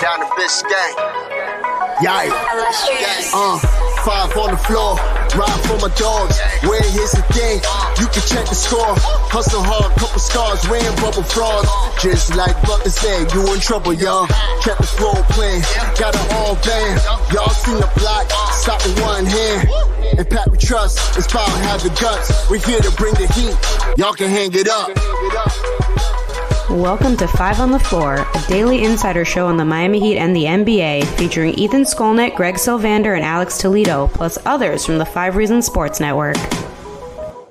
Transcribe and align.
Down 0.00 0.18
to 0.20 0.26
Biscayne. 0.32 0.96
Yikes. 2.00 2.32
Uh, 3.34 3.58
five 4.00 4.34
on 4.34 4.50
the 4.52 4.56
floor. 4.56 4.96
Ride 5.36 5.60
for 5.68 5.76
my 5.76 5.92
dogs. 5.94 6.40
Where 6.64 6.80
here's 6.80 7.12
the 7.12 7.20
thing. 7.36 7.60
You 8.00 8.08
can 8.08 8.24
check 8.24 8.48
the 8.48 8.54
score. 8.56 8.96
Hustle 9.28 9.60
hard, 9.62 9.92
couple 10.00 10.18
scars, 10.18 10.66
wearing 10.72 10.96
bubble 11.04 11.22
frogs. 11.22 11.68
Just 12.00 12.34
like 12.34 12.56
Butler 12.64 12.88
said, 12.88 13.30
you 13.34 13.44
in 13.52 13.60
trouble, 13.60 13.92
y'all. 13.92 14.26
Kept 14.64 14.80
the 14.80 14.88
flow 14.88 15.20
playing. 15.36 15.60
Got 16.00 16.16
it 16.16 16.32
all 16.32 16.56
band. 16.64 16.96
Y'all 17.28 17.52
seen 17.52 17.76
the 17.76 17.90
block. 18.00 18.24
Stop 18.56 18.80
with 18.86 18.96
one 19.02 19.26
hand. 19.26 19.68
And 20.16 20.24
Pat 20.30 20.48
we 20.48 20.56
trust. 20.56 20.96
It's 21.18 21.26
power 21.26 21.44
have 21.68 21.82
the 21.82 21.92
guts. 22.00 22.48
We're 22.48 22.64
here 22.64 22.80
to 22.80 22.90
bring 22.96 23.12
the 23.20 23.28
heat. 23.36 23.52
Y'all 24.00 24.14
can 24.14 24.30
hang 24.30 24.48
it 24.54 24.66
up. 24.66 24.88
Welcome 26.70 27.16
to 27.16 27.26
Five 27.26 27.58
on 27.58 27.72
the 27.72 27.80
Floor, 27.80 28.14
a 28.14 28.42
daily 28.46 28.84
insider 28.84 29.24
show 29.24 29.48
on 29.48 29.56
the 29.56 29.64
Miami 29.64 29.98
Heat 29.98 30.18
and 30.18 30.36
the 30.36 30.44
NBA, 30.44 31.04
featuring 31.18 31.52
Ethan 31.54 31.82
Skolnick, 31.82 32.36
Greg 32.36 32.54
Sylvander, 32.54 33.16
and 33.16 33.24
Alex 33.24 33.58
Toledo, 33.58 34.06
plus 34.14 34.38
others 34.46 34.86
from 34.86 34.98
the 34.98 35.04
Five 35.04 35.34
Reasons 35.34 35.66
Sports 35.66 35.98
Network. 35.98 36.36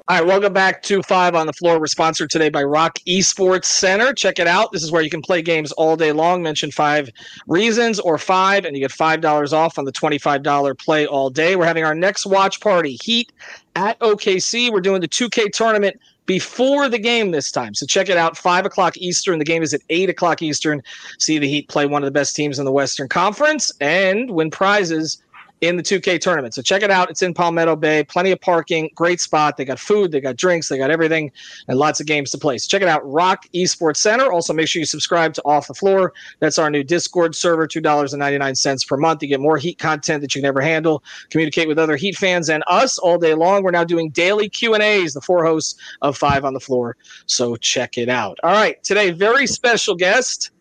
All 0.10 0.18
right, 0.18 0.26
welcome 0.26 0.54
back 0.54 0.82
to 0.84 1.04
Five 1.04 1.36
on 1.36 1.48
the 1.48 1.54
Floor. 1.54 1.82
We're 1.82 1.88
sponsored 1.88 2.30
today 2.30 2.48
by 2.48 2.64
ROK 2.64 3.00
Esports 3.00 3.66
Center. 3.66 4.14
Check 4.14 4.40
it 4.40 4.48
out. 4.48 4.72
This 4.72 4.84
is 4.84 4.92
where 4.92 5.02
you 5.02 5.10
can 5.10 5.22
play 5.22 5.42
games 5.42 5.74
all 5.74 5.98
day 5.98 6.14
long. 6.14 6.42
Mention 6.42 6.72
five 6.72 7.10
reasons 7.46 8.00
or 8.00 8.18
five, 8.18 8.64
and 8.64 8.74
you 8.74 8.82
get 8.82 8.92
$5 8.92 9.52
off 9.52 9.78
on 9.78 9.84
the 9.84 9.92
$25 9.92 10.80
play 10.80 11.06
all 11.06 11.30
day. 11.30 11.58
We're 11.58 11.66
having 11.66 11.84
our 11.84 11.94
next 11.94 12.26
watch 12.26 12.62
party, 12.62 12.98
Heat 13.04 13.34
at 13.76 14.00
OKC. 14.00 14.72
We're 14.72 14.80
doing 14.80 15.02
the 15.02 15.10
2K 15.10 15.52
tournament 15.52 16.00
before 16.30 16.88
the 16.88 17.00
game 17.00 17.32
this 17.32 17.52
time. 17.52 17.74
So 17.74 17.88
check 17.88 18.08
it 18.08 18.16
out, 18.16 18.38
5 18.38 18.68
o'clock 18.68 18.96
Eastern. 18.98 19.40
The 19.40 19.46
game 19.46 19.64
is 19.64 19.74
at 19.74 19.82
8 19.90 20.12
o'clock 20.12 20.44
Eastern. 20.44 20.84
See 21.18 21.40
the 21.40 21.48
Heat 21.48 21.68
play 21.70 21.88
one 21.88 22.04
of 22.04 22.06
the 22.06 22.12
best 22.12 22.36
teams 22.36 22.60
in 22.60 22.66
the 22.66 22.72
Western 22.72 23.08
Conference 23.08 23.72
and 23.82 24.30
win 24.30 24.52
prizes 24.52 25.24
in 25.62 25.76
the 25.76 25.84
2K 25.84 26.20
tournament. 26.20 26.54
So 26.54 26.62
check 26.62 26.84
it 26.84 26.92
out. 26.92 27.10
It's 27.10 27.22
in 27.22 27.34
Palmetto 27.34 27.76
Bay. 27.76 28.04
Plenty 28.04 28.32
of 28.32 28.40
parking. 28.40 28.90
Great 28.96 29.20
spot. 29.20 29.58
They 29.58 29.66
got 29.66 29.80
food. 29.80 30.12
They 30.12 30.22
got 30.22 30.36
drinks. 30.38 30.70
They 30.70 30.78
got 30.78 30.92
everything 30.92 31.32
and 31.68 31.78
lots 31.78 32.00
of 32.00 32.08
games 32.08 32.32
to 32.32 32.38
play. 32.38 32.58
So 32.58 32.68
check 32.68 32.82
it 32.82 32.88
out. 32.88 33.02
ROK 33.10 33.46
Esports 33.54 33.98
Center. 33.98 34.32
Also, 34.32 34.54
make 34.54 34.68
sure 34.68 34.80
you 34.80 34.86
subscribe 34.86 35.34
to 35.34 35.42
Off 35.44 35.68
the 35.68 35.74
Floor. 35.74 36.14
That's 36.40 36.58
our 36.58 36.70
new 36.70 36.84
Discord 36.84 37.36
server. 37.36 37.68
$2.99 37.68 38.88
per 38.88 38.98
month. 38.98 39.22
You 39.22 39.28
get 39.28 39.40
more 39.40 39.58
Heat 39.58 39.78
content 39.78 40.22
that 40.22 40.34
you 40.34 40.42
can 40.42 40.48
never 40.48 40.62
handle. 40.62 41.04
Communicate 41.30 41.68
with 41.68 41.78
other 41.78 41.96
Heat 41.96 42.16
fans 42.16 42.50
and 42.50 42.64
us 42.68 42.98
all 42.98 43.18
day 43.18 43.34
long. 43.34 43.64
We're 43.64 43.72
now 43.72 43.84
doing 43.84 44.10
daily 44.12 44.50
Q&As, 44.50 45.14
the 45.14 45.22
four 45.22 45.46
hosts 45.46 45.80
of 46.02 46.18
Five 46.18 46.46
on 46.46 46.54
the 46.54 46.60
Floor. 46.60 46.96
So 47.26 47.56
check 47.58 47.98
it 47.98 48.10
out. 48.10 48.38
All 48.44 48.52
right. 48.52 48.82
Today, 48.84 49.12
very 49.12 49.48
special 49.48 49.96
guest 49.96 50.52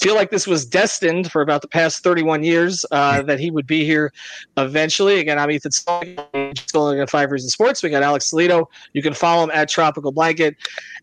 feel 0.00 0.14
like 0.14 0.30
this 0.30 0.46
was 0.46 0.64
destined 0.66 1.30
for 1.30 1.42
about 1.42 1.62
the 1.62 1.68
past 1.68 2.02
31 2.02 2.42
years 2.42 2.84
uh, 2.90 3.22
that 3.22 3.38
he 3.38 3.50
would 3.50 3.66
be 3.66 3.84
here 3.84 4.12
eventually. 4.56 5.20
Again, 5.20 5.38
I'm 5.38 5.50
Ethan 5.50 5.72
Skolnick 5.72 7.02
at 7.02 7.10
Five 7.10 7.30
Reasons 7.30 7.52
Sports. 7.52 7.82
We 7.82 7.90
got 7.90 8.02
Alex 8.02 8.30
Toledo. 8.30 8.68
You 8.92 9.02
can 9.02 9.14
follow 9.14 9.44
him 9.44 9.50
at 9.52 9.68
Tropical 9.68 10.12
Blanket. 10.12 10.56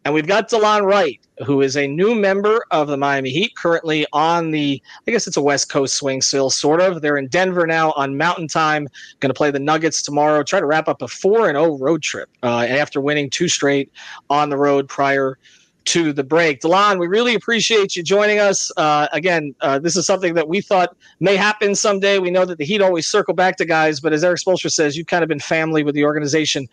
And 0.03 0.13
we've 0.13 0.27
got 0.27 0.49
Delon 0.49 0.83
Wright, 0.83 1.19
who 1.45 1.61
is 1.61 1.77
a 1.77 1.87
new 1.87 2.15
member 2.15 2.65
of 2.71 2.87
the 2.87 2.97
Miami 2.97 3.29
Heat, 3.29 3.55
currently 3.55 4.07
on 4.13 4.49
the, 4.49 4.81
I 5.07 5.11
guess 5.11 5.27
it's 5.27 5.37
a 5.37 5.41
West 5.41 5.69
Coast 5.69 5.95
swing 5.95 6.21
still, 6.21 6.49
sort 6.49 6.81
of. 6.81 7.01
They're 7.01 7.17
in 7.17 7.27
Denver 7.27 7.67
now 7.67 7.91
on 7.91 8.17
Mountain 8.17 8.47
Time. 8.47 8.87
Going 9.19 9.29
to 9.29 9.37
play 9.37 9.51
the 9.51 9.59
Nuggets 9.59 10.01
tomorrow. 10.01 10.41
Try 10.41 10.59
to 10.59 10.65
wrap 10.65 10.87
up 10.87 11.03
a 11.03 11.07
4 11.07 11.49
and 11.49 11.57
0 11.57 11.77
road 11.77 12.01
trip 12.01 12.29
uh, 12.41 12.65
after 12.67 12.99
winning 12.99 13.29
two 13.29 13.47
straight 13.47 13.91
on 14.29 14.49
the 14.49 14.57
road 14.57 14.89
prior 14.89 15.37
to 15.85 16.13
the 16.13 16.23
break. 16.23 16.61
Delon, 16.61 16.99
we 16.99 17.07
really 17.07 17.33
appreciate 17.33 17.95
you 17.95 18.03
joining 18.03 18.39
us. 18.39 18.71
Uh, 18.77 19.07
again, 19.13 19.55
uh, 19.61 19.79
this 19.79 19.95
is 19.95 20.05
something 20.05 20.33
that 20.35 20.47
we 20.47 20.61
thought 20.61 20.95
may 21.19 21.35
happen 21.35 21.75
someday. 21.75 22.19
We 22.19 22.31
know 22.31 22.45
that 22.45 22.57
the 22.57 22.65
Heat 22.65 22.81
always 22.81 23.07
circle 23.07 23.33
back 23.33 23.57
to 23.57 23.65
guys, 23.65 23.99
but 23.99 24.13
as 24.13 24.23
Erik 24.23 24.39
Spoelstra 24.39 24.71
says, 24.71 24.95
you've 24.95 25.07
kind 25.07 25.23
of 25.23 25.27
been 25.27 25.39
family 25.39 25.83
with 25.83 25.95
the 25.95 26.05
organization 26.05 26.67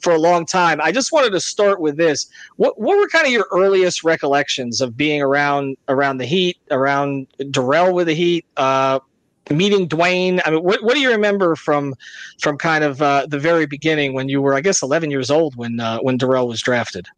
for 0.00 0.12
a 0.12 0.18
long 0.18 0.46
time. 0.46 0.80
I 0.80 0.92
just 0.92 1.12
wanted 1.12 1.30
to 1.30 1.40
start 1.40 1.80
with 1.80 1.96
this. 1.96 2.28
What, 2.56 2.80
what 2.80 2.96
were 2.96 3.08
kind 3.08 3.26
of 3.26 3.32
your 3.32 3.46
earliest 3.52 4.04
recollections 4.04 4.80
of 4.80 4.96
being 4.96 5.20
around 5.20 5.76
around 5.88 6.18
the 6.18 6.26
Heat, 6.26 6.58
around 6.70 7.26
Darrell 7.50 7.94
with 7.94 8.06
the 8.06 8.14
Heat? 8.14 8.46
Uh, 8.56 9.00
meeting 9.50 9.88
Dwyane. 9.88 10.40
I 10.44 10.50
mean, 10.50 10.62
what, 10.62 10.82
what 10.82 10.94
do 10.94 11.00
you 11.00 11.10
remember 11.10 11.56
from 11.56 11.94
from 12.40 12.56
kind 12.56 12.84
of 12.84 13.02
uh, 13.02 13.26
the 13.26 13.38
very 13.38 13.66
beginning 13.66 14.14
when 14.14 14.28
you 14.28 14.40
were, 14.40 14.54
I 14.54 14.60
guess, 14.60 14.82
11 14.82 15.10
years 15.10 15.30
old 15.30 15.56
when 15.56 15.80
uh, 15.80 15.98
when 15.98 16.16
Darrell 16.16 16.48
was 16.48 16.62
drafted? 16.62 17.08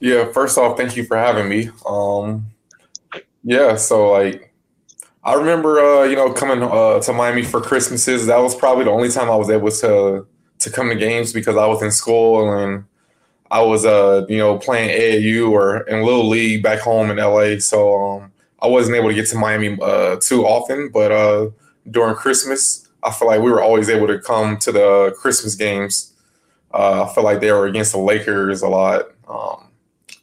Yeah, 0.00 0.30
first 0.32 0.58
off, 0.58 0.76
thank 0.76 0.96
you 0.96 1.04
for 1.04 1.16
having 1.16 1.48
me. 1.48 1.70
Um, 1.86 2.46
yeah, 3.44 3.76
so 3.76 4.12
like 4.12 4.54
I 5.24 5.34
remember 5.34 5.80
uh, 5.80 6.04
you 6.04 6.16
know, 6.16 6.32
coming 6.32 6.62
uh, 6.62 7.00
to 7.00 7.12
Miami 7.12 7.42
for 7.44 7.60
Christmases. 7.60 8.26
That 8.26 8.38
was 8.38 8.54
probably 8.56 8.84
the 8.84 8.90
only 8.92 9.10
time 9.10 9.30
I 9.30 9.36
was 9.36 9.50
able 9.50 9.70
to 9.70 10.26
to 10.60 10.70
come 10.70 10.88
to 10.90 10.96
games 10.96 11.32
because 11.32 11.56
I 11.56 11.66
was 11.66 11.82
in 11.82 11.90
school 11.92 12.52
and 12.54 12.84
I 13.50 13.62
was 13.62 13.84
uh, 13.86 14.26
you 14.28 14.38
know, 14.38 14.58
playing 14.58 14.90
AAU 14.90 15.50
or 15.50 15.82
in 15.82 16.02
Little 16.04 16.28
League 16.28 16.62
back 16.62 16.80
home 16.80 17.10
in 17.10 17.18
LA. 17.18 17.58
So 17.60 17.94
um 18.00 18.32
I 18.62 18.68
wasn't 18.68 18.96
able 18.96 19.08
to 19.10 19.14
get 19.14 19.28
to 19.28 19.38
Miami 19.38 19.78
uh 19.82 20.16
too 20.20 20.46
often, 20.46 20.90
but 20.92 21.12
uh 21.12 21.50
during 21.90 22.14
Christmas, 22.16 22.88
I 23.02 23.12
feel 23.12 23.28
like 23.28 23.40
we 23.42 23.50
were 23.50 23.62
always 23.62 23.88
able 23.90 24.08
to 24.08 24.20
come 24.20 24.58
to 24.58 24.72
the 24.72 25.14
Christmas 25.20 25.54
games. 25.54 26.12
Uh, 26.74 27.04
I 27.08 27.14
feel 27.14 27.24
like 27.24 27.40
they 27.40 27.52
were 27.52 27.66
against 27.66 27.92
the 27.92 27.98
Lakers 27.98 28.62
a 28.62 28.68
lot. 28.68 29.06
Um, 29.28 29.65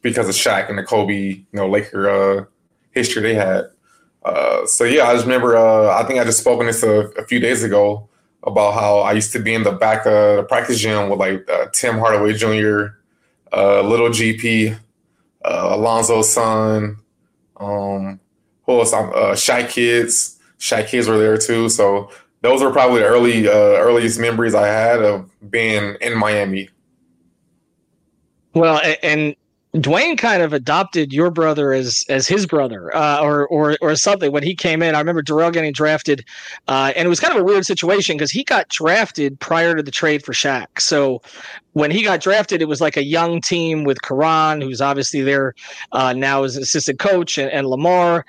because 0.04 0.28
of 0.28 0.34
Shaq 0.34 0.68
and 0.68 0.78
the 0.78 0.84
Kobe, 0.84 1.14
you 1.14 1.46
know, 1.54 1.66
Laker 1.66 2.08
uh, 2.08 2.44
history 2.92 3.22
they 3.22 3.34
had. 3.34 3.64
Uh, 4.22 4.66
so 4.66 4.84
yeah, 4.84 5.08
I 5.08 5.14
just 5.14 5.24
remember. 5.24 5.56
Uh, 5.56 5.98
I 5.98 6.04
think 6.04 6.20
I 6.20 6.24
just 6.24 6.38
spoke 6.38 6.62
spoken 6.62 6.66
this 6.66 6.82
a, 6.84 7.20
a, 7.20 7.26
few 7.26 7.40
days 7.40 7.62
ago 7.62 8.08
about 8.44 8.74
how 8.74 8.98
I 8.98 9.12
used 9.12 9.32
to 9.32 9.38
be 9.38 9.54
in 9.54 9.64
the 9.64 9.72
back 9.72 10.06
of 10.06 10.36
the 10.36 10.44
practice 10.48 10.78
gym 10.78 11.08
with 11.08 11.18
like 11.18 11.48
uh, 11.50 11.66
Tim 11.72 11.98
Hardaway 11.98 12.34
Jr., 12.34 12.96
uh, 13.52 13.80
Little 13.80 14.10
GP, 14.10 14.78
uh, 15.44 15.76
Alonzo's 15.76 16.30
son, 16.30 16.98
um, 17.56 18.20
who 18.66 18.78
else? 18.78 18.92
Uh, 18.92 19.32
Shaq 19.32 19.70
kids. 19.70 20.38
Shaq 20.58 20.88
kids 20.88 21.08
were 21.08 21.18
there 21.18 21.38
too. 21.38 21.68
So 21.68 22.10
those 22.42 22.62
were 22.62 22.72
probably 22.72 23.00
the 23.00 23.06
early 23.06 23.48
earliest 23.48 24.18
memories 24.20 24.54
I 24.54 24.66
had 24.66 25.02
of 25.02 25.30
being 25.50 25.96
in 26.02 26.18
Miami. 26.18 26.68
Well, 28.54 28.80
and 29.02 29.34
Dwyane 29.74 30.16
kind 30.16 30.40
of 30.40 30.52
adopted 30.52 31.12
your 31.12 31.30
brother 31.32 31.72
as 31.72 32.04
as 32.08 32.28
his 32.28 32.46
brother, 32.46 32.94
uh, 32.94 33.20
or 33.20 33.48
or 33.48 33.76
or 33.80 33.96
something. 33.96 34.30
When 34.30 34.44
he 34.44 34.54
came 34.54 34.82
in, 34.82 34.94
I 34.94 35.00
remember 35.00 35.20
Darrell 35.20 35.50
getting 35.50 35.72
drafted, 35.72 36.24
uh, 36.68 36.92
and 36.94 37.06
it 37.06 37.08
was 37.08 37.18
kind 37.18 37.34
of 37.34 37.40
a 37.40 37.44
weird 37.44 37.66
situation 37.66 38.16
because 38.16 38.30
he 38.30 38.44
got 38.44 38.68
drafted 38.68 39.38
prior 39.40 39.74
to 39.74 39.82
the 39.82 39.90
trade 39.90 40.24
for 40.24 40.32
Shaq. 40.32 40.78
So 40.78 41.22
when 41.72 41.90
he 41.90 42.04
got 42.04 42.20
drafted, 42.20 42.62
it 42.62 42.68
was 42.68 42.80
like 42.80 42.96
a 42.96 43.02
young 43.02 43.40
team 43.40 43.82
with 43.82 44.00
Caron, 44.02 44.60
who's 44.60 44.80
obviously 44.80 45.22
there 45.22 45.54
uh, 45.90 46.12
now 46.12 46.44
as 46.44 46.56
assistant 46.56 47.00
coach, 47.00 47.36
and, 47.36 47.50
and 47.50 47.66
Lamar 47.66 48.24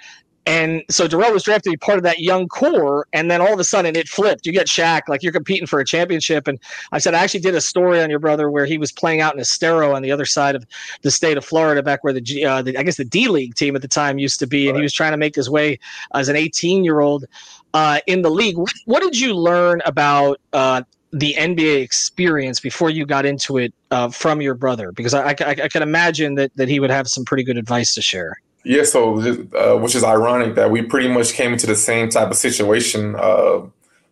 And 0.46 0.84
so 0.90 1.08
Darrell 1.08 1.34
was 1.34 1.44
drafted 1.44 1.64
to 1.64 1.70
be 1.72 1.78
part 1.78 1.98
of 1.98 2.04
that 2.04 2.20
young 2.20 2.48
core, 2.48 3.08
and 3.14 3.32
then 3.32 3.42
all 3.42 3.54
of 3.54 3.60
a 3.60 3.64
sudden 3.64 3.96
it 3.96 4.08
flipped. 4.08 4.46
You 4.46 4.52
get 4.52 4.68
Shaq, 4.68 5.02
like 5.08 5.24
you're 5.24 5.32
competing 5.32 5.66
for 5.66 5.80
a 5.80 5.86
championship. 5.86 6.48
And 6.48 6.60
I 6.92 7.00
said 7.00 7.16
I 7.16 7.24
actually 7.24 7.40
did 7.40 7.56
a 7.56 7.62
story 7.62 8.02
on 8.02 8.10
your 8.10 8.20
brother 8.20 8.52
where 8.52 8.66
he 8.66 8.78
was 8.78 8.92
playing 8.92 9.22
out 9.22 9.34
in 9.34 9.40
Estero 9.40 9.96
on 9.96 10.04
the 10.04 10.12
other 10.12 10.26
side 10.26 10.56
of 10.56 10.66
the 11.02 11.10
state 11.10 11.38
of 11.38 11.44
Florida, 11.44 11.82
back 11.82 12.04
where 12.04 12.14
the, 12.14 12.46
uh, 12.46 12.62
the 12.62 12.78
I 12.78 12.84
guess 12.84 12.98
the 12.98 13.06
D 13.06 13.28
League 13.28 13.56
team 13.56 13.76
at 13.76 13.82
the 13.82 13.88
time 13.88 14.20
used 14.20 14.40
to 14.40 14.48
be, 14.48 14.68
and 14.68 14.78
he 14.78 14.84
was 14.84 14.94
trying 14.94 15.12
to 15.12 15.18
make 15.18 15.36
his 15.36 15.50
way 15.50 15.80
as 16.14 16.30
an 16.30 16.36
18 16.36 16.84
year 16.84 17.00
old 17.00 17.26
uh, 17.74 18.00
in 18.06 18.22
the 18.22 18.30
league. 18.30 18.58
What, 18.58 18.74
what, 18.86 19.04
did 19.04 19.20
you 19.20 19.34
learn 19.34 19.82
about 19.86 20.40
uh, 20.54 20.84
the 21.12 21.34
NBA 21.34 21.82
experience 21.82 22.60
before 22.60 22.90
you 22.90 23.06
got 23.06 23.26
into 23.26 23.58
it 23.58 23.74
uh, 23.92 24.10
from 24.10 24.42
your 24.42 24.54
brother? 24.54 24.92
Because 24.92 25.14
I, 25.14 25.32
I, 25.32 25.36
I, 25.40 25.68
can 25.68 25.84
imagine 25.84 26.36
that, 26.36 26.52
that 26.56 26.70
he 26.70 26.80
would 26.80 26.90
have 26.90 27.08
some 27.08 27.26
pretty 27.26 27.44
good 27.44 27.58
advice 27.58 27.94
to 27.96 28.02
share. 28.02 28.38
Yeah, 28.66 28.84
so 28.84 29.20
uh, 29.56 29.78
which 29.78 29.96
is 29.96 30.04
ironic 30.04 30.56
that 30.56 30.72
we 30.72 30.82
pretty 30.82 31.08
much 31.08 31.34
came 31.34 31.54
into 31.54 31.68
the 31.68 31.76
same 31.76 32.10
type 32.10 32.32
of 32.32 32.38
situation 32.38 33.16
uh, 33.16 33.62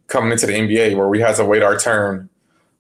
coming 0.08 0.32
into 0.32 0.46
the 0.46 0.54
NBA 0.54 0.96
where 0.96 1.10
we 1.10 1.20
had 1.20 1.36
to 1.38 1.46
wait 1.46 1.64
our 1.64 1.78
turn. 1.78 2.30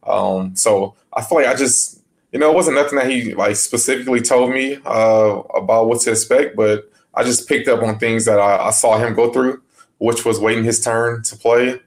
Um, 0.03 0.55
so 0.55 0.95
I 1.13 1.23
feel 1.23 1.39
like 1.39 1.47
I 1.47 1.55
just, 1.55 2.01
you 2.31 2.39
know, 2.39 2.51
it 2.51 2.55
wasn't 2.55 2.77
nothing 2.77 2.97
that 2.99 3.09
he 3.09 3.33
like 3.35 3.55
specifically 3.55 4.21
told 4.21 4.51
me 4.51 4.77
uh, 4.85 5.41
about 5.55 5.87
what 5.87 6.01
to 6.01 6.11
expect, 6.11 6.55
but 6.55 6.91
I 7.15 7.23
just 7.23 7.47
picked 7.49 7.67
up 7.67 7.83
on 7.83 7.99
things 7.99 8.25
that 8.25 8.39
I, 8.39 8.67
I 8.67 8.71
saw 8.71 8.97
him 8.99 9.15
go 9.15 9.33
through, 9.33 9.61
which 9.97 10.25
was 10.25 10.39
waiting 10.39 10.63
his 10.63 10.81
turn 10.81 11.23
to 11.23 11.35
play 11.37 11.79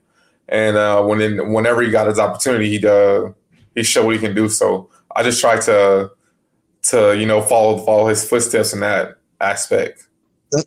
and 0.49 0.77
uh, 0.77 1.03
when 1.05 1.21
in, 1.21 1.53
whenever 1.53 1.83
he 1.83 1.91
got 1.91 2.07
his 2.07 2.19
opportunity, 2.19 2.79
he 2.79 2.87
uh, 2.87 3.31
he 3.75 3.83
showed 3.83 4.07
what 4.07 4.15
he 4.15 4.21
can 4.21 4.35
do. 4.35 4.49
So 4.49 4.91
I 5.15 5.25
just 5.25 5.41
tried 5.41 5.63
to 5.63 6.11
to 6.85 7.19
you 7.19 7.27
know 7.27 7.43
follow 7.43 7.79
follow 7.79 8.09
his 8.09 8.29
footsteps 8.29 8.73
in 8.73 8.81
that 8.81 9.17
aspect. 9.41 10.07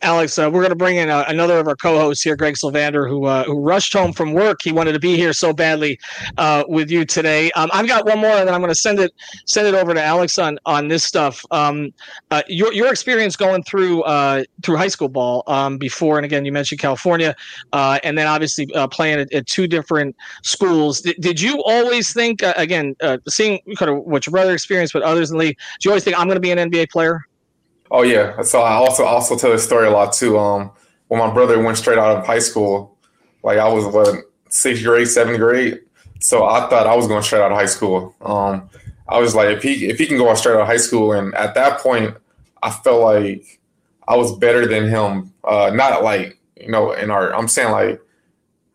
Alex, 0.02 0.38
uh, 0.38 0.42
we're 0.52 0.60
going 0.60 0.68
to 0.70 0.76
bring 0.76 0.96
in 0.96 1.08
uh, 1.08 1.24
another 1.28 1.58
of 1.58 1.66
our 1.66 1.74
co-hosts 1.74 2.22
here, 2.22 2.36
Greg 2.36 2.54
Sylvander, 2.54 3.08
who 3.08 3.24
uh, 3.24 3.44
who 3.44 3.58
rushed 3.58 3.94
home 3.94 4.12
from 4.12 4.34
work. 4.34 4.60
He 4.62 4.72
wanted 4.72 4.92
to 4.92 4.98
be 4.98 5.16
here 5.16 5.32
so 5.32 5.54
badly 5.54 5.98
uh, 6.36 6.64
with 6.68 6.90
you 6.90 7.06
today. 7.06 7.50
Um, 7.52 7.70
I've 7.72 7.88
got 7.88 8.04
one 8.04 8.18
more, 8.18 8.30
and 8.30 8.46
then 8.46 8.54
I'm 8.54 8.60
going 8.60 8.70
to 8.70 8.78
send 8.78 8.98
it 8.98 9.12
send 9.46 9.66
it 9.66 9.74
over 9.74 9.94
to 9.94 10.02
Alex 10.02 10.38
on 10.38 10.58
on 10.66 10.88
this 10.88 11.02
stuff. 11.02 11.42
Um, 11.50 11.94
uh, 12.30 12.42
your 12.46 12.74
your 12.74 12.90
experience 12.90 13.36
going 13.36 13.62
through 13.62 14.02
uh, 14.02 14.44
through 14.62 14.76
high 14.76 14.88
school 14.88 15.08
ball 15.08 15.44
um, 15.46 15.78
before, 15.78 16.18
and 16.18 16.26
again, 16.26 16.44
you 16.44 16.52
mentioned 16.52 16.80
California, 16.80 17.34
and 17.72 18.18
then 18.18 18.26
obviously 18.26 18.66
playing 18.90 19.20
at, 19.20 19.32
at, 19.32 19.46
two 19.46 19.66
different 19.66 20.14
schools. 20.42 21.00
D- 21.00 21.14
did 21.20 21.40
you 21.40 21.62
always 21.64 22.12
think, 22.12 22.42
again, 22.42 22.94
seeing 23.28 23.60
kind 23.76 23.90
of 23.90 24.04
what 24.04 24.26
your 24.26 24.32
brother 24.32 24.52
experienced, 24.52 24.92
but 24.92 25.02
others 25.02 25.30
in 25.30 25.38
the 25.38 25.44
league, 25.44 25.56
do 25.80 25.88
you 25.88 25.90
always 25.90 26.04
think 26.04 26.18
I'm 26.18 26.26
going 26.26 26.36
to 26.36 26.40
be 26.40 26.50
an 26.50 26.70
NBA 26.70 26.90
player? 26.90 27.26
Oh 27.90 28.02
yeah. 28.02 28.42
So 28.42 28.60
I 28.60 28.74
also 28.74 29.04
also 29.04 29.36
tell 29.36 29.50
this 29.50 29.64
story 29.64 29.88
a 29.88 29.90
lot 29.90 30.12
too. 30.12 30.38
Um, 30.38 30.70
when 31.08 31.18
my 31.18 31.32
brother 31.32 31.60
went 31.62 31.76
straight 31.76 31.98
out 31.98 32.16
of 32.16 32.26
high 32.26 32.38
school, 32.38 32.96
like 33.42 33.58
I 33.58 33.68
was 33.68 33.84
what 33.86 34.24
sixth 34.48 34.84
grade, 34.84 35.08
seventh 35.08 35.38
grade. 35.38 35.80
So 36.20 36.44
I 36.44 36.68
thought 36.68 36.86
I 36.86 36.94
was 36.94 37.08
going 37.08 37.22
straight 37.22 37.42
out 37.42 37.50
of 37.50 37.58
high 37.58 37.66
school. 37.66 38.14
Um, 38.20 38.68
I 39.08 39.18
was 39.18 39.34
like, 39.34 39.48
if 39.48 39.62
he 39.62 39.86
if 39.86 39.98
he 39.98 40.06
can 40.06 40.18
go 40.18 40.30
out 40.30 40.38
straight 40.38 40.54
out 40.54 40.60
of 40.60 40.66
high 40.66 40.76
school, 40.76 41.12
and 41.12 41.34
at 41.34 41.54
that 41.54 41.80
point, 41.80 42.16
I 42.62 42.70
felt 42.70 43.02
like 43.02 43.60
I 44.06 44.16
was 44.16 44.36
better 44.38 44.66
than 44.66 44.88
him. 44.88 45.32
Uh, 45.42 45.70
not 45.74 46.04
like 46.04 46.38
you 46.56 46.70
know, 46.70 46.92
in 46.92 47.10
our 47.10 47.34
I'm 47.34 47.48
saying 47.48 47.72
like 47.72 48.00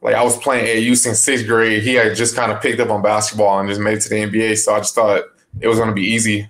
like 0.01 0.15
I 0.15 0.23
was 0.23 0.37
playing 0.37 0.65
AU 0.91 0.95
since 0.95 1.19
sixth 1.19 1.47
grade. 1.47 1.83
He 1.83 1.93
had 1.93 2.15
just 2.15 2.35
kind 2.35 2.51
of 2.51 2.61
picked 2.61 2.81
up 2.81 2.89
on 2.89 3.01
basketball 3.01 3.59
and 3.59 3.69
just 3.69 3.79
made 3.79 3.99
it 3.99 4.01
to 4.01 4.09
the 4.09 4.15
NBA. 4.15 4.57
So 4.57 4.75
I 4.75 4.79
just 4.79 4.93
thought 4.93 5.23
it 5.61 5.67
was 5.67 5.77
going 5.77 5.89
to 5.89 5.95
be 5.95 6.03
easy, 6.03 6.49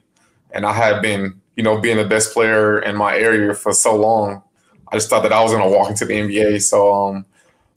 and 0.52 0.66
I 0.66 0.74
had 0.74 1.02
been 1.02 1.40
you 1.56 1.64
know, 1.64 1.80
being 1.80 1.98
the 1.98 2.06
best 2.06 2.34
player 2.34 2.80
in 2.80 2.96
my 2.96 3.16
area 3.18 3.54
for 3.54 3.74
so 3.74 3.96
long, 3.96 4.44
I 4.92 4.96
just 4.96 5.10
thought 5.10 5.24
that 5.24 5.34
I 5.34 5.42
was 5.42 5.52
going 5.52 5.64
to 5.64 5.78
walk 5.78 5.90
into 5.90 6.06
the 6.06 6.14
NBA. 6.14 6.62
So 6.62 6.94
um, 6.94 7.26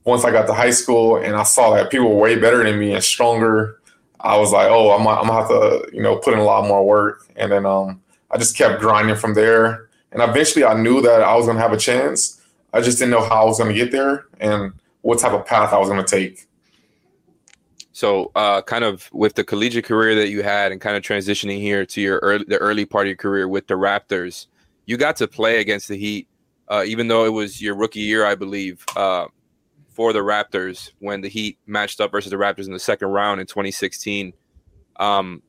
once 0.05 0.25
I 0.25 0.31
got 0.31 0.47
to 0.47 0.55
high 0.55 0.71
school 0.71 1.17
and 1.17 1.37
I 1.37 1.43
saw 1.43 1.75
that 1.75 1.91
people 1.91 2.11
were 2.11 2.21
way 2.21 2.39
better 2.39 2.63
than 2.63 2.79
me 2.79 2.95
and 2.95 3.03
stronger, 3.03 3.79
I 4.21 4.37
was 4.37 4.53
like, 4.53 4.69
oh, 4.69 4.91
I'm, 4.91 5.07
I'm 5.07 5.27
gonna 5.27 5.33
have 5.33 5.49
to, 5.49 5.89
you 5.93 6.03
know, 6.03 6.17
put 6.17 6.35
in 6.35 6.41
a 6.41 6.45
lot 6.45 6.67
more 6.67 6.85
work. 6.85 7.27
And 7.37 7.53
then 7.53 7.67
um, 7.67 8.03
I 8.31 8.39
just 8.39 8.57
kept 8.57 8.81
grinding 8.81 9.17
from 9.17 9.35
there. 9.35 9.89
And 10.11 10.23
eventually, 10.23 10.65
I 10.65 10.75
knew 10.81 11.01
that 11.03 11.23
I 11.23 11.35
was 11.37 11.47
gonna 11.47 11.61
have 11.61 11.73
a 11.73 11.77
chance. 11.77 12.41
I 12.73 12.81
just 12.81 12.99
didn't 12.99 13.13
know 13.13 13.23
how 13.23 13.43
I 13.43 13.45
was 13.45 13.59
gonna 13.59 13.75
get 13.75 13.93
there 13.93 14.27
and 14.41 14.73
what 15.03 15.19
type 15.19 15.33
of 15.33 15.47
path 15.47 15.73
I 15.73 15.79
was 15.79 15.89
gonna 15.89 16.05
take. 16.05 16.47
So, 17.99 18.31
uh, 18.37 18.63
kind 18.63 18.85
of 18.85 19.11
with 19.13 19.35
the 19.35 19.43
collegiate 19.43 19.85
career 19.85 20.15
that 20.15 20.29
you 20.29 20.45
had, 20.45 20.71
and 20.71 20.81
kind 20.81 20.97
of 20.97 21.03
transitioning 21.03 21.59
here 21.59 21.85
to 21.87 22.01
your 22.01 22.21
early, 22.21 22.45
the 22.47 22.57
early 22.59 22.85
part 22.85 23.07
of 23.07 23.09
your 23.09 23.17
career 23.17 23.49
with 23.49 23.67
the 23.67 23.75
Raptors, 23.75 24.47
you 24.87 24.97
got 24.97 25.17
to 25.17 25.27
play 25.27 25.59
against 25.59 25.89
the 25.89 25.97
Heat, 25.97 26.29
uh, 26.69 26.85
even 26.87 27.09
though 27.09 27.25
it 27.25 27.33
was 27.33 27.61
your 27.61 27.75
rookie 27.75 27.99
year, 27.99 28.25
I 28.25 28.37
believe, 28.37 28.85
uh, 28.95 29.27
for 29.89 30.13
the 30.13 30.21
Raptors 30.21 30.93
when 31.01 31.23
the 31.23 31.29
Heat 31.29 31.59
matched 31.67 32.01
up 32.01 32.13
versus 32.13 32.31
the 32.31 32.37
Raptors 32.37 32.67
in 32.67 32.73
the 32.73 32.79
second 32.79 33.09
round 33.09 33.41
in 33.41 33.49
2016. 33.49 34.33
Um, 35.01 35.43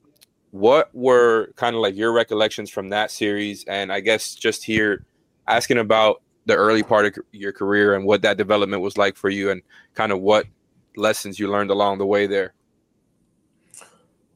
what 0.49 0.89
were 0.91 1.53
kind 1.55 1.75
of 1.75 1.83
like 1.83 1.95
your 1.95 2.11
recollections 2.13 2.71
from 2.71 2.89
that 2.89 3.11
series? 3.11 3.63
And 3.65 3.93
I 3.93 3.99
guess 3.99 4.33
just 4.33 4.63
here 4.63 5.05
asking 5.47 5.77
about 5.77 6.23
the 6.47 6.55
early 6.55 6.81
part 6.81 7.05
of 7.05 7.23
your 7.31 7.51
career 7.51 7.93
and 7.93 8.05
what 8.05 8.23
that 8.23 8.37
development 8.37 8.81
was 8.81 8.97
like 8.97 9.17
for 9.17 9.29
you, 9.29 9.51
and 9.51 9.61
kind 9.93 10.11
of 10.11 10.19
what 10.19 10.47
lessons 10.95 11.39
you 11.39 11.47
learned 11.49 11.71
along 11.71 11.97
the 11.97 12.05
way 12.05 12.27
there? 12.27 12.53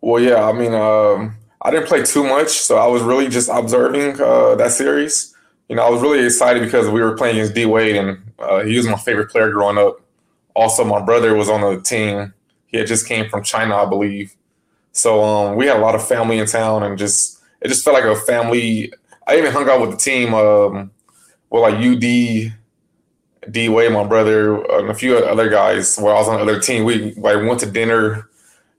Well, 0.01 0.21
yeah, 0.21 0.43
I 0.47 0.51
mean, 0.51 0.73
um, 0.73 1.35
I 1.61 1.71
didn't 1.71 1.87
play 1.87 2.03
too 2.03 2.23
much, 2.23 2.49
so 2.49 2.77
I 2.77 2.87
was 2.87 3.01
really 3.01 3.29
just 3.29 3.49
observing 3.49 4.19
uh, 4.21 4.55
that 4.55 4.71
series. 4.71 5.33
You 5.69 5.77
know, 5.77 5.83
I 5.83 5.89
was 5.89 6.01
really 6.01 6.25
excited 6.25 6.61
because 6.61 6.89
we 6.89 7.01
were 7.01 7.15
playing 7.15 7.37
against 7.37 7.55
D 7.55 7.65
Wade, 7.65 7.95
and 7.95 8.31
uh, 8.37 8.63
he 8.63 8.75
was 8.75 8.85
my 8.85 8.97
favorite 8.97 9.29
player 9.29 9.49
growing 9.49 9.77
up. 9.77 10.01
Also, 10.55 10.83
my 10.83 11.01
brother 11.01 11.33
was 11.35 11.49
on 11.49 11.61
the 11.61 11.81
team. 11.81 12.33
He 12.67 12.77
had 12.77 12.87
just 12.87 13.07
came 13.07 13.29
from 13.29 13.43
China, 13.43 13.77
I 13.77 13.85
believe. 13.85 14.35
So 14.91 15.23
um, 15.23 15.55
we 15.55 15.67
had 15.67 15.77
a 15.77 15.79
lot 15.79 15.95
of 15.95 16.05
family 16.05 16.37
in 16.37 16.47
town, 16.47 16.83
and 16.83 16.97
just 16.97 17.39
it 17.61 17.69
just 17.69 17.85
felt 17.85 17.93
like 17.93 18.03
a 18.03 18.15
family. 18.15 18.91
I 19.25 19.37
even 19.37 19.53
hung 19.53 19.69
out 19.69 19.79
with 19.79 19.91
the 19.91 19.97
team, 19.97 20.33
um, 20.33 20.91
with 21.49 21.61
like 21.61 21.75
UD 21.75 22.53
D 23.51 23.69
Wade, 23.69 23.91
my 23.91 24.03
brother, 24.03 24.63
and 24.79 24.89
a 24.89 24.93
few 24.93 25.17
other 25.17 25.49
guys. 25.49 25.97
While 25.97 26.15
I 26.15 26.19
was 26.19 26.27
on 26.27 26.35
the 26.35 26.41
other 26.41 26.59
team, 26.59 26.83
we 26.83 27.13
like 27.13 27.37
went 27.37 27.59
to 27.61 27.65
dinner 27.65 28.29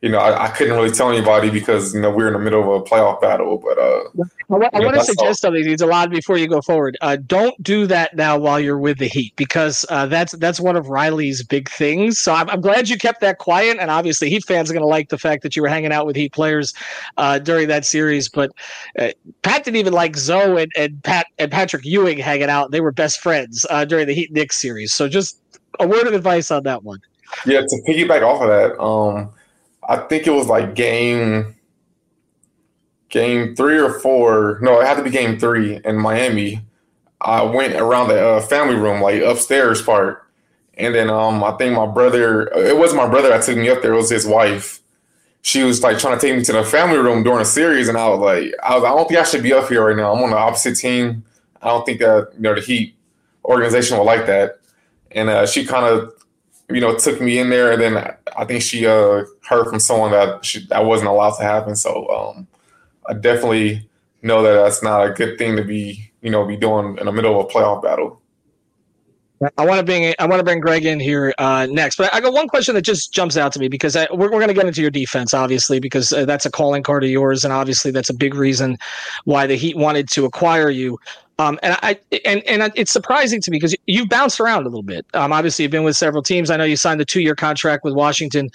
you 0.05 0.11
know, 0.11 0.19
I, 0.19 0.45
I, 0.45 0.49
couldn't 0.51 0.77
really 0.77 0.91
tell 0.91 1.11
anybody 1.11 1.49
because 1.49 1.95
you 1.95 2.01
know 2.03 2.11
we're 2.11 2.27
in 2.27 2.35
the 2.35 2.39
middle 2.39 2.61
of 2.61 2.83
a 2.83 2.85
playoff 2.85 3.23
battle. 3.23 3.57
But 3.57 3.79
uh, 3.79 4.03
I, 4.51 4.79
I 4.79 4.85
want 4.85 4.97
to 4.97 5.03
suggest 5.03 5.43
all. 5.43 5.53
something. 5.53 5.67
It's 5.67 5.81
a 5.81 5.87
lot 5.87 6.11
before 6.11 6.37
you 6.37 6.47
go 6.47 6.61
forward. 6.61 6.99
Uh, 7.01 7.17
don't 7.27 7.61
do 7.63 7.87
that 7.87 8.15
now 8.15 8.37
while 8.37 8.61
you're 8.61 8.79
with 8.79 8.99
the 8.99 9.09
Heat 9.09 9.33
because 9.37 9.87
uh, 9.89 10.05
that's 10.05 10.33
that's 10.33 10.61
one 10.61 10.77
of 10.77 10.89
Riley's 10.89 11.43
big 11.43 11.71
things. 11.71 12.19
So 12.19 12.35
I'm, 12.35 12.51
I'm 12.51 12.61
glad 12.61 12.91
you 12.91 12.99
kept 12.99 13.23
that 13.23 13.39
quiet. 13.39 13.79
And 13.81 13.91
obviously, 13.91 14.29
Heat 14.29 14.45
fans 14.45 14.71
are 14.71 14.75
going 14.75 14.83
to 14.83 14.87
like 14.87 15.09
the 15.09 15.17
fact 15.17 15.43
that 15.43 15.57
you 15.57 15.63
were 15.63 15.69
hanging 15.69 15.91
out 15.91 16.05
with 16.05 16.17
Heat 16.17 16.35
players 16.35 16.75
uh, 17.17 17.39
during 17.39 17.69
that 17.69 17.87
series. 17.87 18.29
But 18.29 18.51
uh, 18.99 19.09
Pat 19.41 19.65
didn't 19.65 19.79
even 19.79 19.95
like 19.95 20.19
Zo 20.19 20.59
and, 20.59 20.71
and 20.77 21.03
Pat 21.03 21.29
and 21.39 21.51
Patrick 21.51 21.87
Ewing 21.87 22.19
hanging 22.19 22.51
out. 22.51 22.73
They 22.73 22.83
were 22.83 22.93
best 22.93 23.21
friends 23.21 23.65
uh, 23.71 23.87
during 23.87 24.07
the 24.07 24.15
Heat 24.15 24.31
Knicks 24.31 24.61
series. 24.61 24.93
So 24.93 25.09
just 25.09 25.41
a 25.81 25.89
word 25.89 26.07
of 26.07 26.13
advice 26.13 26.51
on 26.51 26.65
that 26.65 26.85
one. 26.85 27.01
Yeah, 27.47 27.63
to 27.63 27.83
piggyback 27.89 28.21
off 28.21 28.43
of 28.43 28.49
that. 28.49 28.79
Um, 28.79 29.33
I 29.89 29.97
think 29.97 30.27
it 30.27 30.33
was 30.33 30.47
like 30.47 30.75
game 30.75 31.57
game 33.15 33.55
three 33.55 33.79
or 33.79 33.99
four. 34.01 34.59
No, 34.61 34.81
it 34.81 34.87
had 34.87 34.97
to 34.97 35.03
be 35.03 35.11
game 35.11 35.39
three 35.39 35.81
in 35.85 35.97
Miami. 35.97 36.63
I 37.21 37.43
went 37.43 37.75
around 37.75 38.09
the 38.09 38.23
uh, 38.23 38.41
family 38.41 38.75
room, 38.75 39.01
like 39.01 39.23
upstairs 39.23 39.81
part, 39.81 40.27
and 40.75 40.95
then 40.95 41.09
um, 41.09 41.43
I 41.43 41.53
think 41.53 41.75
my 41.75 41.87
brother. 41.87 42.49
It 42.49 42.77
wasn't 42.77 43.03
my 43.03 43.09
brother 43.09 43.29
that 43.29 43.43
took 43.43 43.57
me 43.57 43.71
up 43.71 43.83
there. 43.83 43.93
It 43.95 43.97
was 43.97 44.11
his 44.11 44.27
wife. 44.27 44.81
She 45.43 45.63
was 45.63 45.83
like 45.83 45.99
trying 45.99 46.19
to 46.19 46.27
take 46.27 46.37
me 46.37 46.45
to 46.45 46.53
the 46.53 46.65
family 46.65 46.99
room 46.99 47.23
during 47.23 47.41
a 47.41 47.45
series, 47.45 47.89
and 47.89 47.97
I 47.97 48.09
was 48.09 48.19
like, 48.19 48.55
I, 48.63 48.75
was, 48.75 48.85
I 48.85 48.89
don't 48.89 49.07
think 49.07 49.21
I 49.21 49.25
should 49.25 49.43
be 49.43 49.53
up 49.53 49.69
here 49.69 49.87
right 49.87 49.97
now. 49.97 50.13
I'm 50.13 50.23
on 50.23 50.31
the 50.31 50.37
opposite 50.37 50.77
team. 50.77 51.25
I 51.63 51.69
don't 51.69 51.87
think 51.87 52.01
that 52.01 52.31
you 52.35 52.41
know 52.41 52.55
the 52.55 52.61
Heat 52.61 52.95
organization 53.45 53.97
will 53.97 54.05
like 54.05 54.27
that. 54.27 54.59
And 55.13 55.29
uh, 55.29 55.47
she 55.47 55.65
kind 55.65 55.87
of 55.87 56.13
you 56.69 56.81
know, 56.81 56.97
took 56.97 57.21
me 57.21 57.39
in 57.39 57.51
there, 57.51 57.73
and 57.73 57.83
then 57.83 58.15
I 58.37 58.45
think 58.45 58.63
she 58.63 58.87
uh, 58.87 59.25
heard 59.47 59.67
from 59.69 59.81
someone 59.81 60.13
that 60.13 60.45
she, 60.45 60.67
that 60.67 60.85
wasn't 60.85 61.11
allowed 61.11 61.37
to 61.37 61.43
happen. 61.43 61.77
So 61.77 62.09
um, 62.09 62.47
I 63.09 63.15
definitely 63.15 63.89
know 64.23 64.43
that 64.43 64.55
that's 64.55 64.83
not 64.83 65.07
a 65.07 65.11
good 65.13 65.39
thing 65.39 65.57
to 65.57 65.65
be, 65.65 66.11
you 66.23 66.31
know, 66.31 66.47
be 66.47 66.57
doing 66.57 66.97
in 66.99 67.07
the 67.07 67.13
middle 67.13 67.39
of 67.39 67.47
a 67.47 67.49
playoff 67.49 67.83
battle. 67.83 68.21
I 69.59 69.67
want 69.67 69.79
to 69.79 69.85
bring 69.85 70.15
I 70.19 70.27
want 70.27 70.41
to 70.41 70.45
bring 70.45 70.61
Greg 70.61 70.87
in 70.87 70.99
here 70.99 71.35
uh, 71.39 71.67
next, 71.71 71.97
but 71.97 72.13
I 72.15 72.21
got 72.21 72.33
one 72.33 72.49
question 72.49 72.75
that 72.77 72.83
just 72.83 73.13
jumps 73.13 73.37
out 73.37 73.53
to 73.53 73.59
me 73.59 73.69
because 73.69 73.95
I, 73.97 74.07
we're, 74.11 74.31
we're 74.31 74.39
going 74.39 74.49
to 74.49 74.55
get 74.55 74.65
into 74.65 74.81
your 74.81 74.91
defense, 74.91 75.35
obviously, 75.35 75.81
because 75.81 76.13
uh, 76.13 76.25
that's 76.25 76.47
a 76.47 76.51
calling 76.51 76.83
card 76.83 77.05
of 77.05 77.11
yours, 77.11 77.45
and 77.45 77.53
obviously 77.53 77.91
that's 77.91 78.09
a 78.09 78.15
big 78.15 78.35
reason 78.35 78.79
why 79.25 79.47
the 79.47 79.57
Heat 79.57 79.77
wanted 79.77 80.09
to 80.11 80.25
acquire 80.25 80.71
you. 80.71 80.99
Um, 81.39 81.59
and 81.63 81.77
I 81.83 81.99
and 82.25 82.45
and 82.45 82.73
it's 82.77 82.93
surprising 82.93 83.41
to 83.41 83.51
me 83.51 83.57
because 83.57 83.75
you've 83.87 84.09
bounced 84.09 84.39
around 84.39 84.63
a 84.63 84.69
little 84.69 84.83
bit. 84.83 85.05
Um, 85.15 85.33
obviously, 85.33 85.65
you've 85.65 85.73
been 85.73 85.83
with 85.83 85.97
several 85.97 86.23
teams. 86.23 86.49
I 86.49 86.57
know 86.57 86.65
you 86.65 86.77
signed 86.77 87.01
the 87.01 87.05
two-year 87.05 87.35
contract 87.35 87.83
with 87.83 87.95
Washington, 87.95 88.51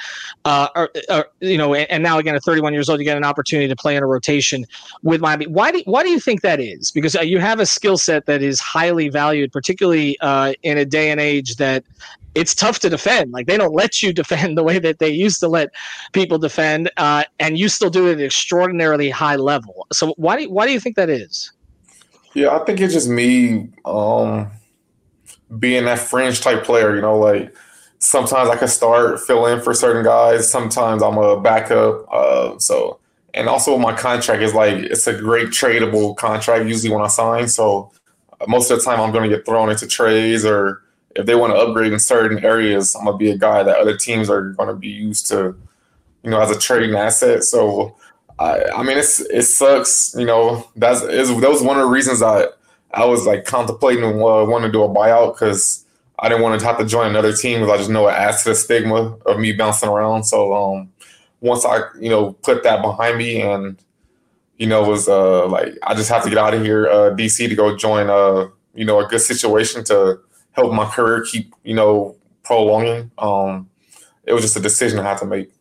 uh, 0.45 0.69
or, 0.75 0.89
or, 1.09 1.27
you 1.41 1.57
know, 1.57 1.73
and 1.73 2.01
now 2.01 2.17
again 2.19 2.35
at 2.35 2.43
31 2.43 2.73
years 2.73 2.87
old, 2.87 2.99
you 2.99 3.05
get 3.05 3.17
an 3.17 3.25
opportunity 3.25 3.67
to 3.67 3.75
play 3.75 3.97
in 3.97 4.03
a 4.03 4.07
rotation 4.07 4.65
with 5.03 5.19
Miami. 5.19 5.45
Why 5.47 5.71
do 5.71 5.81
why 5.85 6.03
do 6.03 6.09
you 6.09 6.21
think 6.21 6.41
that 6.41 6.61
is? 6.61 6.91
Because 6.91 7.17
uh, 7.17 7.21
you 7.21 7.39
have 7.39 7.59
a 7.59 7.65
skill 7.65 7.97
set 7.97 8.27
that 8.27 8.41
is 8.41 8.61
highly 8.61 9.09
valued, 9.09 9.51
particularly 9.51 10.17
uh, 10.21 10.53
in 10.63 10.77
a 10.77 10.85
day 10.85 11.11
and 11.11 11.19
age 11.19 11.57
that 11.57 11.83
it's 12.33 12.55
tough 12.55 12.79
to 12.79 12.89
defend. 12.89 13.33
Like 13.33 13.47
they 13.47 13.57
don't 13.57 13.73
let 13.73 14.01
you 14.01 14.13
defend 14.21 14.57
the 14.57 14.63
way 14.63 14.79
that 14.79 14.99
they 14.99 15.09
used 15.09 15.41
to 15.41 15.49
let 15.49 15.71
people 16.13 16.37
defend, 16.37 16.89
uh, 16.95 17.25
and 17.39 17.57
you 17.57 17.67
still 17.67 17.89
do 17.89 18.07
it 18.07 18.13
at 18.13 18.17
an 18.19 18.23
extraordinarily 18.23 19.09
high 19.09 19.35
level. 19.35 19.85
So 19.91 20.13
why 20.15 20.39
do 20.39 20.49
why 20.49 20.65
do 20.65 20.71
you 20.71 20.79
think 20.79 20.95
that 20.95 21.09
is? 21.09 21.51
Yeah, 22.33 22.55
I 22.55 22.63
think 22.63 22.79
it's 22.79 22.93
just 22.93 23.09
me 23.09 23.69
um, 23.85 24.51
being 25.57 25.85
that 25.85 25.99
fringe 25.99 26.41
type 26.41 26.63
player. 26.63 26.95
You 26.95 27.01
know, 27.01 27.17
like 27.17 27.55
sometimes 27.99 28.49
I 28.49 28.55
can 28.55 28.67
start 28.67 29.19
fill 29.19 29.45
in 29.47 29.61
for 29.61 29.73
certain 29.73 30.03
guys. 30.03 30.49
Sometimes 30.49 31.01
I'm 31.03 31.17
a 31.17 31.39
backup. 31.39 32.05
Uh, 32.11 32.57
so 32.59 32.99
and 33.33 33.47
also 33.47 33.77
my 33.77 33.95
contract 33.95 34.41
is 34.41 34.53
like 34.53 34.75
it's 34.75 35.07
a 35.07 35.17
great 35.17 35.49
tradable 35.49 36.15
contract 36.15 36.67
usually 36.67 36.93
when 36.93 37.03
I 37.03 37.07
sign. 37.07 37.47
So 37.47 37.91
most 38.47 38.71
of 38.71 38.77
the 38.79 38.85
time 38.85 38.99
I'm 38.99 39.11
going 39.11 39.29
to 39.29 39.35
get 39.35 39.45
thrown 39.45 39.69
into 39.69 39.87
trades 39.87 40.45
or 40.45 40.83
if 41.15 41.25
they 41.25 41.35
want 41.35 41.53
to 41.53 41.59
upgrade 41.59 41.91
in 41.91 41.99
certain 41.99 42.43
areas, 42.45 42.95
I'm 42.95 43.05
gonna 43.05 43.17
be 43.17 43.31
a 43.31 43.37
guy 43.37 43.63
that 43.63 43.77
other 43.77 43.97
teams 43.97 44.29
are 44.29 44.51
going 44.53 44.69
to 44.69 44.75
be 44.75 44.87
used 44.87 45.27
to, 45.27 45.55
you 46.23 46.29
know, 46.29 46.39
as 46.39 46.51
a 46.51 46.59
trading 46.59 46.95
asset. 46.95 47.43
So 47.43 47.95
I, 48.39 48.63
I 48.77 48.83
mean, 48.83 48.97
it's 48.97 49.19
it 49.19 49.43
sucks. 49.43 50.15
You 50.17 50.25
know, 50.25 50.67
that's 50.75 51.01
that 51.01 51.49
was 51.49 51.61
one 51.61 51.77
of 51.77 51.83
the 51.83 51.89
reasons 51.89 52.21
I 52.21 52.45
I 52.93 53.05
was 53.05 53.25
like 53.25 53.45
contemplating 53.45 54.03
uh, 54.03 54.45
wanting 54.45 54.69
to 54.69 54.71
do 54.71 54.83
a 54.83 54.89
buyout 54.89 55.33
because 55.33 55.85
I 56.17 56.29
didn't 56.29 56.43
want 56.43 56.59
to 56.59 56.65
have 56.65 56.77
to 56.77 56.85
join 56.85 57.07
another 57.07 57.33
team 57.33 57.59
because 57.59 57.73
I 57.73 57.77
just 57.77 57.89
know 57.89 58.07
it 58.07 58.13
adds 58.13 58.43
to 58.43 58.49
the 58.49 58.55
stigma 58.55 59.17
of 59.25 59.39
me 59.39 59.51
bouncing 59.51 59.89
around. 59.89 60.23
So 60.23 60.53
um, 60.53 60.91
once 61.41 61.65
I 61.65 61.81
you 61.99 62.09
know 62.09 62.31
put 62.31 62.63
that 62.63 62.81
behind 62.81 63.17
me 63.17 63.41
and 63.41 63.77
you 64.57 64.67
know 64.67 64.83
was 64.83 65.09
uh 65.09 65.47
like 65.47 65.77
I 65.83 65.93
just 65.93 66.09
have 66.09 66.23
to 66.23 66.29
get 66.29 66.37
out 66.37 66.53
of 66.53 66.63
here, 66.63 66.87
uh, 66.87 67.11
DC 67.15 67.49
to 67.49 67.55
go 67.55 67.75
join 67.75 68.09
uh 68.09 68.47
you 68.73 68.85
know 68.85 68.99
a 69.01 69.05
good 69.05 69.21
situation 69.21 69.83
to 69.85 70.19
help 70.53 70.73
my 70.73 70.89
career 70.89 71.25
keep 71.29 71.53
you 71.63 71.75
know 71.75 72.15
prolonging. 72.43 73.11
Um, 73.17 73.69
it 74.23 74.31
was 74.31 74.43
just 74.43 74.55
a 74.55 74.61
decision 74.61 74.99
I 74.99 75.03
had 75.03 75.17
to 75.17 75.25
make. 75.25 75.51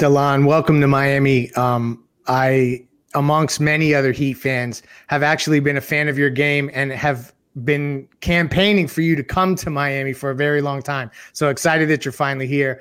Delon, 0.00 0.46
welcome 0.46 0.80
to 0.80 0.88
Miami. 0.88 1.52
Um, 1.56 2.02
I, 2.26 2.86
amongst 3.12 3.60
many 3.60 3.94
other 3.94 4.12
Heat 4.12 4.32
fans, 4.32 4.82
have 5.08 5.22
actually 5.22 5.60
been 5.60 5.76
a 5.76 5.80
fan 5.82 6.08
of 6.08 6.16
your 6.16 6.30
game 6.30 6.70
and 6.72 6.90
have 6.90 7.34
been 7.64 8.08
campaigning 8.22 8.88
for 8.88 9.02
you 9.02 9.14
to 9.14 9.22
come 9.22 9.54
to 9.56 9.68
Miami 9.68 10.14
for 10.14 10.30
a 10.30 10.34
very 10.34 10.62
long 10.62 10.80
time. 10.80 11.10
So 11.34 11.50
excited 11.50 11.90
that 11.90 12.06
you're 12.06 12.12
finally 12.12 12.46
here. 12.46 12.80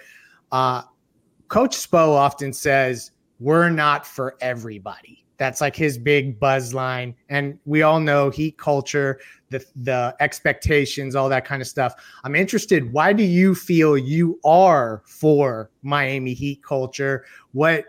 Uh, 0.53 0.83
Coach 1.49 1.75
Spo 1.75 2.15
often 2.15 2.53
says, 2.53 3.11
We're 3.41 3.69
not 3.69 4.07
for 4.07 4.37
everybody. 4.39 5.25
That's 5.39 5.61
like 5.61 5.75
his 5.75 5.97
big 5.97 6.39
buzz 6.39 6.73
line. 6.73 7.15
And 7.29 7.57
we 7.65 7.81
all 7.81 7.99
know 7.99 8.29
Heat 8.29 8.57
culture, 8.57 9.19
the, 9.49 9.65
the 9.77 10.15
expectations, 10.19 11.15
all 11.15 11.29
that 11.29 11.45
kind 11.45 11.61
of 11.61 11.67
stuff. 11.67 11.95
I'm 12.23 12.35
interested. 12.35 12.91
Why 12.91 13.13
do 13.13 13.23
you 13.23 13.55
feel 13.55 13.97
you 13.97 14.39
are 14.43 15.01
for 15.05 15.71
Miami 15.81 16.33
Heat 16.33 16.61
culture? 16.61 17.25
What 17.53 17.85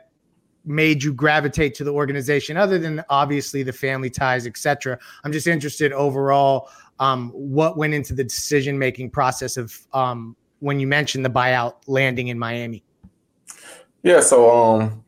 made 0.65 1.03
you 1.03 1.13
gravitate 1.13 1.75
to 1.75 1.85
the 1.85 1.93
organization 1.93 2.57
other 2.57 2.79
than 2.79 3.03
obviously 3.11 3.65
the 3.65 3.73
family 3.73 4.11
ties, 4.11 4.47
etc.? 4.47 4.97
I'm 5.25 5.33
just 5.33 5.49
interested 5.49 5.93
overall. 5.93 6.71
Um, 7.01 7.31
what 7.31 7.77
went 7.77 7.95
into 7.95 8.15
the 8.15 8.25
decision 8.25 8.79
making 8.79 9.11
process 9.11 9.57
of 9.57 9.77
um, 9.93 10.37
when 10.61 10.79
you 10.79 10.87
mentioned 10.87 11.25
the 11.25 11.31
buyout 11.31 11.77
landing 11.89 12.29
in 12.29 12.39
Miami? 12.39 12.85
Yeah, 14.03 14.21
so 14.21 14.51
um, 14.51 15.05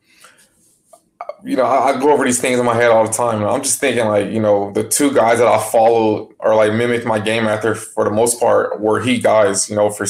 you 1.43 1.57
know, 1.57 1.63
I, 1.63 1.91
I, 1.91 1.99
go 1.99 2.11
over 2.11 2.23
these 2.23 2.39
things 2.39 2.57
in 2.57 2.65
my 2.65 2.73
head 2.73 2.89
all 2.89 3.05
the 3.05 3.11
time. 3.11 3.43
I'm 3.43 3.61
just 3.61 3.79
thinking, 3.79 4.07
like, 4.07 4.31
you 4.31 4.39
know, 4.39 4.71
the 4.71 4.87
two 4.87 5.13
guys 5.13 5.39
that 5.39 5.47
I 5.47 5.61
followed 5.61 6.33
or 6.39 6.55
like 6.55 6.73
mimicked 6.73 7.05
my 7.05 7.19
game 7.19 7.45
after 7.47 7.75
for 7.75 8.05
the 8.05 8.11
most 8.11 8.39
part 8.39 8.79
were 8.79 9.01
he 9.01 9.19
guys. 9.19 9.69
You 9.69 9.75
know, 9.75 9.89
for 9.89 10.07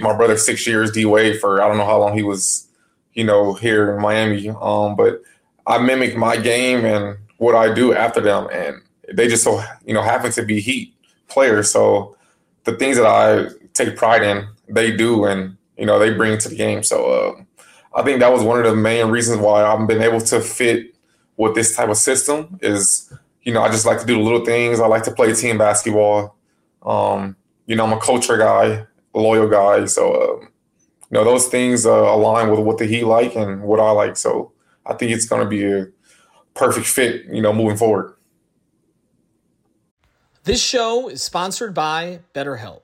my 0.00 0.14
brother 0.14 0.36
six 0.36 0.66
years, 0.66 0.92
D 0.92 1.06
Wade 1.06 1.40
for 1.40 1.62
I 1.62 1.68
don't 1.68 1.78
know 1.78 1.86
how 1.86 1.98
long 1.98 2.16
he 2.16 2.22
was, 2.22 2.68
you 3.14 3.24
know, 3.24 3.54
here 3.54 3.94
in 3.94 4.02
Miami. 4.02 4.50
Um, 4.50 4.94
but 4.94 5.22
I 5.66 5.78
mimicked 5.78 6.16
my 6.16 6.36
game 6.36 6.84
and 6.84 7.16
what 7.38 7.54
I 7.54 7.72
do 7.72 7.94
after 7.94 8.20
them, 8.20 8.48
and 8.52 8.82
they 9.12 9.26
just 9.26 9.42
so 9.42 9.62
you 9.86 9.94
know 9.94 10.02
happen 10.02 10.32
to 10.32 10.42
be 10.42 10.60
Heat 10.60 10.94
players. 11.28 11.70
So 11.70 12.16
the 12.64 12.76
things 12.76 12.98
that 12.98 13.06
I 13.06 13.48
take 13.72 13.96
pride 13.96 14.22
in, 14.22 14.46
they 14.68 14.94
do, 14.94 15.24
and 15.24 15.56
you 15.78 15.86
know, 15.86 15.98
they 15.98 16.12
bring 16.12 16.36
to 16.38 16.48
the 16.48 16.56
game. 16.56 16.82
So. 16.82 17.06
Uh, 17.06 17.44
I 17.94 18.02
think 18.02 18.20
that 18.20 18.32
was 18.32 18.42
one 18.42 18.58
of 18.58 18.64
the 18.64 18.76
main 18.76 19.06
reasons 19.06 19.38
why 19.38 19.62
I've 19.64 19.86
been 19.86 20.02
able 20.02 20.20
to 20.20 20.40
fit 20.40 20.94
with 21.36 21.54
this 21.54 21.76
type 21.76 21.88
of 21.88 21.96
system 21.96 22.58
is, 22.60 23.12
you 23.42 23.52
know, 23.52 23.62
I 23.62 23.70
just 23.70 23.86
like 23.86 24.00
to 24.00 24.06
do 24.06 24.20
little 24.20 24.44
things. 24.44 24.80
I 24.80 24.86
like 24.86 25.04
to 25.04 25.12
play 25.12 25.32
team 25.32 25.58
basketball. 25.58 26.36
Um, 26.82 27.36
you 27.66 27.76
know, 27.76 27.86
I'm 27.86 27.92
a 27.92 28.00
culture 28.00 28.36
guy, 28.36 28.86
a 29.14 29.18
loyal 29.18 29.48
guy. 29.48 29.84
So, 29.86 30.12
uh, 30.12 30.40
you 30.40 30.48
know, 31.10 31.24
those 31.24 31.46
things 31.46 31.86
uh, 31.86 31.92
align 31.92 32.50
with 32.50 32.60
what 32.60 32.78
the 32.78 32.86
Heat 32.86 33.04
like 33.04 33.36
and 33.36 33.62
what 33.62 33.78
I 33.78 33.90
like. 33.90 34.16
So 34.16 34.52
I 34.84 34.94
think 34.94 35.12
it's 35.12 35.26
going 35.26 35.42
to 35.42 35.48
be 35.48 35.64
a 35.64 35.86
perfect 36.54 36.86
fit, 36.86 37.26
you 37.26 37.42
know, 37.42 37.52
moving 37.52 37.76
forward. 37.76 38.16
This 40.44 40.62
show 40.62 41.08
is 41.08 41.22
sponsored 41.22 41.72
by 41.72 42.20
BetterHelp. 42.34 42.83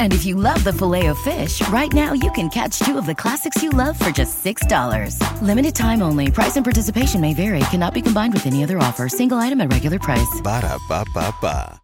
And 0.00 0.12
if 0.12 0.24
you 0.24 0.34
love 0.34 0.64
the 0.64 0.72
filet 0.72 1.06
of 1.06 1.18
fish, 1.18 1.66
right 1.68 1.92
now 1.92 2.14
you 2.14 2.32
can 2.32 2.48
catch 2.48 2.80
two 2.80 2.98
of 2.98 3.06
the 3.06 3.14
classics 3.14 3.62
you 3.62 3.70
love 3.70 3.96
for 3.96 4.10
just 4.10 4.44
$6. 4.44 5.42
Limited 5.42 5.74
time 5.76 6.02
only. 6.02 6.30
Price 6.32 6.56
and 6.56 6.64
participation 6.64 7.20
may 7.20 7.34
vary. 7.34 7.60
Cannot 7.70 7.94
be 7.94 8.02
combined 8.02 8.34
with 8.34 8.46
any 8.46 8.64
other 8.64 8.78
offer. 8.78 9.08
Single 9.08 9.38
item 9.38 9.60
at 9.60 9.72
regular 9.72 10.00
price. 10.00 10.40
Ba 10.42 10.62
da 10.62 10.78
ba 10.88 11.04
ba 11.14 11.32
ba. 11.40 11.80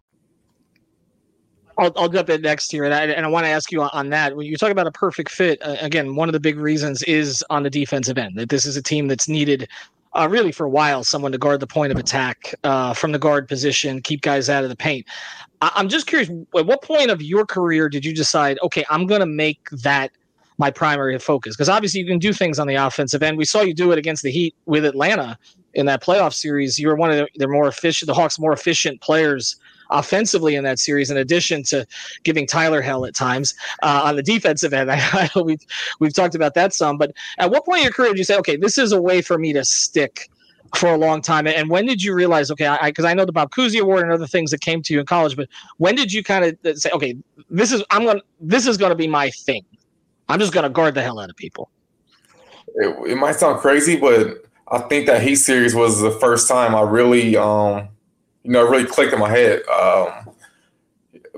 I'll, 1.77 1.91
I'll 1.95 2.09
jump 2.09 2.29
in 2.29 2.41
next 2.41 2.71
here, 2.71 2.85
and 2.85 2.93
I, 2.93 3.05
and 3.05 3.25
I 3.25 3.29
want 3.29 3.45
to 3.45 3.49
ask 3.49 3.71
you 3.71 3.81
on 3.81 4.09
that. 4.09 4.35
When 4.35 4.45
you 4.45 4.57
talk 4.57 4.71
about 4.71 4.87
a 4.87 4.91
perfect 4.91 5.29
fit, 5.29 5.61
uh, 5.61 5.75
again, 5.81 6.15
one 6.15 6.29
of 6.29 6.33
the 6.33 6.39
big 6.39 6.57
reasons 6.57 7.03
is 7.03 7.43
on 7.49 7.63
the 7.63 7.69
defensive 7.69 8.17
end 8.17 8.37
that 8.37 8.49
this 8.49 8.65
is 8.65 8.77
a 8.77 8.81
team 8.81 9.07
that's 9.07 9.27
needed 9.27 9.67
uh, 10.15 10.27
really 10.29 10.51
for 10.51 10.65
a 10.65 10.69
while, 10.69 11.03
someone 11.03 11.31
to 11.31 11.37
guard 11.37 11.59
the 11.59 11.67
point 11.67 11.91
of 11.91 11.97
attack 11.97 12.55
uh, 12.63 12.93
from 12.93 13.11
the 13.11 13.19
guard 13.19 13.47
position, 13.47 14.01
keep 14.01 14.21
guys 14.21 14.49
out 14.49 14.63
of 14.63 14.69
the 14.69 14.75
paint. 14.75 15.05
I- 15.61 15.71
I'm 15.75 15.89
just 15.89 16.07
curious, 16.07 16.29
at 16.57 16.65
what 16.65 16.81
point 16.81 17.11
of 17.11 17.21
your 17.21 17.45
career 17.45 17.89
did 17.89 18.05
you 18.05 18.13
decide, 18.13 18.57
okay, 18.63 18.85
I'm 18.89 19.05
going 19.07 19.19
to 19.21 19.25
make 19.25 19.69
that 19.83 20.11
my 20.57 20.71
primary 20.71 21.17
focus? 21.19 21.55
Because 21.55 21.69
obviously 21.69 21.99
you 21.99 22.07
can 22.07 22.19
do 22.19 22.31
things 22.31 22.59
on 22.59 22.67
the 22.67 22.75
offensive 22.75 23.21
end. 23.21 23.37
We 23.37 23.45
saw 23.45 23.61
you 23.61 23.73
do 23.73 23.91
it 23.91 23.97
against 23.97 24.23
the 24.23 24.31
Heat 24.31 24.55
with 24.65 24.85
Atlanta 24.85 25.37
in 25.73 25.85
that 25.87 26.01
playoff 26.01 26.33
series. 26.33 26.79
You 26.79 26.87
were 26.87 26.95
one 26.95 27.11
of 27.11 27.17
the, 27.17 27.27
the 27.35 27.47
more 27.47 27.67
efficient, 27.67 28.07
the 28.07 28.13
Hawks' 28.13 28.39
more 28.39 28.53
efficient 28.53 29.01
players 29.01 29.57
offensively 29.89 30.55
in 30.55 30.63
that 30.63 30.79
series, 30.79 31.09
in 31.09 31.17
addition 31.17 31.63
to 31.63 31.85
giving 32.23 32.47
Tyler 32.47 32.81
hell 32.81 33.05
at 33.05 33.15
times 33.15 33.53
uh, 33.83 34.01
on 34.03 34.15
the 34.15 34.23
defensive 34.23 34.73
end. 34.73 34.91
I, 34.93 35.29
we've 35.43 35.61
we've 35.99 36.13
talked 36.13 36.35
about 36.35 36.53
that 36.55 36.73
some, 36.73 36.97
but 36.97 37.13
at 37.37 37.51
what 37.51 37.65
point 37.65 37.79
in 37.79 37.83
your 37.83 37.93
career 37.93 38.09
did 38.09 38.17
you 38.17 38.23
say, 38.23 38.37
okay, 38.37 38.55
this 38.57 38.77
is 38.77 38.91
a 38.91 39.01
way 39.01 39.21
for 39.21 39.37
me 39.37 39.53
to 39.53 39.63
stick 39.63 40.29
for 40.75 40.93
a 40.93 40.97
long 40.97 41.21
time? 41.21 41.47
And 41.47 41.69
when 41.69 41.85
did 41.85 42.03
you 42.03 42.13
realize, 42.13 42.51
okay, 42.51 42.77
because 42.83 43.05
I, 43.05 43.11
I, 43.11 43.13
know 43.13 43.25
the 43.25 43.31
Bob 43.31 43.51
Cousy 43.51 43.79
Award 43.79 44.03
and 44.03 44.11
other 44.11 44.27
things 44.27 44.51
that 44.51 44.61
came 44.61 44.81
to 44.83 44.93
you 44.93 44.99
in 44.99 45.05
college, 45.05 45.35
but 45.35 45.47
when 45.77 45.95
did 45.95 46.11
you 46.11 46.23
kind 46.23 46.57
of 46.63 46.77
say, 46.77 46.89
okay, 46.91 47.15
this 47.49 47.71
is 47.71 47.83
I'm 47.89 48.03
going, 48.03 48.17
to 48.17 48.23
this 48.39 48.67
is 48.67 48.77
going 48.77 48.91
to 48.91 48.95
be 48.95 49.07
my 49.07 49.29
thing. 49.29 49.65
I'm 50.27 50.39
just 50.39 50.53
going 50.53 50.63
to 50.63 50.69
guard 50.69 50.95
the 50.95 51.01
hell 51.01 51.19
out 51.19 51.29
of 51.29 51.35
people. 51.35 51.69
It, 52.75 53.11
it 53.11 53.15
might 53.15 53.35
sound 53.35 53.59
crazy, 53.59 53.95
but 53.95 54.45
I 54.67 54.79
think 54.79 55.05
that 55.05 55.21
Heat 55.21 55.35
series 55.35 55.75
was 55.75 56.01
the 56.01 56.11
first 56.11 56.47
time 56.47 56.75
I 56.75 56.81
really 56.81 57.37
um, 57.37 57.89
you 58.45 58.51
know, 58.51 58.63
really 58.63 58.85
clicked 58.85 59.11
in 59.11 59.19
my 59.19 59.29
head. 59.29 59.63
Um, 59.67 60.29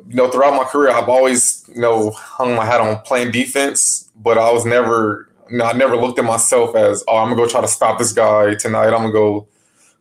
you 0.09 0.15
know, 0.15 0.29
throughout 0.29 0.55
my 0.55 0.65
career, 0.65 0.91
I've 0.91 1.07
always, 1.07 1.63
you 1.73 1.79
know, 1.79 2.11
hung 2.11 2.53
my 2.53 2.65
hat 2.65 2.81
on 2.81 2.99
playing 2.99 3.31
defense, 3.31 4.11
but 4.17 4.37
I 4.37 4.51
was 4.51 4.65
never, 4.65 5.29
you 5.49 5.57
know, 5.57 5.65
I 5.65 5.71
never 5.71 5.95
looked 5.95 6.19
at 6.19 6.25
myself 6.25 6.75
as, 6.75 7.05
oh, 7.07 7.17
I'm 7.17 7.29
gonna 7.29 7.37
go 7.37 7.47
try 7.47 7.61
to 7.61 7.67
stop 7.67 7.97
this 7.97 8.11
guy 8.11 8.55
tonight. 8.55 8.87
I'm 8.87 9.09
gonna 9.09 9.11
go 9.13 9.47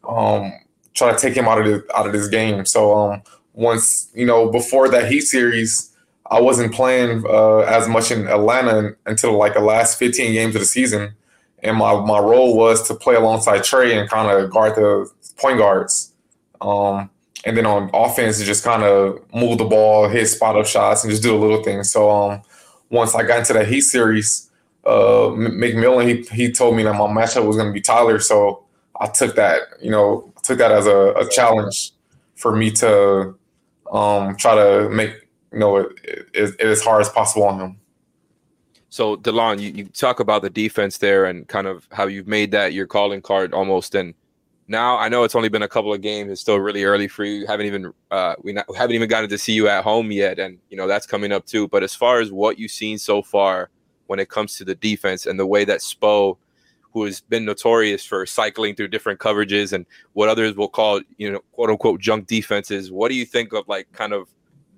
um, 0.08 0.52
try 0.94 1.12
to 1.12 1.18
take 1.18 1.36
him 1.36 1.46
out 1.46 1.60
of 1.60 1.66
the, 1.66 1.96
out 1.96 2.06
of 2.06 2.12
this 2.12 2.26
game. 2.26 2.66
So 2.66 2.92
um, 2.96 3.22
once, 3.52 4.10
you 4.12 4.26
know, 4.26 4.50
before 4.50 4.88
that 4.88 5.10
Heat 5.10 5.22
series, 5.22 5.96
I 6.28 6.40
wasn't 6.40 6.74
playing 6.74 7.24
uh, 7.24 7.58
as 7.58 7.86
much 7.86 8.10
in 8.10 8.26
Atlanta 8.26 8.96
until 9.06 9.38
like 9.38 9.54
the 9.54 9.60
last 9.60 9.96
15 10.00 10.32
games 10.32 10.56
of 10.56 10.60
the 10.60 10.66
season, 10.66 11.14
and 11.62 11.76
my 11.76 11.94
my 12.00 12.18
role 12.18 12.56
was 12.56 12.86
to 12.88 12.94
play 12.94 13.14
alongside 13.14 13.62
Trey 13.62 13.96
and 13.96 14.10
kind 14.10 14.28
of 14.28 14.50
guard 14.50 14.74
the 14.74 15.08
point 15.36 15.58
guards. 15.58 16.12
Um, 16.60 17.10
and 17.44 17.56
then 17.56 17.66
on 17.66 17.90
offense, 17.94 18.42
just 18.42 18.64
kind 18.64 18.82
of 18.82 19.20
move 19.32 19.58
the 19.58 19.64
ball, 19.64 20.08
hit 20.08 20.26
spot 20.26 20.56
up 20.56 20.66
shots, 20.66 21.04
and 21.04 21.10
just 21.10 21.22
do 21.22 21.30
the 21.30 21.36
little 21.36 21.62
things. 21.62 21.90
So 21.90 22.10
um, 22.10 22.42
once 22.90 23.14
I 23.14 23.22
got 23.22 23.40
into 23.40 23.52
that 23.52 23.68
Heat 23.68 23.82
series, 23.82 24.50
uh, 24.84 25.30
McMillan 25.34 26.06
he 26.08 26.36
he 26.36 26.52
told 26.52 26.76
me 26.76 26.82
that 26.84 26.92
my 26.92 27.06
matchup 27.06 27.46
was 27.46 27.56
going 27.56 27.68
to 27.68 27.72
be 27.72 27.80
Tyler, 27.80 28.18
so 28.20 28.64
I 29.00 29.06
took 29.08 29.36
that 29.36 29.62
you 29.80 29.90
know 29.90 30.32
took 30.42 30.58
that 30.58 30.72
as 30.72 30.86
a, 30.86 31.12
a 31.14 31.28
challenge 31.28 31.92
for 32.36 32.54
me 32.54 32.70
to 32.72 33.34
um, 33.92 34.36
try 34.36 34.54
to 34.54 34.88
make 34.90 35.10
you 35.52 35.58
know 35.58 35.76
it, 35.76 35.92
it, 36.04 36.54
it, 36.58 36.66
as 36.66 36.82
hard 36.82 37.00
as 37.00 37.08
possible 37.08 37.44
on 37.44 37.60
him. 37.60 37.80
So 38.88 39.16
Delon, 39.16 39.60
you, 39.60 39.72
you 39.72 39.84
talk 39.86 40.20
about 40.20 40.42
the 40.42 40.50
defense 40.50 40.98
there 40.98 41.26
and 41.26 41.46
kind 41.48 41.66
of 41.66 41.86
how 41.92 42.06
you've 42.06 42.28
made 42.28 42.50
that 42.52 42.72
your 42.72 42.86
calling 42.86 43.20
card 43.20 43.52
almost 43.52 43.94
and 43.94 44.14
now 44.68 44.96
I 44.98 45.08
know 45.08 45.24
it's 45.24 45.34
only 45.34 45.48
been 45.48 45.62
a 45.62 45.68
couple 45.68 45.92
of 45.92 46.00
games. 46.00 46.30
It's 46.30 46.40
still 46.40 46.58
really 46.58 46.84
early 46.84 47.08
for 47.08 47.24
you. 47.24 47.46
Haven't 47.46 47.66
even 47.66 47.92
uh, 48.10 48.34
we 48.42 48.52
not, 48.52 48.66
haven't 48.76 48.94
even 48.94 49.08
gotten 49.08 49.30
to 49.30 49.38
see 49.38 49.52
you 49.52 49.68
at 49.68 49.84
home 49.84 50.10
yet, 50.10 50.38
and 50.38 50.58
you 50.70 50.76
know 50.76 50.86
that's 50.86 51.06
coming 51.06 51.32
up 51.32 51.46
too. 51.46 51.68
But 51.68 51.82
as 51.82 51.94
far 51.94 52.20
as 52.20 52.32
what 52.32 52.58
you've 52.58 52.72
seen 52.72 52.98
so 52.98 53.22
far 53.22 53.70
when 54.06 54.18
it 54.18 54.28
comes 54.28 54.56
to 54.56 54.64
the 54.64 54.74
defense 54.74 55.26
and 55.26 55.38
the 55.38 55.46
way 55.46 55.64
that 55.64 55.80
Spo, 55.80 56.36
who 56.92 57.04
has 57.04 57.20
been 57.20 57.44
notorious 57.44 58.04
for 58.04 58.24
cycling 58.26 58.74
through 58.74 58.88
different 58.88 59.20
coverages 59.20 59.72
and 59.72 59.84
what 60.12 60.28
others 60.28 60.54
will 60.54 60.68
call 60.68 61.00
you 61.16 61.30
know 61.30 61.40
quote 61.52 61.70
unquote 61.70 62.00
junk 62.00 62.26
defenses, 62.26 62.90
what 62.90 63.08
do 63.08 63.14
you 63.14 63.24
think 63.24 63.52
of 63.52 63.68
like 63.68 63.90
kind 63.92 64.12
of 64.12 64.28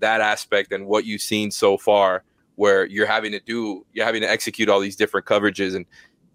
that 0.00 0.20
aspect 0.20 0.72
and 0.72 0.86
what 0.86 1.06
you've 1.06 1.22
seen 1.22 1.50
so 1.50 1.78
far, 1.78 2.24
where 2.56 2.84
you're 2.84 3.06
having 3.06 3.32
to 3.32 3.40
do 3.40 3.86
you're 3.94 4.06
having 4.06 4.20
to 4.20 4.30
execute 4.30 4.68
all 4.68 4.80
these 4.80 4.96
different 4.96 5.24
coverages, 5.24 5.74
and 5.74 5.86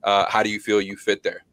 uh, 0.03 0.25
how 0.27 0.41
do 0.41 0.49
you 0.49 0.59
feel 0.59 0.81
you 0.81 0.97
fit 0.97 1.21
there? 1.21 1.43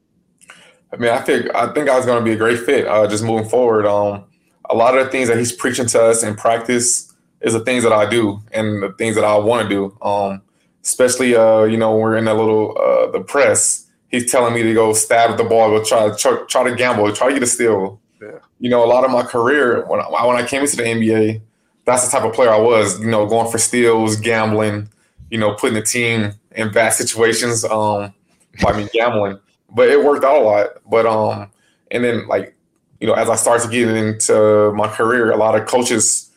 I 0.93 0.97
mean, 0.97 1.11
I 1.11 1.19
think 1.19 1.55
I 1.55 1.73
think 1.73 1.89
I 1.89 1.97
was 1.97 2.07
going 2.07 2.19
to 2.19 2.25
be 2.25 2.33
a 2.33 2.37
great 2.37 2.61
fit. 2.61 2.87
Uh, 2.87 3.07
just 3.07 3.23
moving 3.23 3.49
forward, 3.49 3.87
um, 3.87 4.25
a 4.69 4.75
lot 4.75 4.97
of 4.97 5.05
the 5.05 5.11
things 5.11 5.29
that 5.29 5.39
he's 5.39 5.53
preaching 5.53 5.87
to 5.87 6.03
us 6.03 6.23
in 6.23 6.35
practice 6.35 7.13
is 7.41 7.53
the 7.53 7.61
things 7.61 7.85
that 7.85 7.93
I 7.93 8.09
do 8.09 8.41
and 8.53 8.83
the 8.83 8.93
things 8.93 9.15
that 9.15 9.25
I 9.25 9.37
want 9.39 9.69
to 9.69 9.69
do. 9.69 9.97
Um, 10.03 10.43
especially, 10.83 11.37
uh, 11.37 11.65
you 11.65 11.77
know, 11.77 11.93
when 11.93 12.01
we're 12.01 12.17
in 12.17 12.29
a 12.29 12.35
little 12.35 12.77
uh, 12.79 13.11
the 13.11 13.21
press. 13.21 13.87
He's 14.09 14.29
telling 14.29 14.55
me 14.55 14.65
to 14.65 14.75
go 14.75 14.93
stab 14.93 15.39
the 15.39 15.45
ball, 15.45 15.71
go 15.71 15.85
try 15.85 16.13
try, 16.17 16.43
try 16.49 16.65
to 16.69 16.75
gamble, 16.75 17.13
try 17.13 17.29
to 17.29 17.35
get 17.35 17.45
a 17.45 17.47
steal. 17.47 18.01
Yeah. 18.21 18.39
You 18.59 18.69
know, 18.69 18.85
a 18.85 18.89
lot 18.89 19.05
of 19.05 19.13
my 19.13 19.23
career 19.23 19.87
when 19.87 20.01
I, 20.01 20.27
when 20.27 20.37
I 20.37 20.45
came 20.45 20.63
into 20.63 20.77
the 20.77 20.83
NBA, 20.83 21.41
that's 21.85 22.05
the 22.05 22.11
type 22.11 22.27
of 22.27 22.35
player 22.35 22.51
I 22.51 22.59
was. 22.59 22.99
You 22.99 23.07
know, 23.07 23.27
going 23.27 23.49
for 23.51 23.59
steals, 23.59 24.17
gambling. 24.17 24.89
You 25.31 25.39
know, 25.39 25.55
putting 25.55 25.75
the 25.75 25.83
team 25.83 26.33
in 26.57 26.73
bad 26.73 26.93
situations 26.93 27.65
um, 27.65 28.13
by 28.61 28.77
me 28.77 28.89
gambling 28.93 29.39
but 29.71 29.89
it 29.89 30.05
worked 30.05 30.25
out 30.25 30.37
a 30.37 30.41
lot. 30.41 30.67
But 30.89 31.07
um, 31.07 31.51
and 31.91 32.05
then 32.05 32.27
like 32.29 32.55
you 33.01 33.07
know, 33.07 33.15
as 33.15 33.29
I 33.29 33.37
started 33.37 33.71
getting 33.71 33.97
into 33.97 34.73
my 34.73 34.89
career, 34.89 35.31
a 35.31 35.37
lot 35.37 35.59
of 35.59 35.67
coaches, 35.67 36.31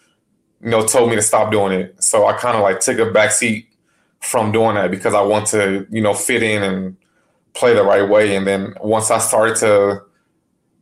you 0.61 0.69
know, 0.69 0.85
told 0.85 1.09
me 1.09 1.15
to 1.17 1.21
stop 1.21 1.51
doing 1.51 1.77
it. 1.77 2.01
So 2.01 2.25
I 2.25 2.33
kind 2.33 2.55
of 2.55 2.63
like 2.63 2.79
took 2.79 2.99
a 2.99 3.11
back 3.11 3.31
seat 3.31 3.67
from 4.21 4.53
doing 4.53 4.75
that 4.75 4.89
because 4.89 5.13
I 5.13 5.21
want 5.21 5.47
to, 5.47 5.85
you 5.89 6.01
know, 6.01 6.13
fit 6.13 6.41
in 6.41 6.63
and 6.63 6.95
play 7.53 7.73
the 7.73 7.83
right 7.83 8.07
way. 8.07 8.35
And 8.35 8.47
then 8.47 8.73
once 8.81 9.11
I 9.11 9.17
started 9.19 9.57
to 9.57 10.03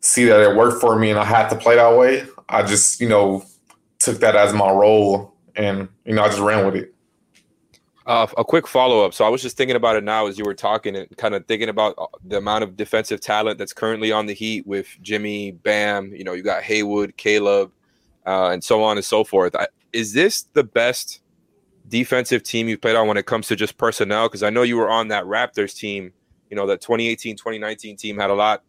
see 0.01 0.25
that 0.25 0.39
it 0.39 0.55
worked 0.55 0.79
for 0.79 0.97
me 0.97 1.09
and 1.09 1.19
I 1.19 1.25
had 1.25 1.49
to 1.49 1.55
play 1.55 1.75
that 1.75 1.97
way, 1.97 2.25
I 2.47 2.61
just, 2.61 3.01
you 3.01 3.09
know, 3.09 3.43
took 3.97 4.19
that 4.19 4.35
as 4.35 4.53
my 4.53 4.69
role 4.69 5.33
and, 5.55 5.89
you 6.05 6.13
know, 6.13 6.23
I 6.23 6.27
just 6.27 6.39
ran 6.39 6.65
with 6.65 6.75
it. 6.75 6.93
Uh, 8.07 8.25
a 8.37 8.43
quick 8.43 8.67
follow 8.67 9.05
up. 9.05 9.13
So 9.13 9.25
I 9.25 9.29
was 9.29 9.43
just 9.43 9.57
thinking 9.57 9.75
about 9.75 9.95
it 9.95 10.03
now 10.03 10.25
as 10.25 10.37
you 10.37 10.43
were 10.43 10.55
talking 10.55 10.95
and 10.95 11.07
kind 11.17 11.35
of 11.35 11.45
thinking 11.45 11.69
about 11.69 11.93
uh, 11.99 12.07
the 12.25 12.37
amount 12.37 12.63
of 12.63 12.75
defensive 12.75 13.21
talent 13.21 13.59
that's 13.59 13.73
currently 13.73 14.11
on 14.11 14.25
the 14.25 14.33
Heat 14.33 14.65
with 14.65 14.87
Jimmy, 15.01 15.51
Bam. 15.51 16.11
You 16.11 16.23
know, 16.23 16.33
you 16.33 16.41
got 16.41 16.63
Haywood, 16.63 17.15
Caleb, 17.17 17.71
uh, 18.25 18.49
and 18.49 18.63
so 18.63 18.83
on 18.83 18.97
and 18.97 19.05
so 19.05 19.23
forth. 19.23 19.55
I, 19.55 19.67
is 19.93 20.13
this 20.13 20.43
the 20.53 20.63
best 20.63 21.21
defensive 21.87 22.41
team 22.41 22.67
you've 22.67 22.81
played 22.81 22.95
on 22.95 23.07
when 23.07 23.17
it 23.17 23.27
comes 23.27 23.47
to 23.49 23.55
just 23.55 23.77
personnel? 23.77 24.27
Because 24.27 24.41
I 24.41 24.49
know 24.49 24.63
you 24.63 24.77
were 24.77 24.89
on 24.89 25.09
that 25.09 25.25
Raptors 25.25 25.75
team. 25.75 26.11
You 26.49 26.57
know, 26.57 26.65
that 26.67 26.81
2018 26.81 27.37
2019 27.37 27.97
team 27.97 28.17
had 28.17 28.31
a 28.31 28.33
lot 28.33 28.63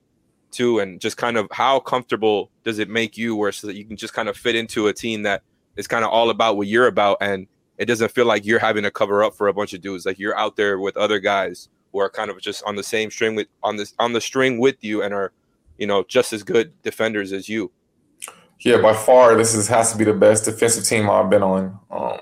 too. 0.51 0.79
And 0.79 1.01
just 1.01 1.17
kind 1.17 1.39
of 1.39 1.49
how 1.51 1.81
comfortable 1.81 2.51
does 2.65 2.79
it 2.79 2.91
make 2.91 3.17
you 3.17 3.35
where 3.35 3.51
so 3.51 3.67
that 3.67 3.77
you 3.77 3.85
can 3.87 3.97
just 3.97 4.13
kind 4.13 4.29
of 4.29 4.37
fit 4.37 4.55
into 4.55 4.89
a 4.89 4.93
team 4.93 5.23
that 5.23 5.43
is 5.77 5.89
kind 5.89 6.05
of 6.05 6.11
all 6.11 6.29
about 6.29 6.59
what 6.59 6.67
you're 6.67 6.87
about 6.87 7.17
and 7.23 7.47
it 7.83 7.87
doesn't 7.87 8.13
feel 8.13 8.27
like 8.27 8.47
you're 8.47 8.61
having 8.61 8.85
to 8.85 8.93
cover 8.93 9.25
up 9.25 9.35
for 9.35 9.49
a 9.49 9.53
bunch 9.53 9.73
of 9.73 9.81
dudes. 9.81 10.07
Like 10.07 10.17
you're 10.17 10.39
out 10.39 10.55
there 10.55 10.79
with 10.79 10.97
other 10.97 11.19
guys 11.19 11.69
who 11.91 11.99
are 11.99 12.09
kind 12.09 12.31
of 12.31 12.41
just 12.41 12.63
on 12.63 12.77
the 12.77 12.83
same 12.85 13.11
string 13.11 13.35
with 13.35 13.49
on 13.65 13.77
this 13.77 13.93
on 13.99 14.13
the 14.13 14.21
string 14.21 14.61
with 14.61 14.77
you 14.83 15.03
and 15.03 15.13
are, 15.13 15.33
you 15.79 15.89
know, 15.89 16.05
just 16.07 16.33
as 16.33 16.45
good 16.45 16.73
defenders 16.83 17.33
as 17.33 17.49
you. 17.49 17.73
Yeah, 18.61 18.81
by 18.81 18.95
far, 18.95 19.35
this 19.35 19.53
is 19.53 19.67
has 19.67 19.91
to 19.91 19.99
be 19.99 20.05
the 20.05 20.13
best 20.13 20.45
defensive 20.45 20.85
team 20.85 21.11
I've 21.11 21.29
been 21.29 21.43
on. 21.43 21.77
Um, 21.91 22.21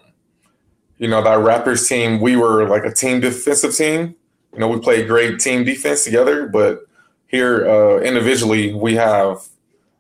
you 0.97 1.09
know, 1.09 1.23
that 1.23 1.39
Raptors 1.41 1.87
team, 1.87 2.21
we 2.21 2.37
were 2.37 2.67
like 2.67 2.85
a 2.85 2.93
team 2.93 3.21
defensive 3.21 3.77
team. 3.77 4.15
You 4.55 4.61
know, 4.61 4.69
we 4.69 4.81
played 4.81 5.09
great 5.09 5.41
team 5.41 5.65
defense 5.65 6.05
together, 6.05 6.49
but 6.49 6.87
here 7.27 7.69
uh, 7.69 8.01
individually, 8.01 8.73
we 8.73 8.95
have, 8.95 9.47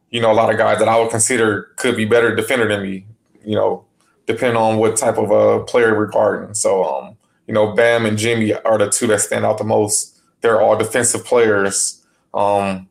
you 0.08 0.22
know, 0.22 0.32
a 0.32 0.34
lot 0.34 0.50
of 0.50 0.56
guys 0.56 0.78
that 0.78 0.88
I 0.88 0.98
would 0.98 1.10
consider 1.10 1.74
could 1.76 1.96
be 1.96 2.06
better 2.06 2.34
defender 2.34 2.66
than 2.66 2.82
me. 2.82 3.04
You 3.44 3.56
know, 3.56 3.84
depending 4.30 4.56
on 4.56 4.78
what 4.78 4.96
type 4.96 5.18
of 5.18 5.30
a 5.30 5.64
player 5.64 5.96
we're 5.96 6.06
guarding. 6.06 6.54
So, 6.54 6.84
um, 6.84 7.16
you 7.46 7.54
know, 7.54 7.72
Bam 7.72 8.06
and 8.06 8.16
Jimmy 8.16 8.54
are 8.54 8.78
the 8.78 8.88
two 8.88 9.06
that 9.08 9.20
stand 9.20 9.44
out 9.44 9.58
the 9.58 9.64
most. 9.64 10.22
They're 10.40 10.60
all 10.60 10.76
defensive 10.76 11.24
players. 11.24 12.04
Um, 12.32 12.88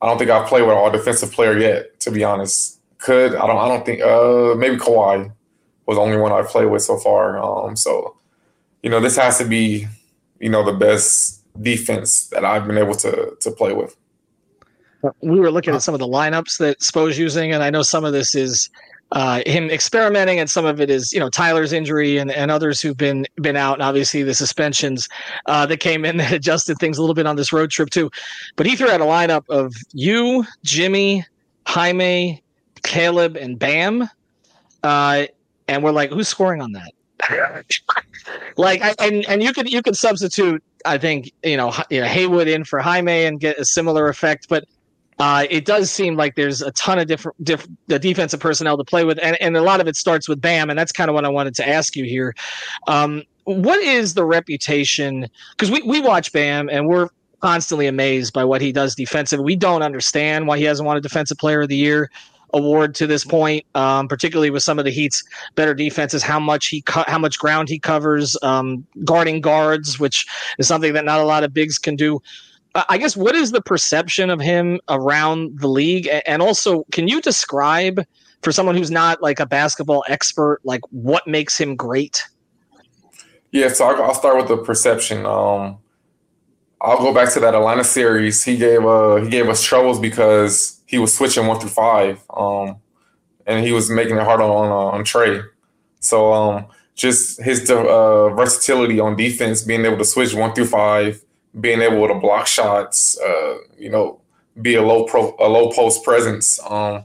I 0.00 0.06
don't 0.06 0.18
think 0.18 0.30
I've 0.30 0.46
played 0.46 0.62
with 0.62 0.70
all 0.70 0.90
defensive 0.90 1.32
player 1.32 1.58
yet, 1.58 1.98
to 2.00 2.12
be 2.12 2.22
honest. 2.22 2.80
Could 2.98 3.34
I 3.34 3.46
don't 3.46 3.58
I 3.58 3.68
don't 3.68 3.86
think 3.86 4.02
uh 4.02 4.54
maybe 4.56 4.76
Kawhi 4.76 5.32
was 5.86 5.96
the 5.96 6.00
only 6.00 6.16
one 6.16 6.32
I've 6.32 6.48
played 6.48 6.66
with 6.66 6.82
so 6.82 6.96
far. 6.96 7.38
Um, 7.38 7.76
so 7.76 8.16
you 8.82 8.90
know, 8.90 9.00
this 9.00 9.16
has 9.16 9.38
to 9.38 9.44
be, 9.44 9.86
you 10.40 10.48
know, 10.48 10.64
the 10.64 10.76
best 10.76 11.44
defense 11.60 12.28
that 12.28 12.44
I've 12.44 12.66
been 12.66 12.78
able 12.78 12.94
to 12.96 13.36
to 13.40 13.50
play 13.50 13.72
with. 13.72 13.96
We 15.22 15.38
were 15.38 15.50
looking 15.50 15.74
at 15.74 15.82
some 15.82 15.94
of 15.94 16.00
the 16.00 16.08
lineups 16.08 16.58
that 16.58 16.82
Spo's 16.82 17.18
using, 17.18 17.52
and 17.52 17.62
I 17.62 17.70
know 17.70 17.82
some 17.82 18.04
of 18.04 18.12
this 18.12 18.34
is 18.34 18.68
uh, 19.12 19.42
him 19.46 19.70
experimenting, 19.70 20.38
and 20.38 20.50
some 20.50 20.64
of 20.64 20.80
it 20.80 20.90
is 20.90 21.12
you 21.12 21.20
know 21.20 21.30
Tyler's 21.30 21.72
injury 21.72 22.18
and, 22.18 22.30
and 22.30 22.50
others 22.50 22.80
who've 22.80 22.96
been 22.96 23.26
been 23.36 23.56
out, 23.56 23.74
and 23.74 23.82
obviously 23.82 24.22
the 24.22 24.34
suspensions 24.34 25.08
uh, 25.46 25.66
that 25.66 25.78
came 25.78 26.04
in 26.04 26.16
that 26.18 26.32
adjusted 26.32 26.78
things 26.78 26.98
a 26.98 27.00
little 27.00 27.14
bit 27.14 27.26
on 27.26 27.36
this 27.36 27.52
road 27.52 27.70
trip 27.70 27.90
too. 27.90 28.10
But 28.56 28.66
he 28.66 28.76
threw 28.76 28.90
out 28.90 29.00
a 29.00 29.04
lineup 29.04 29.48
of 29.48 29.74
you, 29.92 30.44
Jimmy, 30.62 31.24
Jaime, 31.66 32.42
Caleb, 32.82 33.36
and 33.36 33.58
Bam, 33.58 34.08
uh, 34.82 35.26
and 35.68 35.82
we're 35.82 35.92
like, 35.92 36.10
who's 36.10 36.28
scoring 36.28 36.60
on 36.60 36.72
that? 36.72 36.92
like, 38.56 38.82
I, 38.82 38.94
and 39.00 39.24
and 39.26 39.42
you 39.42 39.52
could 39.52 39.70
you 39.70 39.82
could 39.82 39.96
substitute 39.96 40.62
I 40.84 40.98
think 40.98 41.32
you 41.42 41.56
know, 41.56 41.72
you 41.90 42.00
know 42.00 42.06
Haywood 42.06 42.48
in 42.48 42.64
for 42.64 42.80
Jaime 42.80 43.24
and 43.24 43.40
get 43.40 43.58
a 43.58 43.64
similar 43.64 44.08
effect, 44.08 44.48
but 44.48 44.64
uh, 45.18 45.46
it 45.50 45.64
does 45.64 45.90
seem 45.90 46.16
like 46.16 46.36
there's 46.36 46.62
a 46.62 46.70
ton 46.72 46.98
of 46.98 47.06
different, 47.08 47.42
different 47.44 47.76
the 47.88 47.98
defensive 47.98 48.40
personnel 48.40 48.76
to 48.76 48.84
play 48.84 49.04
with, 49.04 49.18
and, 49.22 49.36
and 49.40 49.56
a 49.56 49.62
lot 49.62 49.80
of 49.80 49.88
it 49.88 49.96
starts 49.96 50.28
with 50.28 50.40
Bam, 50.40 50.70
and 50.70 50.78
that's 50.78 50.92
kind 50.92 51.10
of 51.10 51.14
what 51.14 51.24
I 51.24 51.28
wanted 51.28 51.54
to 51.56 51.68
ask 51.68 51.96
you 51.96 52.04
here. 52.04 52.34
Um, 52.86 53.22
what 53.44 53.80
is 53.82 54.14
the 54.14 54.24
reputation? 54.24 55.26
Because 55.52 55.70
we, 55.70 55.82
we 55.82 56.00
watch 56.00 56.32
Bam 56.32 56.68
and 56.68 56.86
we're 56.86 57.08
constantly 57.40 57.86
amazed 57.86 58.32
by 58.32 58.44
what 58.44 58.60
he 58.60 58.72
does 58.72 58.94
defensive. 58.94 59.40
We 59.40 59.56
don't 59.56 59.82
understand 59.82 60.46
why 60.46 60.58
he 60.58 60.64
hasn't 60.64 60.86
won 60.86 60.96
a 60.96 61.00
Defensive 61.00 61.38
Player 61.38 61.62
of 61.62 61.68
the 61.68 61.76
Year 61.76 62.10
award 62.54 62.94
to 62.96 63.06
this 63.06 63.24
point, 63.24 63.64
um, 63.74 64.08
particularly 64.08 64.50
with 64.50 64.62
some 64.62 64.78
of 64.78 64.84
the 64.84 64.90
Heat's 64.90 65.22
better 65.54 65.74
defenses. 65.74 66.22
How 66.22 66.40
much 66.40 66.68
he 66.68 66.82
co- 66.82 67.04
how 67.06 67.18
much 67.18 67.38
ground 67.38 67.68
he 67.68 67.78
covers, 67.78 68.36
um, 68.42 68.86
guarding 69.04 69.40
guards, 69.40 69.98
which 69.98 70.26
is 70.58 70.66
something 70.66 70.92
that 70.94 71.04
not 71.04 71.20
a 71.20 71.24
lot 71.24 71.44
of 71.44 71.52
bigs 71.52 71.78
can 71.78 71.96
do. 71.96 72.20
I 72.74 72.98
guess 72.98 73.16
what 73.16 73.34
is 73.34 73.50
the 73.50 73.62
perception 73.62 74.30
of 74.30 74.40
him 74.40 74.80
around 74.88 75.60
the 75.60 75.68
league, 75.68 76.08
and 76.26 76.42
also 76.42 76.84
can 76.92 77.08
you 77.08 77.20
describe 77.20 78.04
for 78.42 78.52
someone 78.52 78.76
who's 78.76 78.90
not 78.90 79.22
like 79.22 79.40
a 79.40 79.46
basketball 79.46 80.04
expert, 80.08 80.60
like 80.64 80.82
what 80.90 81.26
makes 81.26 81.58
him 81.58 81.74
great? 81.76 82.24
Yeah, 83.50 83.68
so 83.68 83.86
I'll, 83.86 84.14
start 84.14 84.36
with 84.36 84.48
the 84.48 84.58
perception. 84.58 85.24
Um, 85.24 85.78
I'll 86.80 86.98
go 86.98 87.14
back 87.14 87.32
to 87.32 87.40
that 87.40 87.54
Atlanta 87.54 87.82
series. 87.84 88.44
He 88.44 88.56
gave 88.56 88.84
uh 88.84 89.16
he 89.16 89.30
gave 89.30 89.48
us 89.48 89.62
troubles 89.62 89.98
because 89.98 90.80
he 90.86 90.98
was 90.98 91.16
switching 91.16 91.46
one 91.46 91.58
through 91.58 91.70
five, 91.70 92.22
um, 92.36 92.76
and 93.46 93.64
he 93.64 93.72
was 93.72 93.90
making 93.90 94.16
it 94.16 94.24
hard 94.24 94.40
on 94.40 94.50
on, 94.50 94.94
on 94.94 95.04
Trey. 95.04 95.40
So 96.00 96.32
um, 96.32 96.66
just 96.94 97.42
his 97.42 97.68
uh, 97.70 98.28
versatility 98.30 99.00
on 99.00 99.16
defense, 99.16 99.62
being 99.62 99.84
able 99.84 99.98
to 99.98 100.04
switch 100.04 100.34
one 100.34 100.52
through 100.52 100.66
five, 100.66 101.22
being 101.60 101.80
able 101.80 102.06
to 102.08 102.14
block 102.14 102.46
shots, 102.46 103.18
uh, 103.20 103.58
you 103.76 103.90
know, 103.90 104.20
be 104.60 104.74
a 104.74 104.82
low 104.82 105.04
pro 105.04 105.34
a 105.38 105.48
low 105.48 105.70
post 105.70 106.04
presence. 106.04 106.58
Um, 106.68 107.04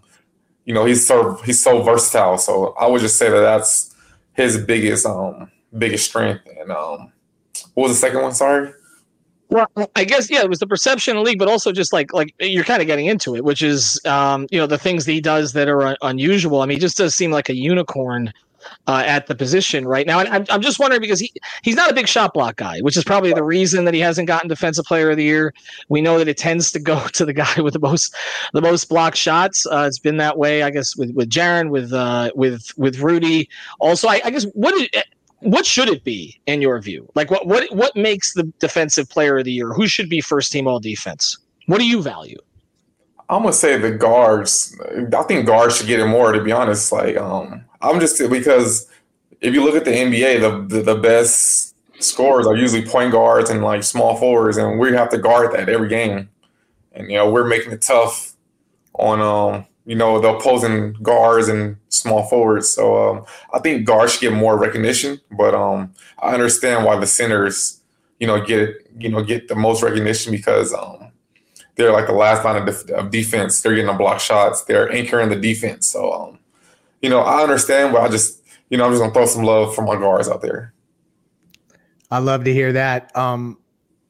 you 0.65 0.73
know, 0.73 0.85
he's 0.85 1.05
so 1.05 1.35
he's 1.45 1.61
so 1.61 1.81
versatile. 1.81 2.37
So 2.37 2.73
I 2.79 2.87
would 2.87 3.01
just 3.01 3.17
say 3.17 3.29
that 3.29 3.41
that's 3.41 3.95
his 4.33 4.57
biggest 4.57 5.05
um 5.05 5.51
biggest 5.77 6.05
strength. 6.05 6.47
And 6.59 6.71
um, 6.71 7.11
what 7.73 7.89
was 7.89 7.91
the 7.93 8.07
second 8.07 8.21
one? 8.21 8.33
Sorry. 8.33 8.71
Well, 9.49 9.67
I 9.95 10.03
guess 10.03 10.31
yeah, 10.31 10.41
it 10.41 10.49
was 10.49 10.59
the 10.59 10.67
perception 10.67 11.15
of 11.15 11.23
the 11.23 11.29
league, 11.29 11.37
but 11.37 11.47
also 11.47 11.71
just 11.71 11.93
like 11.93 12.11
like 12.11 12.33
you're 12.39 12.63
kind 12.63 12.81
of 12.81 12.87
getting 12.87 13.05
into 13.05 13.35
it, 13.35 13.43
which 13.43 13.61
is 13.61 13.99
um, 14.05 14.47
you 14.49 14.59
know 14.59 14.65
the 14.65 14.79
things 14.79 15.05
that 15.05 15.11
he 15.11 15.21
does 15.21 15.53
that 15.53 15.69
are 15.69 15.95
unusual. 16.01 16.61
I 16.61 16.65
mean, 16.65 16.77
he 16.77 16.81
just 16.81 16.97
does 16.97 17.13
seem 17.13 17.29
like 17.29 17.49
a 17.49 17.55
unicorn 17.55 18.33
uh, 18.87 19.03
at 19.05 19.27
the 19.27 19.35
position 19.35 19.87
right 19.87 20.05
now. 20.05 20.19
And 20.19 20.29
I'm, 20.29 20.45
I'm 20.49 20.61
just 20.61 20.79
wondering 20.79 21.01
because 21.01 21.19
he 21.19 21.31
he's 21.63 21.75
not 21.75 21.91
a 21.91 21.93
big 21.93 22.07
shot 22.07 22.33
block 22.33 22.57
guy, 22.57 22.79
which 22.81 22.97
is 22.97 23.03
probably 23.03 23.33
the 23.33 23.43
reason 23.43 23.85
that 23.85 23.93
he 23.93 23.99
hasn't 23.99 24.27
gotten 24.27 24.47
Defensive 24.47 24.85
Player 24.85 25.11
of 25.11 25.17
the 25.17 25.23
Year. 25.23 25.53
We 25.89 26.01
know 26.01 26.17
that 26.17 26.27
it 26.27 26.37
tends 26.37 26.71
to 26.71 26.79
go 26.79 27.07
to 27.13 27.25
the 27.25 27.33
guy 27.33 27.61
with 27.61 27.73
the 27.73 27.79
most 27.79 28.15
the 28.53 28.61
most 28.61 28.89
block 28.89 29.15
shots. 29.15 29.65
Uh, 29.65 29.85
it's 29.87 29.99
been 29.99 30.17
that 30.17 30.37
way, 30.37 30.63
I 30.63 30.69
guess, 30.69 30.95
with 30.95 31.11
with 31.13 31.29
Jaren, 31.29 31.69
with 31.69 31.93
uh, 31.93 32.31
with 32.35 32.71
with 32.77 32.99
Rudy. 32.99 33.49
Also, 33.79 34.07
I, 34.07 34.21
I 34.23 34.29
guess 34.29 34.45
what 34.53 34.73
what 35.39 35.65
should 35.65 35.89
it 35.89 36.03
be 36.03 36.39
in 36.45 36.61
your 36.61 36.79
view? 36.81 37.09
Like 37.15 37.29
what 37.29 37.47
what 37.47 37.73
what 37.75 37.95
makes 37.95 38.33
the 38.33 38.43
defensive 38.59 39.09
player 39.09 39.37
of 39.37 39.45
the 39.45 39.51
year? 39.51 39.73
Who 39.73 39.87
should 39.87 40.09
be 40.09 40.21
first 40.21 40.51
team 40.51 40.67
all 40.67 40.79
defense? 40.79 41.37
What 41.67 41.79
do 41.79 41.87
you 41.87 42.01
value? 42.01 42.37
I'm 43.33 43.41
gonna 43.41 43.53
say 43.53 43.77
the 43.77 43.91
guards. 43.91 44.79
I 45.13 45.23
think 45.23 45.45
guards 45.45 45.77
should 45.77 45.87
get 45.87 45.99
it 45.99 46.07
more. 46.07 46.31
To 46.31 46.43
be 46.43 46.51
honest, 46.51 46.91
like 46.91 47.17
um, 47.17 47.65
I'm 47.81 47.99
just 47.99 48.21
because 48.29 48.89
if 49.41 49.53
you 49.53 49.63
look 49.63 49.75
at 49.75 49.85
the 49.85 49.91
NBA, 49.91 50.41
the, 50.41 50.75
the 50.75 50.83
the, 50.83 50.95
best 50.95 51.75
scores 51.99 52.45
are 52.45 52.55
usually 52.55 52.85
point 52.85 53.11
guards 53.11 53.49
and 53.49 53.63
like 53.63 53.83
small 53.83 54.15
forwards, 54.17 54.57
and 54.57 54.79
we 54.79 54.93
have 54.93 55.09
to 55.09 55.17
guard 55.17 55.53
that 55.53 55.69
every 55.69 55.89
game. 55.89 56.29
And 56.93 57.09
you 57.09 57.17
know 57.17 57.29
we're 57.29 57.47
making 57.47 57.71
it 57.71 57.81
tough 57.81 58.33
on 58.93 59.19
um 59.21 59.65
you 59.85 59.95
know 59.95 60.19
the 60.19 60.29
opposing 60.29 60.93
guards 61.01 61.47
and 61.47 61.77
small 61.89 62.23
forwards. 62.23 62.69
So 62.69 63.09
um, 63.09 63.25
I 63.53 63.59
think 63.59 63.85
guards 63.85 64.13
should 64.13 64.21
get 64.21 64.33
more 64.33 64.57
recognition, 64.57 65.19
but 65.31 65.53
um, 65.55 65.93
I 66.19 66.33
understand 66.33 66.85
why 66.85 66.97
the 66.99 67.07
centers, 67.07 67.81
you 68.19 68.27
know, 68.27 68.43
get 68.45 68.87
you 68.97 69.09
know 69.09 69.23
get 69.23 69.47
the 69.47 69.55
most 69.55 69.81
recognition 69.81 70.31
because 70.31 70.73
um, 70.73 71.12
they're 71.75 71.91
like 71.91 72.07
the 72.07 72.13
last 72.13 72.45
line 72.45 72.55
of, 72.55 72.65
def- 72.65 72.89
of, 72.91 73.09
defense. 73.11 73.61
They're 73.61 73.73
getting 73.73 73.87
the 73.87 73.93
block 73.93 74.19
shots. 74.19 74.63
They're 74.63 74.91
anchoring 74.91 75.29
the 75.29 75.35
defense. 75.35 75.87
So 75.87 76.13
um, 76.13 76.39
you 77.01 77.09
know, 77.09 77.21
I 77.21 77.41
understand, 77.41 77.93
but 77.93 78.01
I 78.01 78.09
just 78.09 78.41
you 78.69 78.77
know 78.77 78.85
I'm 78.85 78.91
just 78.91 79.01
gonna 79.01 79.13
throw 79.13 79.25
some 79.25 79.43
love 79.43 79.75
for 79.75 79.83
my 79.83 79.95
guards 79.95 80.29
out 80.29 80.41
there. 80.41 80.73
I 82.11 82.19
love 82.19 82.43
to 82.43 82.53
hear 82.53 82.71
that. 82.73 83.15
Um, 83.17 83.57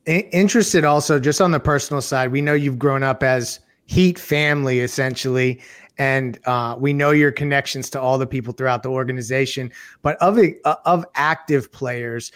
interested 0.06 0.84
also 0.84 1.19
just 1.19 1.39
on 1.39 1.52
the 1.52 1.60
personal 1.60 2.02
side. 2.02 2.32
We 2.32 2.41
know 2.41 2.54
you've 2.54 2.80
grown 2.80 3.04
up 3.04 3.23
as 3.23 3.60
Heat 3.86 4.17
family, 4.17 4.80
essentially. 4.80 5.62
And 5.97 6.39
uh, 6.47 6.76
we 6.80 6.93
know 6.93 7.12
your 7.12 7.32
connections 7.32 7.89
to 7.91 8.02
all 8.02 8.17
the 8.17 8.26
people 8.26 8.54
throughout 8.54 8.82
the 8.82 8.89
organization. 8.89 9.71
But 10.02 10.17
of 10.17 10.39
uh, 10.39 10.76
of 10.86 11.06
active 11.15 11.71
players, 11.71 12.32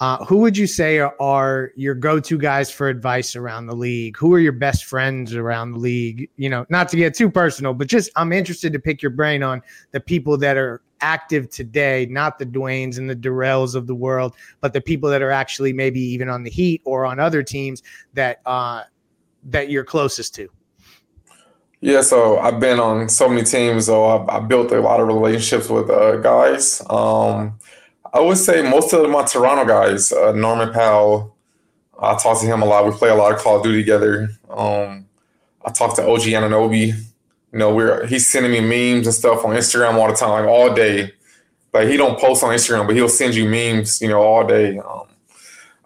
uh, 0.00 0.24
who 0.24 0.38
would 0.38 0.56
you 0.56 0.66
say 0.66 0.98
are, 0.98 1.14
are 1.20 1.72
your 1.76 1.94
go-to 1.94 2.38
guys 2.38 2.70
for 2.70 2.88
advice 2.88 3.36
around 3.36 3.66
the 3.66 3.76
league? 3.76 4.16
Who 4.16 4.32
are 4.32 4.38
your 4.38 4.52
best 4.52 4.84
friends 4.84 5.34
around 5.34 5.72
the 5.72 5.78
league? 5.78 6.30
You 6.36 6.48
know, 6.48 6.64
not 6.70 6.88
to 6.88 6.96
get 6.96 7.14
too 7.14 7.30
personal, 7.30 7.74
but 7.74 7.86
just 7.86 8.10
I'm 8.16 8.32
interested 8.32 8.72
to 8.72 8.78
pick 8.78 9.02
your 9.02 9.10
brain 9.10 9.42
on 9.42 9.60
the 9.92 10.00
people 10.00 10.38
that 10.38 10.56
are 10.56 10.80
active 11.02 11.50
today, 11.50 12.06
not 12.08 12.38
the 12.38 12.46
Dwyanes 12.46 12.96
and 12.96 13.10
the 13.10 13.16
Darrells 13.16 13.74
of 13.74 13.86
the 13.86 13.94
world, 13.94 14.36
but 14.62 14.72
the 14.72 14.80
people 14.80 15.10
that 15.10 15.20
are 15.20 15.30
actually 15.30 15.74
maybe 15.74 16.00
even 16.00 16.30
on 16.30 16.44
the 16.44 16.50
Heat 16.50 16.80
or 16.86 17.04
on 17.04 17.20
other 17.20 17.42
teams 17.42 17.82
that 18.14 18.40
uh, 18.46 18.84
that 19.44 19.68
you're 19.68 19.84
closest 19.84 20.34
to. 20.36 20.48
Yeah, 21.82 22.02
so 22.02 22.38
I've 22.38 22.60
been 22.60 22.78
on 22.78 23.08
so 23.08 23.28
many 23.28 23.42
teams, 23.42 23.86
so 23.86 24.04
I, 24.04 24.36
I 24.36 24.40
built 24.40 24.70
a 24.72 24.80
lot 24.80 25.00
of 25.00 25.08
relationships 25.08 25.68
with 25.68 25.88
uh, 25.88 26.16
guys. 26.18 26.82
Um, 26.90 27.58
I 28.12 28.20
would 28.20 28.38
say 28.38 28.68
most 28.68 28.92
of 28.92 29.08
my 29.08 29.24
Toronto 29.24 29.64
guys, 29.64 30.12
uh, 30.12 30.32
Norman 30.32 30.72
Powell, 30.72 31.36
I 32.00 32.16
talk 32.16 32.40
to 32.40 32.46
him 32.46 32.62
a 32.62 32.64
lot. 32.64 32.84
We 32.84 32.92
play 32.92 33.10
a 33.10 33.14
lot 33.14 33.32
of 33.32 33.38
Call 33.38 33.58
of 33.58 33.62
Duty 33.62 33.82
together. 33.82 34.30
Um, 34.48 35.06
I 35.64 35.70
talk 35.70 35.94
to 35.96 36.08
OG 36.08 36.22
Anunoby. 36.22 36.88
You 37.52 37.58
know, 37.58 37.74
we're 37.74 38.06
he's 38.06 38.26
sending 38.26 38.52
me 38.52 38.60
memes 38.60 39.06
and 39.06 39.14
stuff 39.14 39.44
on 39.44 39.54
Instagram 39.54 39.94
all 39.94 40.08
the 40.08 40.14
time, 40.14 40.30
like 40.30 40.44
all 40.46 40.74
day. 40.74 41.12
Like 41.72 41.88
he 41.88 41.96
don't 41.96 42.18
post 42.18 42.42
on 42.42 42.54
Instagram, 42.54 42.86
but 42.86 42.96
he'll 42.96 43.08
send 43.08 43.34
you 43.34 43.48
memes, 43.48 44.00
you 44.00 44.08
know, 44.08 44.20
all 44.20 44.46
day. 44.46 44.78
Um, 44.78 45.08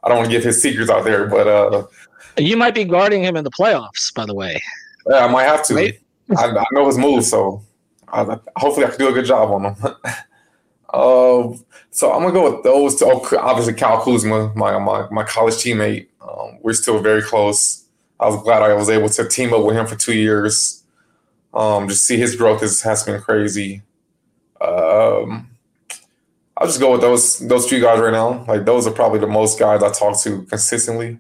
I 0.03 0.09
don't 0.09 0.19
want 0.19 0.31
to 0.31 0.37
give 0.37 0.45
his 0.45 0.63
secrets 0.63 0.91
out 0.91 1.05
there, 1.05 1.27
but 1.27 1.49
uh, 1.49 1.87
you 2.37 2.57
might 2.57 2.75
be 2.75 2.85
guarding 2.85 3.23
him 3.23 3.37
in 3.37 3.45
the 3.45 3.51
playoffs, 3.51 4.13
by 4.15 4.25
the 4.27 4.35
way. 4.35 4.63
Yeah, 5.09 5.25
I 5.25 5.29
might 5.29 5.45
have 5.45 5.65
to. 5.67 5.93
I, 6.37 6.45
I, 6.45 6.65
know 6.73 6.87
his 6.87 6.97
moves, 6.97 7.29
so 7.29 7.63
I, 8.09 8.39
hopefully 8.57 8.87
I 8.87 8.91
can 8.91 8.99
do 8.99 9.09
a 9.09 9.13
good 9.13 9.27
job 9.27 9.51
on 9.51 9.63
them. 9.63 9.95
uh, 10.95 11.57
so 11.91 12.13
I'm 12.13 12.23
gonna 12.23 12.33
go 12.33 12.55
with 12.55 12.63
those. 12.63 12.97
Two. 12.97 13.07
Oh, 13.07 13.39
obviously, 13.39 13.75
Kyle 13.75 14.01
Kuzma, 14.01 14.53
my 14.55 14.79
my 14.79 15.09
my 15.11 15.25
college 15.25 15.55
teammate. 15.55 16.07
Um, 16.21 16.59
we're 16.63 16.73
still 16.73 17.01
very 17.01 17.23
close. 17.23 17.85
I 18.21 18.29
was 18.29 18.43
glad 18.43 18.63
I 18.63 18.73
was 18.75 18.89
able 18.89 19.09
to 19.09 19.29
team 19.29 19.53
up 19.53 19.65
with 19.65 19.77
him 19.77 19.87
for 19.87 19.97
two 19.97 20.15
years. 20.15 20.85
Um, 21.53 21.89
just 21.89 22.07
see 22.07 22.17
his 22.17 22.37
growth 22.37 22.63
is, 22.63 22.83
has 22.83 23.03
been 23.03 23.21
crazy. 23.21 23.83
Um, 24.61 25.51
I'll 26.57 26.67
just 26.67 26.81
go 26.81 26.93
with 26.93 27.01
those 27.01 27.41
those 27.41 27.69
few 27.69 27.81
guys 27.81 27.99
right 27.99 28.13
now. 28.13 28.45
Like 28.47 28.65
those 28.65 28.87
are 28.87 28.93
probably 28.93 29.19
the 29.19 29.27
most 29.27 29.59
guys 29.59 29.83
I 29.83 29.91
talk 29.91 30.21
to 30.23 30.43
consistently. 30.45 31.19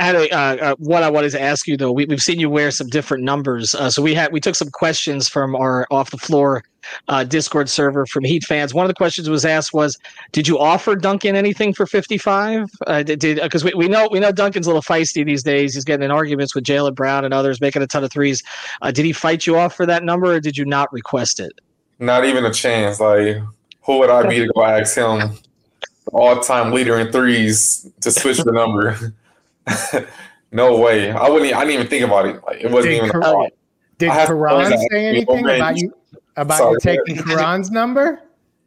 Uh, 0.00 0.26
uh, 0.32 0.74
what 0.78 1.02
I 1.02 1.10
wanted 1.10 1.30
to 1.32 1.40
ask 1.40 1.68
you 1.68 1.76
though. 1.76 1.92
We, 1.92 2.06
have 2.08 2.22
seen 2.22 2.40
you 2.40 2.48
wear 2.48 2.70
some 2.70 2.88
different 2.88 3.22
numbers, 3.22 3.74
uh, 3.74 3.90
so 3.90 4.02
we 4.02 4.14
had 4.14 4.32
we 4.32 4.40
took 4.40 4.54
some 4.54 4.70
questions 4.70 5.28
from 5.28 5.54
our 5.54 5.86
off 5.90 6.10
the 6.10 6.18
floor 6.18 6.64
uh, 7.08 7.24
Discord 7.24 7.68
server 7.68 8.06
from 8.06 8.24
Heat 8.24 8.44
fans. 8.44 8.74
One 8.74 8.84
of 8.84 8.88
the 8.88 8.94
questions 8.94 9.28
was 9.28 9.44
asked 9.44 9.72
was, 9.72 9.98
"Did 10.32 10.48
you 10.48 10.58
offer 10.58 10.96
Duncan 10.96 11.36
anything 11.36 11.72
for 11.72 11.86
55? 11.86 12.70
Uh, 12.86 13.02
did 13.02 13.40
because 13.42 13.64
we, 13.64 13.74
we 13.74 13.88
know 13.88 14.08
we 14.10 14.20
know 14.20 14.32
Duncan's 14.32 14.66
a 14.66 14.70
little 14.70 14.82
feisty 14.82 15.24
these 15.24 15.42
days. 15.42 15.74
He's 15.74 15.84
getting 15.84 16.04
in 16.04 16.10
arguments 16.10 16.54
with 16.54 16.64
Jaylen 16.64 16.94
Brown 16.94 17.24
and 17.24 17.34
others, 17.34 17.60
making 17.60 17.82
a 17.82 17.86
ton 17.86 18.04
of 18.04 18.12
threes. 18.12 18.42
Uh, 18.82 18.90
did 18.90 19.04
he 19.04 19.12
fight 19.12 19.46
you 19.46 19.56
off 19.56 19.74
for 19.74 19.86
that 19.86 20.02
number, 20.02 20.34
or 20.34 20.40
did 20.40 20.56
you 20.56 20.64
not 20.64 20.92
request 20.92 21.40
it? 21.40 21.52
Not 21.98 22.24
even 22.24 22.44
a 22.44 22.52
chance. 22.52 23.00
Like, 23.00 23.38
who 23.82 23.98
would 23.98 24.10
I 24.10 24.28
be 24.28 24.40
to 24.40 24.48
go 24.54 24.64
ask 24.64 24.96
him? 24.96 25.38
All 26.12 26.38
time 26.40 26.72
leader 26.72 26.98
in 26.98 27.10
threes 27.10 27.90
to 28.02 28.10
switch 28.10 28.38
the 28.38 28.52
number. 28.52 29.14
no 30.52 30.78
way. 30.78 31.10
I 31.10 31.28
wouldn't. 31.28 31.54
I 31.54 31.60
didn't 31.60 31.74
even 31.74 31.86
think 31.86 32.04
about 32.04 32.26
it. 32.26 32.44
Like 32.44 32.60
it 32.60 32.70
wasn't 32.70 32.92
did 32.92 32.98
even. 32.98 33.10
Kar- 33.10 33.20
a 33.20 33.24
thought. 33.24 33.50
Did 33.98 34.10
Caron 34.10 34.88
say 34.90 35.06
anything 35.06 35.44
about 35.44 35.76
you 35.76 35.94
about 36.36 36.58
Sorry, 36.58 36.72
you 36.72 36.80
taking 36.80 37.16
Caron's 37.16 37.70
number? 37.70 38.22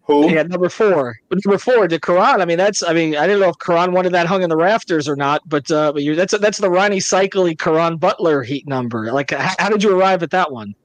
Who? 0.07 0.29
Yeah, 0.31 0.43
number 0.43 0.69
four. 0.69 1.19
Number 1.29 1.57
four, 1.57 1.85
did 1.87 2.01
Caron? 2.01 2.39
I 2.39 2.45
mean, 2.45 2.57
that's. 2.57 2.81
I 2.81 2.93
mean, 2.93 3.17
I 3.17 3.27
didn't 3.27 3.41
know 3.41 3.49
if 3.49 3.59
Caron 3.59 3.91
wanted 3.91 4.13
that 4.13 4.25
hung 4.25 4.41
in 4.41 4.49
the 4.49 4.55
rafters 4.55 5.07
or 5.07 5.17
not, 5.17 5.41
but 5.47 5.69
uh, 5.69 5.91
but 5.91 6.01
you 6.01 6.15
that's 6.15 6.37
that's 6.39 6.59
the 6.59 6.69
Rony 6.69 6.97
Seikaly 6.97 7.59
Caron 7.59 7.97
Butler 7.97 8.41
heat 8.41 8.65
number. 8.67 9.11
Like, 9.11 9.31
how, 9.31 9.53
how, 9.59 9.69
did 9.69 9.83
you 9.83 9.99
arrive 9.99 10.23
at 10.23 10.31
that 10.31 10.49
one? 10.49 10.75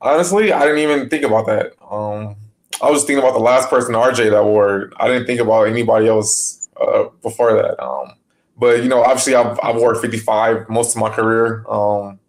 Honestly, 0.00 0.52
I 0.52 0.60
didn't 0.60 0.78
even 0.78 1.08
think 1.08 1.24
about 1.24 1.46
that. 1.46 1.72
Um, 1.90 2.36
I 2.80 2.90
was 2.90 3.02
thinking 3.02 3.18
about 3.18 3.34
the 3.34 3.40
last 3.40 3.68
person, 3.68 3.94
RJ, 3.94 4.30
that 4.30 4.44
wore. 4.44 4.92
I 4.98 5.08
didn't 5.08 5.26
think 5.26 5.40
about 5.40 5.64
anybody 5.64 6.06
else 6.06 6.68
uh, 6.80 7.04
before 7.22 7.54
that. 7.54 7.82
Um, 7.82 8.12
But 8.56 8.84
you 8.84 8.88
know, 8.88 9.02
obviously, 9.02 9.34
I've 9.34 9.58
I've 9.64 9.76
wore 9.76 9.96
55 9.96 10.68
most 10.68 10.94
of 10.94 11.00
my 11.00 11.10
career, 11.10 11.64
um, 11.68 12.20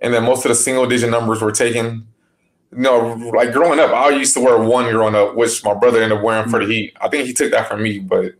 and 0.00 0.14
then 0.14 0.22
most 0.22 0.44
of 0.44 0.50
the 0.50 0.54
single 0.54 0.86
digit 0.86 1.10
numbers 1.10 1.42
were 1.42 1.50
taken. 1.50 2.06
You 2.72 2.78
know, 2.78 3.14
like 3.34 3.52
growing 3.52 3.80
up, 3.80 3.90
I 3.90 4.10
used 4.10 4.34
to 4.34 4.40
wear 4.40 4.58
one 4.58 4.90
growing 4.90 5.16
up, 5.16 5.34
which 5.34 5.64
my 5.64 5.74
brother 5.74 6.02
ended 6.02 6.18
up 6.18 6.24
wearing 6.24 6.48
for 6.48 6.64
the. 6.64 6.72
Heat. 6.72 6.96
I 7.00 7.08
think 7.08 7.26
he 7.26 7.32
took 7.32 7.50
that 7.50 7.68
from 7.68 7.82
me, 7.82 7.98
but 7.98 8.34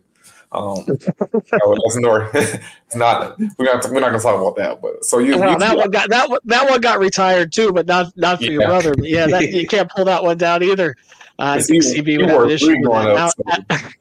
um, 0.53 0.85
that's 0.87 1.95
nor, 1.97 2.29
it's 2.33 2.95
not. 2.95 3.39
We're 3.57 3.65
not. 3.65 3.89
We're 3.89 3.99
not 3.99 4.07
gonna 4.07 4.19
talk 4.19 4.39
about 4.39 4.55
that. 4.57 4.81
But 4.81 5.05
so 5.05 5.19
you, 5.19 5.37
well, 5.37 5.53
you 5.53 5.59
that 5.59 5.77
one 5.77 5.91
got 5.91 6.09
that 6.09 6.29
one, 6.29 6.39
that 6.45 6.69
one 6.69 6.81
got 6.81 6.99
retired 6.99 7.53
too, 7.53 7.71
but 7.71 7.87
not 7.87 8.15
not 8.17 8.37
for 8.37 8.45
yeah. 8.45 8.51
your 8.51 8.65
brother. 8.67 8.93
But 8.95 9.07
yeah, 9.07 9.27
that, 9.27 9.51
you 9.51 9.67
can't 9.69 9.89
pull 9.89 10.05
that 10.05 10.23
one 10.23 10.37
down 10.37 10.63
either. 10.63 10.95
Uh, 11.39 11.57
I 11.57 11.61
think 11.61 11.83
CB 11.83 12.19
would 12.19 12.29
have 12.29 12.43
an 12.43 12.49
issue 12.49 12.75
with 12.81 12.91
that. 12.91 13.95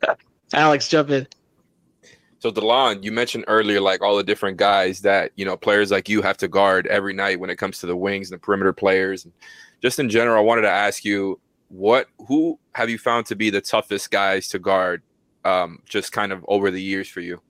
so. 0.00 0.16
Alex, 0.54 0.88
jump 0.88 1.10
in. 1.10 1.26
So 2.42 2.50
Delon, 2.50 3.04
you 3.04 3.12
mentioned 3.12 3.44
earlier 3.46 3.80
like 3.80 4.02
all 4.02 4.16
the 4.16 4.24
different 4.24 4.56
guys 4.56 5.02
that 5.02 5.30
you 5.36 5.44
know 5.44 5.56
players 5.56 5.92
like 5.92 6.08
you 6.08 6.22
have 6.22 6.36
to 6.38 6.48
guard 6.48 6.88
every 6.88 7.12
night 7.14 7.38
when 7.38 7.50
it 7.50 7.56
comes 7.56 7.78
to 7.78 7.86
the 7.86 7.96
wings 7.96 8.32
and 8.32 8.40
the 8.40 8.44
perimeter 8.44 8.72
players. 8.72 9.24
And 9.24 9.32
just 9.80 10.00
in 10.00 10.10
general, 10.10 10.38
I 10.38 10.40
wanted 10.40 10.62
to 10.62 10.68
ask 10.68 11.04
you 11.04 11.38
what 11.68 12.08
who 12.26 12.58
have 12.72 12.90
you 12.90 12.98
found 12.98 13.26
to 13.26 13.36
be 13.36 13.50
the 13.50 13.60
toughest 13.60 14.10
guys 14.10 14.48
to 14.48 14.58
guard 14.58 15.02
um, 15.44 15.78
just 15.84 16.10
kind 16.10 16.32
of 16.32 16.44
over 16.48 16.72
the 16.72 16.82
years 16.82 17.08
for 17.08 17.20
you? 17.20 17.40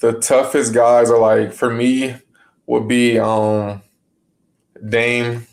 The 0.00 0.14
toughest 0.14 0.74
guys 0.74 1.08
are 1.08 1.20
like 1.20 1.52
for 1.52 1.70
me 1.70 2.16
would 2.66 2.88
be 2.88 3.20
um, 3.20 3.82
Dame. 4.88 5.46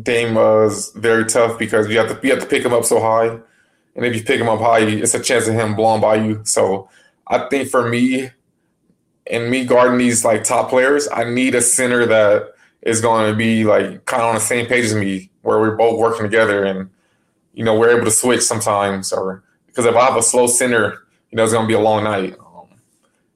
Dame 0.00 0.36
was 0.36 0.92
very 0.94 1.24
tough 1.24 1.58
because 1.58 1.88
you 1.88 1.98
have 1.98 2.20
to 2.20 2.24
you 2.24 2.32
have 2.32 2.44
to 2.44 2.48
pick 2.48 2.64
him 2.64 2.72
up 2.72 2.84
so 2.84 3.00
high, 3.00 3.26
and 3.96 4.04
if 4.04 4.14
you 4.14 4.22
pick 4.22 4.40
him 4.40 4.48
up 4.48 4.60
high, 4.60 4.82
it's 4.82 5.14
a 5.14 5.20
chance 5.20 5.48
of 5.48 5.54
him 5.54 5.74
blowing 5.74 6.00
by 6.00 6.14
you. 6.14 6.40
So 6.44 6.88
I 7.26 7.48
think 7.48 7.68
for 7.70 7.88
me, 7.88 8.30
and 9.30 9.50
me 9.50 9.64
guarding 9.64 9.98
these 9.98 10.24
like 10.24 10.44
top 10.44 10.68
players, 10.68 11.08
I 11.12 11.24
need 11.24 11.54
a 11.54 11.62
center 11.62 12.06
that 12.06 12.52
is 12.82 13.00
going 13.00 13.30
to 13.30 13.36
be 13.36 13.64
like 13.64 14.04
kind 14.04 14.22
of 14.22 14.28
on 14.28 14.34
the 14.34 14.40
same 14.40 14.66
page 14.66 14.84
as 14.84 14.94
me, 14.94 15.30
where 15.42 15.58
we're 15.58 15.76
both 15.76 15.98
working 15.98 16.24
together, 16.24 16.64
and 16.64 16.90
you 17.54 17.64
know 17.64 17.78
we're 17.78 17.96
able 17.96 18.04
to 18.04 18.10
switch 18.10 18.42
sometimes, 18.42 19.12
or 19.12 19.42
because 19.66 19.86
if 19.86 19.94
I 19.96 20.04
have 20.04 20.16
a 20.16 20.22
slow 20.22 20.46
center, 20.46 21.04
you 21.30 21.36
know, 21.36 21.44
it's 21.44 21.52
gonna 21.52 21.66
be 21.66 21.74
a 21.74 21.80
long 21.80 22.04
night. 22.04 22.36
Um, 22.38 22.68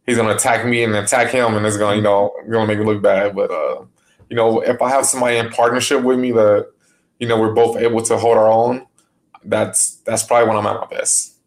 he's 0.07 0.17
gonna 0.17 0.35
attack 0.35 0.67
me 0.67 0.85
and 0.85 0.95
attack 0.95 1.31
him, 1.31 1.55
and 1.55 1.65
it's 1.65 1.79
gonna, 1.79 1.97
you 1.97 2.03
know, 2.03 2.33
gonna 2.51 2.67
make 2.67 2.79
me 2.79 2.85
look 2.85 3.03
bad. 3.03 3.35
But 3.35 3.51
uh, 3.51 3.85
you 4.29 4.37
know, 4.37 4.61
if 4.61 4.83
I 4.83 4.91
have 4.91 5.07
somebody 5.07 5.37
in 5.37 5.49
partnership 5.49 6.03
with 6.03 6.19
me 6.19 6.33
that, 6.33 6.71
you 7.19 7.27
know, 7.27 7.41
we're 7.41 7.55
both 7.55 7.79
able 7.79 8.03
to 8.03 8.19
hold 8.19 8.37
our 8.37 8.49
own, 8.49 8.87
that's 9.45 9.97
that's 10.05 10.23
probably 10.23 10.49
when 10.49 10.59
I'm 10.59 10.67
at 10.67 10.81
my 10.81 10.87
best. 10.87 11.38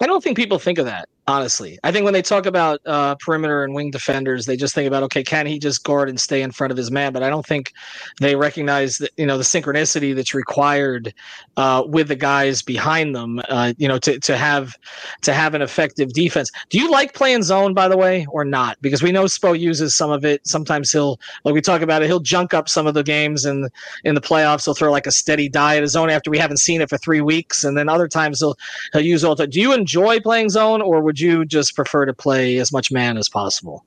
I 0.00 0.06
don't 0.06 0.22
think 0.22 0.36
people 0.36 0.58
think 0.58 0.78
of 0.78 0.86
that 0.86 1.08
honestly. 1.26 1.78
I 1.84 1.92
think 1.92 2.04
when 2.04 2.14
they 2.14 2.22
talk 2.22 2.46
about 2.46 2.80
uh, 2.86 3.14
perimeter 3.16 3.64
and 3.64 3.74
wing 3.74 3.90
defenders, 3.90 4.46
they 4.46 4.56
just 4.56 4.74
think 4.74 4.86
about 4.86 5.02
okay, 5.04 5.22
can 5.22 5.46
he 5.46 5.58
just 5.58 5.84
guard 5.84 6.08
and 6.08 6.20
stay 6.20 6.42
in 6.42 6.50
front 6.50 6.70
of 6.70 6.76
his 6.76 6.90
man? 6.90 7.12
But 7.12 7.22
I 7.22 7.30
don't 7.30 7.46
think 7.46 7.72
they 8.20 8.36
recognize 8.36 8.98
that 8.98 9.10
you 9.16 9.26
know 9.26 9.38
the 9.38 9.44
synchronicity 9.44 10.14
that's 10.14 10.34
required 10.34 11.14
uh, 11.56 11.84
with 11.86 12.08
the 12.08 12.16
guys 12.16 12.62
behind 12.62 13.14
them. 13.14 13.40
Uh, 13.48 13.72
you 13.78 13.88
know, 13.88 13.98
to 13.98 14.18
to 14.20 14.36
have 14.36 14.76
to 15.22 15.32
have 15.32 15.54
an 15.54 15.62
effective 15.62 16.12
defense. 16.12 16.50
Do 16.70 16.78
you 16.78 16.90
like 16.90 17.14
playing 17.14 17.42
zone, 17.42 17.74
by 17.74 17.88
the 17.88 17.96
way, 17.96 18.26
or 18.30 18.44
not? 18.44 18.76
Because 18.80 19.02
we 19.02 19.12
know 19.12 19.24
Spo 19.24 19.58
uses 19.58 19.94
some 19.94 20.10
of 20.10 20.24
it. 20.24 20.46
Sometimes 20.46 20.90
he'll, 20.90 21.20
like 21.44 21.54
we 21.54 21.60
talk 21.60 21.82
about 21.82 22.02
it, 22.02 22.06
he'll 22.06 22.20
junk 22.20 22.54
up 22.54 22.68
some 22.68 22.86
of 22.86 22.94
the 22.94 23.02
games 23.02 23.44
in 23.44 23.68
in 24.04 24.14
the 24.14 24.20
playoffs. 24.20 24.64
He'll 24.64 24.74
throw 24.74 24.90
like 24.90 25.06
a 25.06 25.12
steady 25.12 25.48
diet 25.48 25.82
of 25.82 25.88
zone 25.90 26.10
after 26.10 26.30
we 26.30 26.38
haven't 26.38 26.58
seen 26.58 26.80
it 26.80 26.88
for 26.88 26.98
three 26.98 27.20
weeks, 27.20 27.64
and 27.64 27.76
then 27.76 27.88
other 27.88 28.08
times 28.08 28.40
he'll 28.40 28.56
he'll 28.92 29.02
use 29.02 29.24
all. 29.24 29.34
The, 29.34 29.46
do 29.46 29.60
you 29.60 29.72
enjoy 29.72 30.20
playing 30.20 30.50
zone, 30.50 30.82
or 30.82 31.00
would 31.02 31.11
you 31.20 31.44
just 31.44 31.74
prefer 31.74 32.04
to 32.04 32.12
play 32.12 32.58
as 32.58 32.72
much 32.72 32.92
man 32.92 33.16
as 33.16 33.28
possible? 33.28 33.84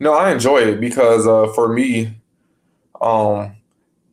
No, 0.00 0.14
I 0.14 0.32
enjoy 0.32 0.58
it 0.58 0.80
because 0.80 1.26
uh, 1.26 1.52
for 1.54 1.72
me, 1.72 2.14
um, 3.00 3.56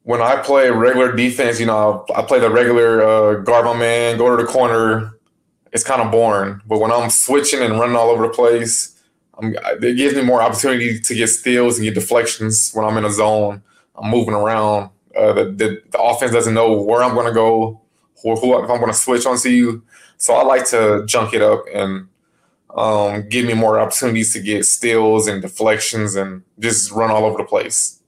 when 0.03 0.21
I 0.21 0.37
play 0.37 0.69
regular 0.69 1.15
defense, 1.15 1.59
you 1.59 1.65
know, 1.65 2.05
I 2.15 2.21
play 2.21 2.39
the 2.39 2.49
regular 2.49 3.01
uh, 3.01 3.33
guard 3.41 3.65
my 3.65 3.73
man, 3.73 4.17
go 4.17 4.35
to 4.35 4.41
the 4.41 4.49
corner. 4.49 5.17
It's 5.73 5.83
kind 5.83 6.01
of 6.01 6.11
boring. 6.11 6.61
But 6.67 6.79
when 6.79 6.91
I'm 6.91 7.09
switching 7.09 7.61
and 7.61 7.79
running 7.79 7.95
all 7.95 8.09
over 8.09 8.27
the 8.27 8.33
place, 8.33 9.01
I'm, 9.37 9.55
it 9.81 9.97
gives 9.97 10.15
me 10.15 10.21
more 10.21 10.41
opportunity 10.41 10.99
to 10.99 11.15
get 11.15 11.27
steals 11.27 11.77
and 11.77 11.85
get 11.85 11.95
deflections 11.95 12.71
when 12.73 12.85
I'm 12.85 12.97
in 12.97 13.05
a 13.05 13.11
zone. 13.11 13.63
I'm 13.95 14.09
moving 14.09 14.33
around. 14.33 14.89
Uh, 15.15 15.33
the, 15.33 15.45
the, 15.45 15.81
the, 15.91 15.99
offense 15.99 16.31
doesn't 16.31 16.53
know 16.53 16.81
where 16.81 17.01
I'm 17.01 17.13
going 17.13 17.27
to 17.27 17.33
go 17.33 17.81
or 18.23 18.35
who 18.35 18.61
if 18.63 18.69
I'm 18.69 18.79
going 18.79 18.91
to 18.91 18.93
switch 18.93 19.25
onto 19.25 19.49
you. 19.49 19.83
So 20.17 20.33
I 20.33 20.43
like 20.43 20.67
to 20.69 21.03
junk 21.05 21.33
it 21.33 21.41
up 21.41 21.63
and 21.73 22.07
um, 22.75 23.27
give 23.29 23.45
me 23.45 23.53
more 23.53 23.79
opportunities 23.79 24.33
to 24.33 24.41
get 24.41 24.65
steals 24.65 25.27
and 25.27 25.41
deflections 25.41 26.15
and 26.15 26.43
just 26.59 26.91
run 26.91 27.09
all 27.09 27.25
over 27.25 27.37
the 27.37 27.45
place. 27.45 28.01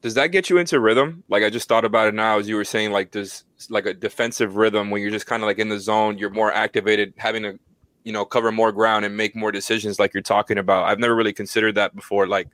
Does 0.00 0.14
that 0.14 0.28
get 0.28 0.48
you 0.48 0.58
into 0.58 0.80
rhythm? 0.80 1.24
Like 1.28 1.42
I 1.42 1.50
just 1.50 1.68
thought 1.68 1.84
about 1.84 2.08
it 2.08 2.14
now 2.14 2.38
as 2.38 2.48
you 2.48 2.56
were 2.56 2.64
saying, 2.64 2.92
like 2.92 3.10
there's 3.10 3.44
like 3.68 3.86
a 3.86 3.94
defensive 3.94 4.56
rhythm 4.56 4.90
when 4.90 5.02
you're 5.02 5.10
just 5.10 5.26
kind 5.26 5.42
of 5.42 5.46
like 5.46 5.58
in 5.58 5.68
the 5.68 5.78
zone, 5.78 6.18
you're 6.18 6.30
more 6.30 6.52
activated, 6.52 7.14
having 7.16 7.42
to, 7.42 7.58
you 8.04 8.12
know, 8.12 8.24
cover 8.24 8.50
more 8.50 8.72
ground 8.72 9.04
and 9.04 9.16
make 9.16 9.36
more 9.36 9.52
decisions 9.52 9.98
like 9.98 10.14
you're 10.14 10.22
talking 10.22 10.58
about. 10.58 10.84
I've 10.84 10.98
never 10.98 11.14
really 11.14 11.32
considered 11.32 11.74
that 11.76 11.94
before. 11.94 12.26
Like 12.26 12.48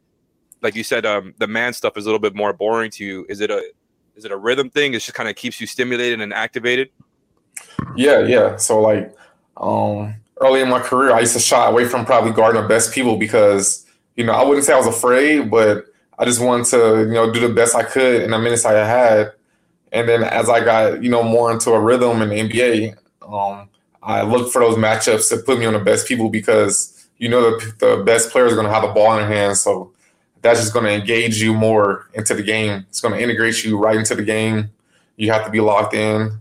like 0.63 0.75
you 0.75 0.83
said, 0.83 1.07
um, 1.07 1.35
the 1.39 1.47
man 1.47 1.73
stuff 1.73 1.97
is 1.97 2.05
a 2.05 2.09
little 2.09 2.19
bit 2.19 2.35
more 2.35 2.53
boring 2.53 2.91
to 2.93 3.05
you. 3.05 3.27
Is 3.29 3.41
it 3.41 3.51
a 3.51 3.73
is 4.17 4.25
it 4.25 4.33
a 4.33 4.37
rhythm 4.37 4.69
thing? 4.71 4.95
It 4.95 5.01
just 5.01 5.15
kind 5.15 5.29
of 5.29 5.37
keeps 5.37 5.61
you 5.61 5.67
stimulated 5.67 6.21
and 6.21 6.33
activated? 6.33 6.91
Yeah, 7.95 8.21
yeah. 8.21 8.57
So 8.57 8.81
like 8.81 9.15
um 9.57 10.15
early 10.41 10.61
in 10.61 10.69
my 10.69 10.81
career, 10.81 11.13
I 11.13 11.21
used 11.21 11.35
to 11.35 11.41
shy 11.41 11.67
away 11.67 11.87
from 11.87 12.05
probably 12.05 12.33
guarding 12.33 12.63
the 12.63 12.69
best 12.69 12.93
people 12.93 13.17
because, 13.17 13.87
you 14.17 14.25
know, 14.25 14.33
I 14.33 14.45
wouldn't 14.45 14.65
say 14.65 14.73
I 14.73 14.79
was 14.79 14.87
afraid, 14.87 15.51
but 15.51 15.87
I 16.19 16.25
just 16.25 16.41
wanted 16.41 16.67
to, 16.67 17.07
you 17.07 17.15
know, 17.15 17.33
do 17.33 17.41
the 17.41 17.55
best 17.55 17.75
I 17.75 17.83
could 17.83 18.23
in 18.23 18.31
the 18.31 18.39
minutes 18.39 18.65
I 18.65 18.73
had. 18.73 19.33
And 19.93 20.09
then 20.09 20.23
as 20.23 20.49
I 20.49 20.65
got, 20.65 21.03
you 21.03 21.11
know, 21.11 21.23
more 21.23 21.51
into 21.51 21.71
a 21.71 21.81
rhythm 21.81 22.23
in 22.23 22.29
the 22.29 22.37
NBA, 22.37 22.97
um, 23.27 23.69
I 24.03 24.23
looked 24.23 24.53
for 24.53 24.61
those 24.61 24.77
matchups 24.77 25.29
to 25.31 25.39
put 25.39 25.59
me 25.59 25.67
on 25.67 25.73
the 25.73 25.79
best 25.79 26.07
people 26.07 26.29
because, 26.29 27.09
you 27.19 27.29
know, 27.29 27.59
the, 27.59 27.75
the 27.79 28.03
best 28.05 28.31
players 28.31 28.53
are 28.53 28.57
going 28.57 28.67
to 28.67 28.73
have 28.73 28.83
the 28.83 28.89
ball 28.89 29.13
in 29.13 29.19
their 29.19 29.29
hands. 29.29 29.61
So 29.61 29.93
that's 30.43 30.61
just 30.61 30.73
going 30.73 30.85
to 30.85 30.93
engage 30.93 31.41
you 31.41 31.55
more 31.55 32.09
into 32.15 32.35
the 32.35 32.43
game. 32.43 32.87
It's 32.89 33.01
going 33.01 33.15
to 33.15 33.21
integrate 33.21 33.65
you 33.65 33.79
right 33.79 33.97
into 33.97 34.15
the 34.15 34.23
game. 34.23 34.71
You 35.17 35.33
have 35.33 35.45
to 35.45 35.51
be 35.51 35.61
locked 35.61 35.95
in. 35.95 36.41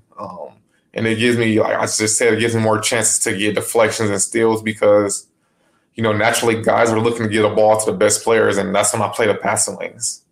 And 0.98 1.06
it 1.08 1.20
gives 1.20 1.38
me, 1.38 1.60
like 1.60 1.78
I 1.78 1.86
just 1.86 2.18
said, 2.18 2.34
it 2.34 2.40
gives 2.40 2.56
me 2.56 2.62
more 2.62 2.80
chances 2.80 3.20
to 3.20 3.38
get 3.38 3.56
deflections 3.56 4.10
and 4.10 4.20
steals 4.20 4.64
because, 4.64 5.28
you 5.94 6.02
know, 6.02 6.12
naturally 6.12 6.62
guys 6.62 6.90
are 6.90 7.00
looking 7.00 7.24
to 7.24 7.30
get 7.30 7.46
a 7.46 7.54
ball 7.54 7.80
to 7.80 7.92
the 7.92 7.98
best 7.98 8.24
players, 8.24 8.58
and 8.58 8.74
that's 8.74 8.94
when 8.94 9.04
I 9.04 9.10
play 9.10 9.28
the 9.28 9.36
passing 9.36 9.78
lanes. 9.78 10.24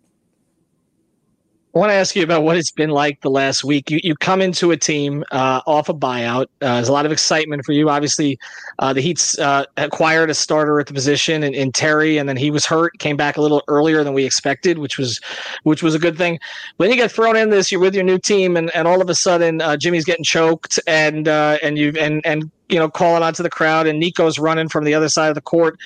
I 1.76 1.78
want 1.78 1.90
to 1.90 1.94
ask 1.94 2.16
you 2.16 2.22
about 2.22 2.42
what 2.42 2.56
it's 2.56 2.70
been 2.70 2.88
like 2.88 3.20
the 3.20 3.28
last 3.28 3.62
week. 3.62 3.90
You 3.90 4.00
you 4.02 4.14
come 4.14 4.40
into 4.40 4.70
a 4.70 4.78
team 4.78 5.22
uh, 5.30 5.60
off 5.66 5.90
a 5.90 5.92
buyout. 5.92 6.44
Uh, 6.62 6.76
there's 6.76 6.88
a 6.88 6.92
lot 6.92 7.04
of 7.04 7.12
excitement 7.12 7.66
for 7.66 7.72
you. 7.72 7.90
Obviously, 7.90 8.38
uh, 8.78 8.94
the 8.94 9.02
Heat's 9.02 9.38
uh, 9.38 9.66
acquired 9.76 10.30
a 10.30 10.34
starter 10.34 10.80
at 10.80 10.86
the 10.86 10.94
position 10.94 11.42
in, 11.42 11.52
in, 11.52 11.72
Terry, 11.72 12.16
and 12.16 12.30
then 12.30 12.38
he 12.38 12.50
was 12.50 12.64
hurt. 12.64 12.98
Came 12.98 13.18
back 13.18 13.36
a 13.36 13.42
little 13.42 13.62
earlier 13.68 14.02
than 14.04 14.14
we 14.14 14.24
expected, 14.24 14.78
which 14.78 14.96
was 14.96 15.20
which 15.64 15.82
was 15.82 15.94
a 15.94 15.98
good 15.98 16.16
thing. 16.16 16.38
When 16.78 16.88
you 16.88 16.96
get 16.96 17.12
thrown 17.12 17.36
in 17.36 17.50
this, 17.50 17.70
you're 17.70 17.82
with 17.82 17.94
your 17.94 18.04
new 18.04 18.18
team, 18.18 18.56
and, 18.56 18.74
and 18.74 18.88
all 18.88 19.02
of 19.02 19.10
a 19.10 19.14
sudden 19.14 19.60
uh, 19.60 19.76
Jimmy's 19.76 20.06
getting 20.06 20.24
choked, 20.24 20.80
and 20.86 21.28
uh, 21.28 21.58
and 21.62 21.76
you 21.76 21.92
and 22.00 22.24
and 22.24 22.50
you 22.68 22.78
know, 22.78 22.88
calling 22.88 23.22
onto 23.22 23.42
the 23.42 23.50
crowd, 23.50 23.86
and 23.86 24.00
Nico's 24.00 24.38
running 24.38 24.68
from 24.68 24.84
the 24.84 24.94
other 24.94 25.08
side 25.08 25.28
of 25.28 25.34
the 25.34 25.40
court, 25.40 25.78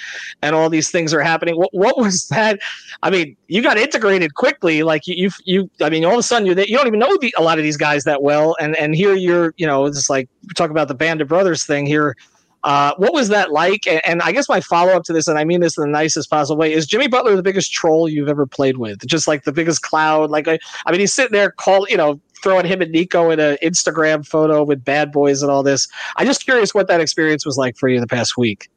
and 0.43 0.55
all 0.55 0.71
these 0.71 0.90
things 0.90 1.12
are 1.12 1.21
happening. 1.21 1.57
What 1.57 1.71
what 1.73 1.99
was 1.99 2.29
that? 2.31 2.61
I 3.03 3.11
mean, 3.11 3.37
you 3.49 3.62
got 3.62 3.79
integrated 3.79 4.35
quickly. 4.35 4.83
Like 4.83 5.07
you, 5.07 5.14
you, 5.16 5.31
you 5.45 5.71
I 5.85 5.90
mean, 5.90 6.05
all 6.05 6.12
of 6.12 6.19
a 6.19 6.23
sudden 6.23 6.47
you 6.47 6.55
you 6.55 6.77
don't 6.77 6.87
even 6.87 7.01
know 7.01 7.16
the, 7.19 7.35
a 7.37 7.43
lot 7.43 7.59
of 7.59 7.64
these 7.64 7.77
guys 7.77 8.05
that 8.05 8.23
well, 8.23 8.57
and 8.61 8.77
and 8.77 8.95
here 8.95 9.14
you're, 9.14 9.55
you 9.57 9.66
know, 9.66 9.87
it's 9.87 10.11
like 10.11 10.29
talk 10.57 10.71
about 10.71 10.88
the 10.88 10.95
band 10.95 11.21
of 11.21 11.29
brothers 11.29 11.64
thing 11.64 11.87
here. 11.87 12.16
Uh, 12.62 12.93
what 12.99 13.14
was 13.14 13.29
that 13.29 13.51
like? 13.51 13.87
And, 13.87 14.03
and 14.05 14.23
I 14.23 14.33
guess 14.33 14.49
my 14.49 14.61
follow 14.61 14.93
up 14.93 15.05
to 15.05 15.14
this, 15.14 15.29
and 15.29 15.38
I 15.38 15.45
mean 15.45 15.61
this 15.61 15.79
in 15.79 15.85
the 15.85 15.88
nicest 15.88 16.29
possible 16.29 16.59
way, 16.59 16.73
is 16.73 16.87
Jimmy 16.87 17.09
Butler 17.09 17.35
the 17.35 17.43
biggest 17.43 17.73
troll 17.73 18.07
you've 18.07 18.29
ever 18.29 18.47
played 18.47 18.77
with? 18.77 19.07
Just 19.07 19.27
like 19.27 19.45
the 19.45 19.53
biggest 19.53 19.81
cloud. 19.83 20.31
Like 20.31 20.47
I, 20.47 20.59
I 20.85 20.90
mean, 20.90 21.01
he's 21.01 21.14
sitting 21.14 21.33
there, 21.33 21.51
call 21.51 21.87
you 21.88 21.97
know, 21.97 22.21
throwing 22.42 22.66
him 22.66 22.81
and 22.81 22.90
Nico 22.92 23.31
in 23.31 23.40
an 23.40 23.57
Instagram 23.62 24.26
photo 24.26 24.62
with 24.62 24.85
bad 24.85 25.12
boys 25.12 25.42
and 25.42 25.50
all 25.50 25.62
this. 25.62 25.88
I'm 26.16 26.26
just 26.26 26.44
curious 26.44 26.74
what 26.74 26.88
that 26.88 27.00
experience 27.00 27.46
was 27.46 27.57
like 27.57 27.76
for 27.76 27.88
you 27.88 27.96
in 27.96 28.00
the 28.00 28.07
past 28.07 28.37
week. 28.37 28.68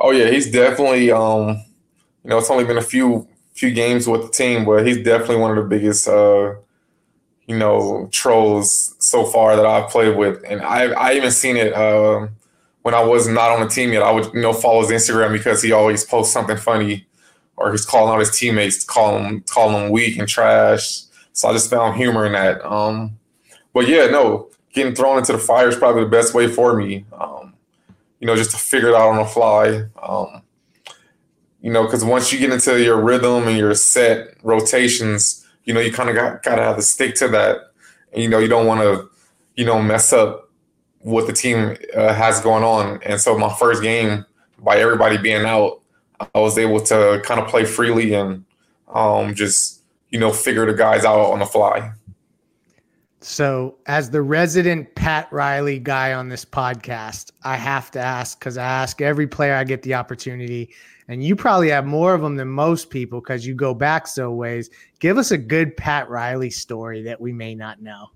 Oh 0.00 0.10
yeah, 0.10 0.30
he's 0.30 0.50
definitely 0.50 1.10
um, 1.10 1.48
you 2.24 2.30
know, 2.30 2.38
it's 2.38 2.50
only 2.50 2.64
been 2.64 2.78
a 2.78 2.82
few 2.82 3.28
few 3.54 3.70
games 3.70 4.08
with 4.08 4.22
the 4.22 4.30
team, 4.30 4.64
but 4.64 4.86
he's 4.86 5.02
definitely 5.04 5.36
one 5.36 5.56
of 5.56 5.56
the 5.56 5.68
biggest 5.68 6.08
uh, 6.08 6.54
you 7.46 7.56
know, 7.56 8.08
trolls 8.10 8.94
so 8.98 9.24
far 9.24 9.56
that 9.56 9.66
I've 9.66 9.90
played 9.90 10.16
with. 10.16 10.42
And 10.48 10.62
I 10.62 10.92
I 10.92 11.12
even 11.14 11.30
seen 11.30 11.56
it 11.56 11.72
uh, 11.72 12.28
when 12.82 12.94
I 12.94 13.02
was 13.02 13.28
not 13.28 13.50
on 13.50 13.60
the 13.60 13.68
team 13.68 13.92
yet. 13.92 14.02
I 14.02 14.10
would, 14.10 14.32
you 14.34 14.40
know, 14.40 14.52
follow 14.52 14.86
his 14.86 14.90
Instagram 14.90 15.32
because 15.32 15.62
he 15.62 15.72
always 15.72 16.04
posts 16.04 16.32
something 16.32 16.56
funny 16.56 17.06
or 17.56 17.70
he's 17.70 17.84
calling 17.84 18.12
out 18.12 18.18
his 18.18 18.36
teammates, 18.36 18.82
calling 18.84 19.42
calling 19.42 19.74
them 19.74 19.90
weak 19.90 20.18
and 20.18 20.28
trash 20.28 21.02
so 21.34 21.48
I 21.48 21.52
just 21.52 21.68
found 21.68 21.96
humor 21.96 22.24
in 22.24 22.32
that. 22.32 22.64
Um, 22.64 23.18
but 23.74 23.88
yeah, 23.88 24.06
no, 24.06 24.50
getting 24.72 24.94
thrown 24.94 25.18
into 25.18 25.32
the 25.32 25.38
fire 25.38 25.68
is 25.68 25.76
probably 25.76 26.04
the 26.04 26.10
best 26.10 26.32
way 26.32 26.46
for 26.46 26.76
me. 26.76 27.04
Um, 27.12 27.54
you 28.20 28.26
know, 28.26 28.36
just 28.36 28.52
to 28.52 28.56
figure 28.56 28.90
it 28.90 28.94
out 28.94 29.10
on 29.10 29.18
the 29.18 29.24
fly. 29.24 29.82
Um, 30.00 30.42
you 31.60 31.72
know, 31.72 31.84
because 31.84 32.04
once 32.04 32.32
you 32.32 32.38
get 32.38 32.52
into 32.52 32.82
your 32.82 33.00
rhythm 33.00 33.48
and 33.48 33.58
your 33.58 33.74
set 33.74 34.36
rotations, 34.44 35.44
you 35.64 35.74
know, 35.74 35.80
you 35.80 35.92
kind 35.92 36.08
of 36.08 36.14
got 36.14 36.42
gotta 36.42 36.62
have 36.62 36.76
to 36.76 36.82
stick 36.82 37.16
to 37.16 37.28
that. 37.28 37.58
And, 38.12 38.22
you 38.22 38.28
know, 38.28 38.38
you 38.38 38.48
don't 38.48 38.66
want 38.66 38.80
to, 38.80 39.10
you 39.56 39.64
know, 39.64 39.82
mess 39.82 40.12
up 40.12 40.50
what 41.00 41.26
the 41.26 41.32
team 41.32 41.76
uh, 41.96 42.14
has 42.14 42.40
going 42.40 42.62
on. 42.62 43.02
And 43.02 43.20
so 43.20 43.36
my 43.36 43.52
first 43.54 43.82
game, 43.82 44.24
by 44.58 44.76
everybody 44.76 45.18
being 45.18 45.44
out, 45.44 45.80
I 46.20 46.38
was 46.38 46.58
able 46.58 46.80
to 46.82 47.20
kind 47.24 47.40
of 47.40 47.48
play 47.48 47.64
freely 47.64 48.14
and 48.14 48.44
um, 48.88 49.34
just 49.34 49.83
you 50.10 50.18
know 50.18 50.32
figure 50.32 50.66
the 50.66 50.74
guys 50.74 51.04
out 51.04 51.32
on 51.32 51.38
the 51.38 51.46
fly. 51.46 51.92
So, 53.26 53.78
as 53.86 54.10
the 54.10 54.20
resident 54.20 54.94
Pat 54.96 55.32
Riley 55.32 55.78
guy 55.78 56.12
on 56.12 56.28
this 56.28 56.44
podcast, 56.44 57.32
I 57.42 57.56
have 57.56 57.90
to 57.92 57.98
ask 57.98 58.38
because 58.38 58.58
I 58.58 58.64
ask 58.64 59.00
every 59.00 59.26
player 59.26 59.54
I 59.54 59.64
get 59.64 59.80
the 59.80 59.94
opportunity, 59.94 60.74
and 61.08 61.24
you 61.24 61.34
probably 61.34 61.70
have 61.70 61.86
more 61.86 62.12
of 62.12 62.20
them 62.20 62.36
than 62.36 62.48
most 62.48 62.90
people 62.90 63.22
because 63.22 63.46
you 63.46 63.54
go 63.54 63.72
back 63.72 64.06
so 64.06 64.30
ways. 64.30 64.68
Give 64.98 65.16
us 65.16 65.30
a 65.30 65.38
good 65.38 65.74
Pat 65.74 66.10
Riley 66.10 66.50
story 66.50 67.02
that 67.04 67.18
we 67.18 67.32
may 67.32 67.54
not 67.54 67.80
know. 67.80 68.10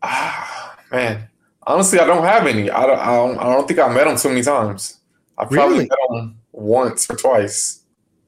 Ah, 0.00 0.78
man, 0.92 1.28
honestly, 1.66 1.98
I 1.98 2.06
don't 2.06 2.22
have 2.22 2.46
any. 2.46 2.70
I 2.70 2.86
don't. 2.86 3.00
I 3.00 3.16
don't, 3.16 3.38
I 3.38 3.44
don't 3.52 3.66
think 3.66 3.80
I 3.80 3.92
met 3.92 4.06
him 4.06 4.16
too 4.16 4.28
many 4.28 4.42
times. 4.42 5.00
I 5.36 5.44
probably 5.46 5.78
really? 5.78 5.88
met 5.88 6.20
him 6.20 6.38
once 6.52 7.10
or 7.10 7.16
twice. 7.16 7.82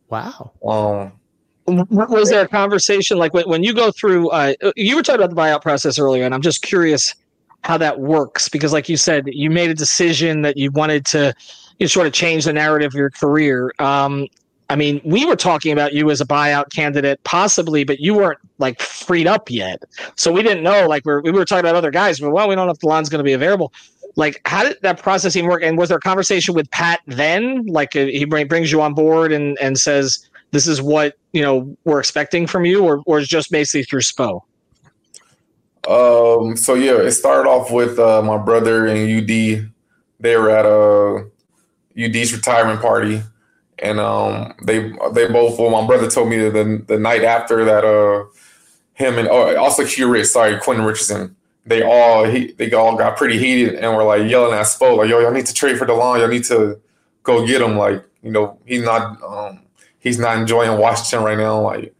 Wow. 0.09 0.51
Um, 0.66 1.12
was 1.66 2.31
there 2.31 2.44
a 2.44 2.48
conversation? 2.48 3.18
Like 3.18 3.35
when, 3.35 3.48
when 3.48 3.62
you 3.62 3.74
go 3.74 3.90
through 3.90 4.31
uh, 4.31 4.55
you 4.76 4.96
were 4.96 5.02
talking 5.02 5.22
about 5.22 5.35
the 5.35 5.40
buyout 5.40 5.62
process 5.62 5.98
earlier 5.98 6.24
and 6.24 6.35
i'm 6.35 6.42
just 6.42 6.62
curious 6.62 7.14
how 7.64 7.76
that 7.79 8.00
works 8.00 8.48
because 8.48 8.72
like 8.72 8.88
you 8.88 8.96
said 8.96 9.24
you 9.26 9.50
made 9.50 9.70
a 9.70 9.74
decision 9.74 10.42
that 10.42 10.57
you 10.57 10.70
wanted 10.70 11.05
to 11.07 11.35
you 11.79 11.88
sort 11.88 12.07
of 12.07 12.12
change 12.12 12.44
the 12.44 12.52
narrative 12.52 12.88
of 12.88 12.94
your 12.94 13.11
career. 13.11 13.72
Um, 13.79 14.26
i 14.68 14.74
mean 14.74 15.00
we 15.05 15.24
were 15.24 15.37
talking 15.37 15.72
about 15.72 15.92
you 15.92 16.11
as 16.11 16.20
a 16.20 16.24
buyout 16.24 16.72
candidate 16.72 17.22
possibly 17.22 17.85
but 17.85 18.00
you 18.00 18.14
weren't 18.14 18.38
like 18.59 18.81
freed 18.81 19.26
up 19.26 19.50
yet. 19.50 19.83
So 20.16 20.33
we 20.33 20.42
didn't 20.42 20.62
know 20.62 20.88
like 20.88 21.05
we're, 21.05 21.20
we 21.20 21.31
were 21.31 21.44
talking 21.44 21.64
about 21.64 21.76
other 21.76 21.90
guys 21.90 22.20
but 22.20 22.31
well 22.31 22.48
we 22.48 22.55
don't 22.55 22.66
know 22.66 22.72
if 22.72 22.79
Delon's 22.79 23.09
going 23.09 23.20
to 23.20 23.24
be 23.24 23.35
available. 23.35 23.72
Like 24.16 24.40
how 24.46 24.64
did 24.64 24.79
that 24.83 25.02
process 25.02 25.37
even 25.37 25.50
work? 25.50 25.62
And 25.62 25.76
was 25.76 25.88
there 25.90 25.98
a 25.98 26.00
conversation 26.00 26.55
with 26.55 26.70
Pat 26.70 27.00
then? 27.07 27.66
Like 27.66 27.94
uh, 27.94 28.07
he 28.07 28.24
brings 28.24 28.72
you 28.72 28.81
on 28.81 28.94
board 28.94 29.31
and 29.33 29.59
and 29.61 29.79
says 29.79 30.29
this 30.53 30.67
is 30.67 30.81
what 30.81 31.15
you 31.33 31.43
know 31.43 31.77
we're 31.85 31.99
expecting 31.99 32.47
from 32.47 32.65
you, 32.65 32.85
or 32.85 33.03
or 33.07 33.21
just 33.21 33.51
basically 33.51 33.85
through 33.85 34.01
Spo? 34.01 34.43
Um. 35.89 36.57
So 36.57 36.75
yeah, 36.75 37.01
it 37.01 37.13
started 37.13 37.49
off 37.49 37.71
with 37.71 37.99
uh, 37.99 38.23
my 38.23 38.39
brother 38.39 38.87
and 38.87 38.99
UD. 38.99 39.71
They 40.19 40.37
were 40.37 40.51
at 40.51 40.65
a 40.65 41.29
UD's 41.99 42.33
retirement 42.33 42.81
party, 42.81 43.23
and 43.79 44.01
um, 44.01 44.55
they 44.63 44.93
they 45.13 45.29
both. 45.29 45.59
Well, 45.59 45.71
my 45.71 45.87
brother 45.87 46.11
told 46.11 46.29
me 46.29 46.39
the 46.39 46.83
the 46.87 46.99
night 46.99 47.25
after 47.25 47.65
that, 47.65 47.85
uh, 47.85 48.25
him 48.95 49.19
and 49.19 49.29
oh, 49.29 49.57
also 49.57 49.85
Q 49.85 50.09
Rich, 50.09 50.27
sorry, 50.27 50.59
Quentin 50.59 50.85
Richardson. 50.85 51.37
They 51.67 51.83
all 51.83 52.25
he 52.25 52.53
they 52.53 52.73
all 52.73 52.97
got 52.97 53.17
pretty 53.17 53.39
heated 53.39 53.75
and 53.75 53.95
were 53.95 54.05
like 54.05 54.31
yelling 54.31 54.55
at 54.55 54.67
Spo 54.67 54.97
like, 54.97 55.11
"Yo, 55.11 55.19
y'all 55.21 55.33
need 55.33 55.47
to 55.47 55.55
trade 55.55 55.79
for 55.79 55.87
Delon. 55.87 56.21
Y'all 56.21 56.29
need 56.29 56.45
to 56.45 56.81
go 57.25 57.47
get 57.47 57.61
him. 57.61 57.77
Like, 57.77 58.05
you 58.23 58.31
know, 58.31 58.59
he's 58.65 58.83
not 58.83 59.23
um, 59.23 59.65
he's 60.07 60.21
not 60.21 60.38
enjoying 60.38 60.79
Washington 60.79 61.25
right 61.25 61.37
now. 61.37 61.61
Like, 61.61 61.92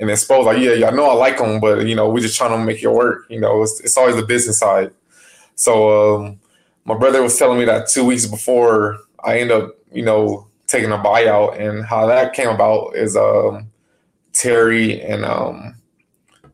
and 0.00 0.10
then 0.10 0.16
Spo's 0.16 0.46
like, 0.46 0.58
yeah, 0.58 0.72
yeah, 0.72 0.88
I 0.88 0.90
know 0.90 1.08
I 1.08 1.14
like 1.14 1.38
him, 1.38 1.60
but 1.60 1.86
you 1.86 1.94
know, 1.94 2.10
we're 2.10 2.20
just 2.20 2.36
trying 2.36 2.50
to 2.50 2.64
make 2.64 2.82
it 2.82 2.88
work. 2.88 3.26
You 3.28 3.40
know, 3.40 3.62
it's, 3.62 3.80
it's 3.80 3.96
always 3.96 4.16
the 4.16 4.26
business 4.26 4.58
side. 4.58 4.90
So 5.54 6.16
um, 6.16 6.40
my 6.84 6.96
brother 6.96 7.22
was 7.22 7.38
telling 7.38 7.60
me 7.60 7.64
that 7.66 7.88
two 7.88 8.04
weeks 8.04 8.26
before 8.26 8.98
I 9.22 9.38
end 9.38 9.52
up, 9.52 9.76
you 9.92 10.02
know, 10.02 10.48
taking 10.66 10.90
a 10.90 10.98
buyout, 10.98 11.60
and 11.60 11.84
how 11.84 12.06
that 12.06 12.32
came 12.32 12.48
about 12.48 12.96
is 12.96 13.16
um, 13.16 13.70
Terry 14.32 15.00
and 15.02 15.24
um, 15.24 15.76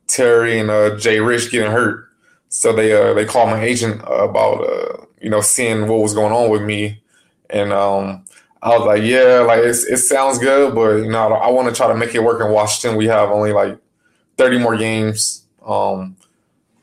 Terry 0.08 0.58
and 0.58 0.70
uh, 0.70 0.96
Jay 0.98 1.20
Rich 1.20 1.50
getting 1.50 1.70
hurt. 1.70 2.10
So 2.50 2.74
they 2.74 2.92
uh, 2.92 3.14
they 3.14 3.24
called 3.24 3.48
my 3.48 3.62
agent 3.62 4.02
about 4.02 4.60
uh, 4.68 5.04
you 5.22 5.30
know 5.30 5.40
seeing 5.40 5.86
what 5.86 6.02
was 6.02 6.12
going 6.12 6.32
on 6.32 6.50
with 6.50 6.62
me, 6.62 7.00
and 7.48 7.72
um, 7.72 8.24
I 8.60 8.76
was 8.76 8.86
like, 8.86 9.02
yeah, 9.02 9.44
like 9.46 9.60
it 9.62 9.98
sounds 9.98 10.38
good, 10.38 10.74
but 10.74 10.96
you 10.96 11.10
know, 11.10 11.32
I, 11.32 11.46
I 11.46 11.50
want 11.50 11.68
to 11.68 11.74
try 11.74 11.86
to 11.88 11.96
make 11.96 12.14
it 12.14 12.22
work 12.22 12.40
in 12.40 12.50
Washington. 12.50 12.96
We 12.96 13.06
have 13.06 13.30
only 13.30 13.52
like 13.52 13.78
30 14.36 14.58
more 14.58 14.76
games. 14.76 15.44
Um, 15.64 16.16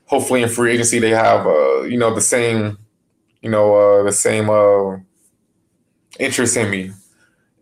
hopefully 0.06 0.44
in 0.44 0.50
free 0.50 0.72
agency 0.72 1.00
they 1.00 1.10
have 1.10 1.46
uh, 1.46 1.82
you 1.84 1.98
know, 1.98 2.14
the 2.14 2.22
same, 2.22 2.78
you 3.42 3.50
know, 3.50 3.76
uh, 3.76 4.04
the 4.04 4.12
same 4.12 4.50
uh, 4.50 4.98
interest 6.20 6.56
in 6.58 6.70
me. 6.70 6.92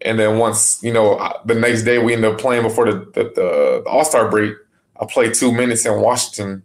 And 0.02 0.19
then 0.19 0.38
once, 0.38 0.84
you 0.84 0.91
know, 0.91 1.17
the 1.45 1.56
next 1.56 1.84
day 1.84 1.97
we 1.97 2.13
end 2.13 2.26
up 2.26 2.38
playing 2.38 2.63
before 2.63 2.91
the, 2.91 2.99
the, 3.13 3.32
the 3.36 3.84
All 3.88 4.06
Star 4.06 4.30
break. 4.30 4.56
I 4.99 5.06
played 5.06 5.34
two 5.34 5.52
minutes 5.52 5.86
in 5.86 6.02
Washington. 6.02 6.63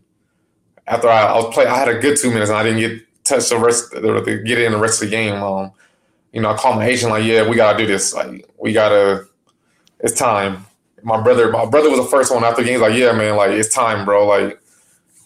After 0.86 1.08
I, 1.08 1.22
I 1.22 1.36
was 1.36 1.54
play, 1.54 1.66
I 1.66 1.78
had 1.78 1.88
a 1.88 1.98
good 1.98 2.16
two 2.16 2.30
minutes, 2.30 2.50
and 2.50 2.58
I 2.58 2.62
didn't 2.62 2.80
get 2.80 3.24
touched 3.24 3.50
the 3.50 3.58
rest, 3.58 3.90
the, 3.90 4.42
get 4.44 4.60
in 4.60 4.72
the 4.72 4.78
rest 4.78 5.02
of 5.02 5.08
the 5.08 5.16
game. 5.16 5.34
Um, 5.34 5.72
you 6.32 6.40
know, 6.40 6.50
I 6.50 6.56
call 6.56 6.74
my 6.74 6.86
agent 6.86 7.10
like, 7.10 7.24
yeah, 7.24 7.48
we 7.48 7.56
gotta 7.56 7.78
do 7.78 7.86
this. 7.86 8.14
Like, 8.14 8.48
we 8.58 8.72
gotta, 8.72 9.26
it's 10.00 10.18
time. 10.18 10.66
My 11.02 11.20
brother, 11.20 11.50
my 11.50 11.64
brother 11.66 11.90
was 11.90 12.00
the 12.00 12.06
first 12.06 12.32
one 12.32 12.44
after 12.44 12.62
the 12.62 12.68
game. 12.68 12.80
Like, 12.80 12.94
yeah, 12.94 13.12
man, 13.12 13.36
like 13.36 13.52
it's 13.52 13.72
time, 13.74 14.04
bro. 14.04 14.26
Like, 14.26 14.60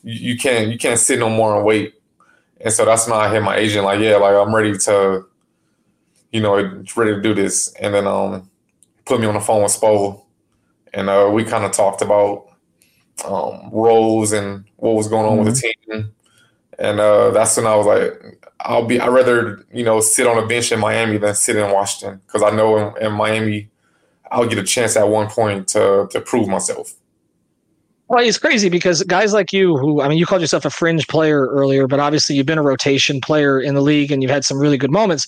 you, 0.03 0.33
you 0.33 0.39
can't, 0.39 0.71
you 0.71 0.79
can't 0.79 0.99
sit 0.99 1.19
no 1.19 1.29
more 1.29 1.57
and 1.57 1.65
wait. 1.65 1.95
And 2.61 2.73
so 2.73 2.85
that's 2.85 3.09
when 3.09 3.19
I 3.19 3.29
hit 3.29 3.43
my 3.43 3.57
agent. 3.57 3.85
Like, 3.85 4.01
yeah, 4.01 4.17
like 4.17 4.35
I'm 4.35 4.55
ready 4.55 4.77
to, 4.79 5.27
you 6.31 6.41
know, 6.41 6.55
ready 6.97 7.15
to 7.15 7.21
do 7.21 7.35
this. 7.35 7.73
And 7.75 7.93
then 7.93 8.07
um, 8.07 8.49
put 9.05 9.21
me 9.21 9.27
on 9.27 9.35
the 9.35 9.41
phone 9.41 9.63
with 9.63 9.73
Spo, 9.73 10.23
and 10.95 11.09
uh, 11.09 11.31
we 11.33 11.45
kind 11.45 11.65
of 11.65 11.73
talked 11.73 12.03
about 12.03 12.49
um, 13.25 13.71
roles 13.73 14.33
and 14.33 14.65
what 14.77 14.95
was 14.95 15.09
going 15.09 15.27
on 15.27 15.39
mm-hmm. 15.39 15.47
with 15.47 15.61
the 15.61 15.69
mm-hmm. 15.69 16.01
team. 16.01 16.15
And 16.79 17.01
uh, 17.01 17.31
that's 17.31 17.57
when 17.57 17.67
I 17.67 17.75
was 17.75 17.87
like, 17.87 18.42
I'll 18.63 18.85
be. 18.85 19.01
I'd 19.01 19.09
rather 19.09 19.65
you 19.73 19.85
know 19.85 20.01
sit 20.01 20.27
on 20.27 20.43
a 20.43 20.47
bench 20.47 20.73
in 20.73 20.81
Miami 20.81 21.19
than 21.19 21.35
sit 21.35 21.57
in 21.57 21.71
Washington 21.71 22.21
because 22.27 22.43
I 22.43 22.51
know 22.55 22.77
in, 22.79 23.07
in, 23.07 23.13
Miami 23.13 23.69
I'll 24.31 24.47
get 24.47 24.59
a 24.59 24.63
chance 24.63 24.97
at 24.97 25.09
one 25.09 25.29
point 25.29 25.69
to 25.69 26.09
to 26.11 26.21
prove 26.21 26.49
myself. 26.49 26.95
Well, 28.09 28.23
it's 28.23 28.37
crazy 28.37 28.69
because 28.69 29.03
guys 29.05 29.33
like 29.33 29.55
you, 29.55 29.79
who 29.79 30.03
I 30.03 30.09
mean, 30.09 30.19
you 30.19 30.27
called 30.27 30.43
yourself 30.43 30.67
a 30.67 30.71
fringe 30.71 31.09
player 31.09 31.47
earlier, 31.47 31.87
but 31.87 31.99
obviously 31.99 32.37
you've 32.37 32.45
been 32.45 32.59
a 32.59 32.63
rotation 32.63 33.23
player 33.23 33.59
in 33.59 33.75
the 33.75 33.81
league 33.81 34.13
and 34.13 34.23
you've 34.23 34.31
had 34.31 34.45
some 34.45 34.59
really 34.59 34.77
good 34.77 34.91
moments. 34.91 35.27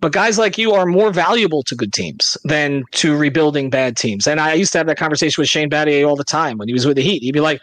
But 0.00 0.12
guys 0.12 0.38
like 0.38 0.58
you 0.58 0.72
are 0.72 0.84
more 0.84 1.10
valuable 1.10 1.62
to 1.62 1.74
good 1.74 1.94
teams 1.94 2.36
than 2.44 2.84
to 2.92 3.16
rebuilding 3.16 3.70
bad 3.70 3.96
teams. 3.96 4.26
And 4.26 4.38
I 4.38 4.52
used 4.52 4.72
to 4.72 4.78
have 4.78 4.86
that 4.86 4.98
conversation 4.98 5.40
with 5.40 5.48
Shane 5.48 5.70
Battier 5.70 6.06
all 6.06 6.14
the 6.14 6.24
time 6.24 6.58
when 6.58 6.68
he 6.68 6.74
was 6.74 6.84
with 6.84 6.96
the 6.96 7.02
Heat. 7.02 7.22
He'd 7.22 7.32
be 7.32 7.40
like, 7.40 7.62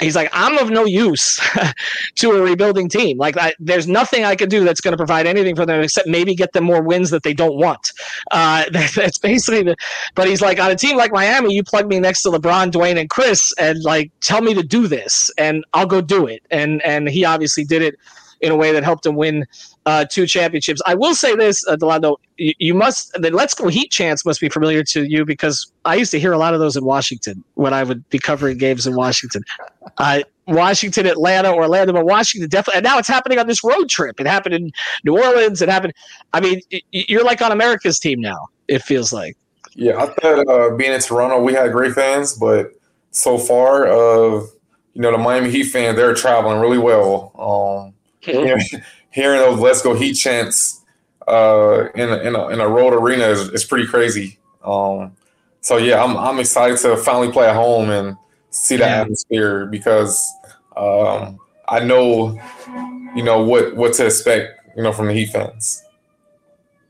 he's 0.00 0.16
like, 0.16 0.28
I'm 0.32 0.58
of 0.58 0.70
no 0.70 0.84
use 0.84 1.40
to 2.16 2.30
a 2.32 2.42
rebuilding 2.42 2.88
team. 2.88 3.18
Like, 3.18 3.36
I, 3.36 3.54
there's 3.58 3.86
nothing 3.86 4.24
I 4.24 4.34
can 4.34 4.48
do 4.48 4.64
that's 4.64 4.80
going 4.80 4.92
to 4.92 4.96
provide 4.96 5.26
anything 5.26 5.56
for 5.56 5.66
them 5.66 5.80
except 5.80 6.08
maybe 6.08 6.34
get 6.34 6.52
them 6.52 6.64
more 6.64 6.82
wins 6.82 7.10
that 7.10 7.22
they 7.22 7.34
don't 7.34 7.56
want. 7.56 7.92
Uh, 8.30 8.64
that, 8.72 8.92
that's 8.94 9.18
basically 9.18 9.62
the. 9.62 9.76
But 10.14 10.28
he's 10.28 10.40
like, 10.40 10.60
on 10.60 10.70
a 10.70 10.76
team 10.76 10.96
like 10.96 11.12
Miami, 11.12 11.54
you 11.54 11.62
plug 11.62 11.86
me 11.86 12.00
next 12.00 12.22
to 12.22 12.30
LeBron, 12.30 12.70
Dwyane, 12.70 13.00
and 13.00 13.10
Chris, 13.10 13.52
and 13.58 13.82
like 13.82 14.10
tell 14.20 14.40
me 14.40 14.54
to 14.54 14.62
do 14.62 14.86
this, 14.86 15.30
and 15.38 15.64
I'll 15.72 15.86
go 15.86 16.00
do 16.00 16.26
it. 16.26 16.42
And 16.50 16.82
and 16.82 17.08
he 17.08 17.24
obviously 17.24 17.64
did 17.64 17.82
it 17.82 17.96
in 18.40 18.52
a 18.52 18.56
way 18.56 18.72
that 18.72 18.84
helped 18.84 19.06
him 19.06 19.16
win 19.16 19.46
uh, 19.86 20.04
two 20.04 20.26
championships. 20.26 20.82
I 20.84 20.94
will 20.94 21.14
say 21.14 21.34
this, 21.36 21.66
uh, 21.66 21.76
Delano, 21.76 22.16
you, 22.36 22.52
you, 22.58 22.74
must 22.74 23.12
the 23.14 23.30
Let's 23.30 23.54
Go 23.54 23.68
Heat 23.68 23.90
chants 23.90 24.24
must 24.26 24.40
be 24.40 24.48
familiar 24.48 24.82
to 24.82 25.04
you 25.04 25.24
because 25.24 25.72
I 25.84 25.94
used 25.94 26.10
to 26.10 26.20
hear 26.20 26.32
a 26.32 26.38
lot 26.38 26.54
of 26.54 26.60
those 26.60 26.76
in 26.76 26.84
Washington 26.84 27.42
when 27.54 27.72
I 27.72 27.84
would 27.84 28.06
be 28.10 28.18
covering 28.18 28.58
games 28.58 28.86
in 28.86 28.96
Washington. 28.96 29.42
Uh, 29.98 30.22
Washington, 30.48 31.06
Atlanta, 31.06 31.52
Orlando, 31.52 31.92
but 31.92 32.04
Washington 32.04 32.48
definitely. 32.48 32.78
And 32.78 32.84
now 32.84 32.98
it's 32.98 33.08
happening 33.08 33.38
on 33.38 33.46
this 33.46 33.62
road 33.62 33.88
trip. 33.88 34.20
It 34.20 34.26
happened 34.26 34.54
in 34.54 34.72
New 35.04 35.16
Orleans. 35.16 35.62
It 35.62 35.68
happened. 35.68 35.94
I 36.32 36.40
mean, 36.40 36.60
you're 36.90 37.24
like 37.24 37.40
on 37.40 37.52
America's 37.52 37.98
team 37.98 38.20
now. 38.20 38.48
It 38.68 38.82
feels 38.82 39.12
like. 39.12 39.36
Yeah, 39.74 40.02
I 40.02 40.06
thought 40.06 40.48
uh, 40.48 40.74
being 40.74 40.92
in 40.92 41.00
Toronto, 41.00 41.42
we 41.42 41.52
had 41.52 41.70
great 41.70 41.92
fans, 41.92 42.34
but 42.34 42.72
so 43.10 43.38
far, 43.38 43.86
uh, 43.86 44.40
you 44.94 45.02
know, 45.02 45.12
the 45.12 45.18
Miami 45.18 45.50
Heat 45.50 45.64
fans, 45.64 45.96
they're 45.96 46.14
traveling 46.14 46.60
really 46.60 46.78
well. 46.78 47.32
Um, 47.38 47.94
hearing 49.16 49.40
those 49.40 49.58
"Let's 49.58 49.82
Go 49.82 49.94
Heat" 49.94 50.14
chants 50.14 50.82
uh, 51.26 51.88
in 51.94 52.10
a, 52.10 52.18
in 52.18 52.36
a, 52.36 52.48
in 52.48 52.60
a 52.60 52.68
road 52.68 52.92
arena 52.92 53.24
is, 53.24 53.48
is 53.48 53.64
pretty 53.64 53.86
crazy. 53.86 54.38
Um, 54.62 55.16
so 55.62 55.78
yeah, 55.78 56.04
I'm 56.04 56.16
I'm 56.16 56.38
excited 56.38 56.78
to 56.80 56.96
finally 56.96 57.32
play 57.32 57.48
at 57.48 57.56
home 57.56 57.90
and 57.90 58.16
see 58.50 58.76
the 58.76 58.84
yeah. 58.84 59.00
atmosphere 59.00 59.66
because 59.66 60.32
um, 60.76 61.40
I 61.66 61.80
know 61.80 62.40
you 63.16 63.24
know 63.24 63.42
what 63.42 63.74
what 63.74 63.94
to 63.94 64.06
expect 64.06 64.60
you 64.76 64.82
know 64.82 64.92
from 64.92 65.08
the 65.08 65.14
Heat 65.14 65.30
fans. 65.30 65.82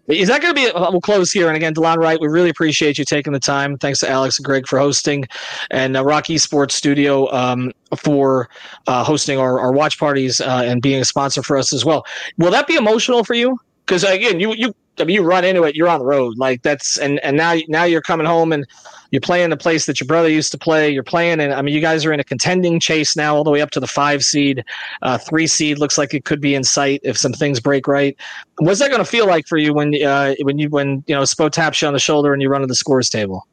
Is 0.09 0.29
that 0.29 0.40
going 0.40 0.55
to 0.55 0.61
be? 0.61 0.71
We'll 0.75 1.01
close 1.01 1.33
here. 1.33 1.49
And 1.49 1.57
again, 1.57 1.75
Delon 1.75 1.97
Wright, 1.97 2.21
we 2.21 2.29
really 2.29 2.51
appreciate 2.51 2.99
you 2.99 3.05
taking 3.05 3.33
the 3.33 3.40
time. 3.40 3.77
Thanks 3.79 4.01
to 4.01 4.09
Alex 4.09 4.38
and 4.38 4.45
Greg 4.45 4.66
for 4.66 4.79
hosting, 4.79 5.25
and 5.71 5.97
uh, 5.97 6.05
ROK 6.05 6.27
Esports 6.27 6.73
Studio 6.73 7.31
um, 7.33 7.73
for 7.97 8.49
uh, 8.87 9.03
hosting 9.03 9.39
our, 9.39 9.59
our 9.59 9.72
watch 9.72 9.99
parties 9.99 10.41
uh, 10.41 10.62
and 10.64 10.81
being 10.81 11.01
a 11.01 11.05
sponsor 11.05 11.43
for 11.43 11.57
us 11.57 11.72
as 11.72 11.85
well. 11.85 12.05
Will 12.39 12.51
that 12.51 12.66
be 12.66 12.74
emotional 12.74 13.24
for 13.24 13.35
you? 13.35 13.59
Because 13.87 14.05
again, 14.05 14.41
you 14.41 14.55
you 14.55 14.74
I 14.99 15.05
mean, 15.05 15.14
you 15.14 15.22
run 15.22 15.45
into 15.45 15.64
it, 15.64 15.76
you're 15.76 15.89
on 15.89 16.01
the 16.01 16.07
road. 16.07 16.39
Like 16.39 16.62
that's 16.62 16.99
and 16.99 17.20
and 17.20 17.37
now 17.37 17.57
now 17.68 17.84
you're 17.84 18.03
coming 18.03 18.26
home 18.26 18.53
and 18.53 18.66
you're 19.11 19.20
playing 19.20 19.51
the 19.51 19.57
place 19.57 19.87
that 19.87 20.01
your 20.01 20.07
brother 20.07 20.28
used 20.28 20.51
to 20.53 20.59
play. 20.59 20.91
You're 20.91 21.03
playing, 21.03 21.41
and 21.41 21.53
I 21.53 21.62
mean, 21.62 21.74
you 21.74 21.80
guys 21.80 22.05
are 22.05 22.12
in 22.12 22.20
a 22.20 22.24
contending 22.24 22.80
chase 22.80 23.16
now, 23.16 23.37
all 23.37 23.45
the 23.45 23.51
way 23.51 23.61
up 23.61 23.70
to 23.72 23.80
the 23.80 23.87
five 23.87 24.24
seed, 24.24 24.64
uh, 25.03 25.18
three 25.18 25.47
seed. 25.47 25.78
Looks 25.78 25.99
like 25.99 26.14
it 26.14 26.24
could 26.24 26.41
be 26.41 26.55
in 26.55 26.64
sight 26.64 27.01
if 27.05 27.16
some 27.16 27.32
things 27.32 27.61
break 27.61 27.87
right. 27.87 28.16
What's 28.59 28.80
that 28.80 28.89
going 28.91 29.03
to 29.03 29.09
feel 29.09 29.26
like 29.26 29.47
for 29.47 29.59
you 29.59 29.74
when 29.74 29.95
uh, 30.03 30.34
when 30.43 30.59
you 30.59 30.68
when 30.70 31.05
you 31.07 31.14
know 31.14 31.22
Spo 31.22 31.51
taps 31.51 31.80
you 31.80 31.89
on 31.89 31.95
the 31.95 32.01
shoulder 32.01 32.32
and 32.32 32.43
you 32.43 32.49
run 32.49 32.62
to 32.62 32.66
the 32.66 32.74
scores 32.74 33.09
table? 33.09 33.47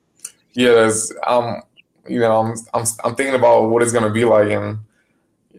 Yeah, 0.54 0.92
um, 1.28 1.62
you 2.08 2.20
know, 2.20 2.40
I'm 2.40 2.56
I'm 2.74 2.86
I'm 3.04 3.16
thinking 3.16 3.36
about 3.36 3.70
what 3.70 3.84
it's 3.84 3.92
going 3.92 4.06
to 4.06 4.10
be 4.10 4.26
like, 4.26 4.50
and 4.50 4.80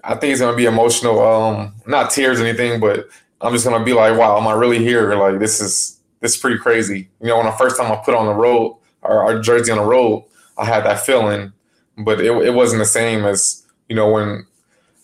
I 0.03 0.15
think 0.17 0.33
it's 0.33 0.41
going 0.41 0.53
to 0.53 0.57
be 0.57 0.67
emotional. 0.67 1.21
Um, 1.23 1.75
not 1.87 2.11
tears 2.11 2.41
or 2.41 2.47
anything, 2.47 2.81
but 2.81 3.09
I'm 3.45 3.53
just 3.53 3.65
gonna 3.67 3.85
be 3.85 3.93
like, 3.93 4.19
wow, 4.19 4.39
am 4.39 4.47
I 4.47 4.55
really 4.55 4.79
here? 4.79 5.15
Like 5.15 5.39
this 5.39 5.61
is 5.61 6.01
this 6.21 6.35
is 6.35 6.41
pretty 6.41 6.59
crazy. 6.59 7.11
You 7.21 7.29
know, 7.29 7.37
when 7.37 7.47
the 7.47 7.53
first 7.53 7.77
time 7.77 7.93
I 7.93 7.97
put 7.97 8.15
on 8.15 8.27
the 8.27 8.35
road 8.35 8.79
or 9.03 9.23
our 9.23 9.41
jersey 9.41 9.71
on 9.71 9.79
the 9.79 9.85
road, 9.85 10.25
I 10.57 10.65
had 10.65 10.85
that 10.85 11.01
feeling, 11.01 11.53
but 11.99 12.21
it, 12.21 12.31
it 12.31 12.55
wasn't 12.55 12.81
the 12.81 12.87
same 12.87 13.25
as 13.25 13.67
you 13.89 13.97
know 13.97 14.11
when 14.11 14.47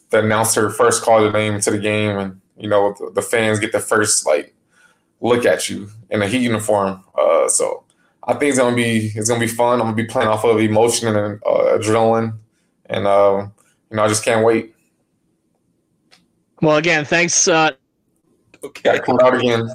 the 0.09 0.21
announcer 0.21 0.71
first 0.71 1.03
called 1.03 1.25
the 1.25 1.39
name 1.39 1.61
to 1.61 1.71
the 1.71 1.79
game, 1.79 2.17
and 2.17 2.41
you 2.57 2.69
know 2.69 2.95
the, 2.99 3.11
the 3.17 3.23
fans 3.23 3.59
get 3.59 3.73
the 3.73 3.81
first 3.81 4.27
like 4.27 4.55
look 5.21 5.45
at 5.45 5.69
you 5.69 5.91
in 6.09 6.23
a 6.23 6.27
Heat 6.27 6.43
uniform. 6.43 7.05
Uh, 7.15 7.47
so 7.49 7.85
I 8.25 8.33
think 8.33 8.51
it's 8.51 8.59
gonna 8.59 8.75
be 8.75 9.13
it's 9.15 9.29
gonna 9.29 9.41
be 9.41 9.49
fun. 9.49 9.81
I'm 9.81 9.87
gonna 9.87 9.97
be 9.97 10.07
playing 10.07 10.29
off 10.29 10.45
of 10.45 10.59
emotion 10.61 11.15
and 11.15 11.43
uh, 11.45 11.77
adrenaline, 11.77 12.39
and 12.87 13.07
uh, 13.07 13.49
you 13.91 13.97
know 13.97 14.05
I 14.05 14.09
just 14.09 14.25
can't 14.25 14.45
wait. 14.45 14.75
Well, 16.63 16.77
again, 16.77 17.05
thanks 17.05 17.49
uh, 17.49 17.73
Okay. 18.65 18.99
come 19.01 19.19
out 19.21 19.35
again. 19.35 19.69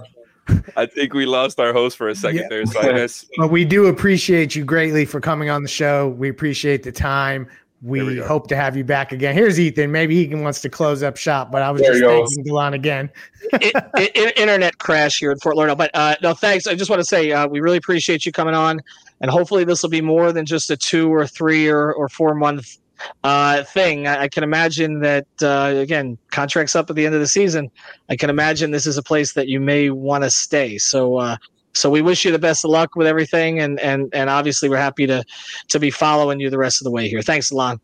I 0.78 0.86
think 0.86 1.14
we 1.14 1.26
lost 1.26 1.60
our 1.60 1.74
host 1.74 1.98
for 1.98 2.08
a 2.10 2.16
second 2.16 2.42
Yeah. 2.42 2.48
there. 2.50 2.66
So 2.68 2.80
I 2.80 2.94
guess 2.94 3.26
But 3.38 3.50
we 3.50 3.66
do 3.66 3.88
appreciate 3.88 4.56
you 4.56 4.64
greatly 4.64 5.04
for 5.06 5.20
coming 5.20 5.50
on 5.50 5.64
the 5.64 5.70
show. 5.70 6.10
We 6.10 6.30
appreciate 6.30 6.84
the 6.84 6.92
time. 6.92 7.48
We, 7.82 8.02
we 8.04 8.18
hope 8.20 8.48
to 8.48 8.56
have 8.56 8.76
you 8.78 8.84
back 8.84 9.12
again. 9.12 9.36
Here's 9.36 9.60
Ethan. 9.60 9.92
Maybe 9.92 10.26
he 10.26 10.34
wants 10.34 10.62
to 10.62 10.70
close 10.70 11.04
up 11.04 11.18
shop, 11.18 11.52
but 11.52 11.62
I 11.62 11.70
was 11.72 11.82
There 11.82 11.92
just 12.00 12.04
he 12.04 12.08
thanking 12.08 12.46
Delon 12.54 12.74
again. 12.74 13.10
I- 13.54 13.72
I- 13.96 14.34
internet 14.38 14.78
crash 14.80 15.20
here 15.20 15.32
in 15.32 15.38
Fort 15.40 15.56
Lauderdale. 15.56 15.76
But 15.76 15.92
uh, 15.94 16.16
no, 16.22 16.34
thanks. 16.34 16.68
I 16.68 16.74
just 16.76 16.90
want 16.90 17.00
to 17.02 17.06
say 17.06 17.32
uh, 17.32 17.48
we 17.48 17.60
really 17.60 17.78
appreciate 17.78 18.26
you 18.26 18.32
coming 18.32 18.56
on, 18.56 18.82
and 19.22 19.30
hopefully 19.30 19.66
this 19.66 19.84
will 19.84 19.90
be 19.92 20.02
more 20.02 20.32
than 20.32 20.46
just 20.46 20.72
a 20.72 20.78
two 20.78 21.14
or 21.14 21.28
three 21.28 21.68
or, 21.68 21.92
or 21.94 22.08
four 22.10 22.34
month 22.34 22.78
uh, 23.24 23.64
thing. 23.64 24.08
I, 24.08 24.24
I 24.24 24.28
can 24.28 24.44
imagine 24.44 25.00
that 25.02 25.28
uh, 25.42 25.74
again, 25.76 26.18
contracts 26.32 26.76
up 26.76 26.90
at 26.90 26.96
the 26.96 27.06
end 27.06 27.16
of 27.16 27.22
the 27.22 27.28
season. 27.28 27.70
I 28.10 28.16
can 28.16 28.30
imagine 28.30 28.72
this 28.72 28.88
is 28.88 28.98
a 28.98 29.04
place 29.04 29.34
that 29.34 29.48
you 29.48 29.60
may 29.60 29.90
want 29.90 30.24
to 30.24 30.30
stay. 30.30 30.78
So. 30.78 31.18
Uh, 31.18 31.38
so 31.74 31.90
we 31.90 32.02
wish 32.02 32.24
you 32.24 32.32
the 32.32 32.40
best 32.40 32.64
of 32.64 32.72
luck 32.72 32.96
with 32.96 33.06
everything, 33.06 33.60
and 33.60 33.82
and 33.82 34.08
and 34.14 34.30
obviously 34.30 34.70
we're 34.70 34.78
happy 34.78 35.06
to 35.08 35.26
to 35.68 35.78
be 35.78 35.92
following 35.92 36.40
you 36.40 36.50
the 36.50 36.58
rest 36.58 36.80
of 36.80 36.86
the 36.86 36.92
way 36.92 37.10
here. 37.10 37.22
Thanks, 37.22 37.52
Lon. 37.52 37.82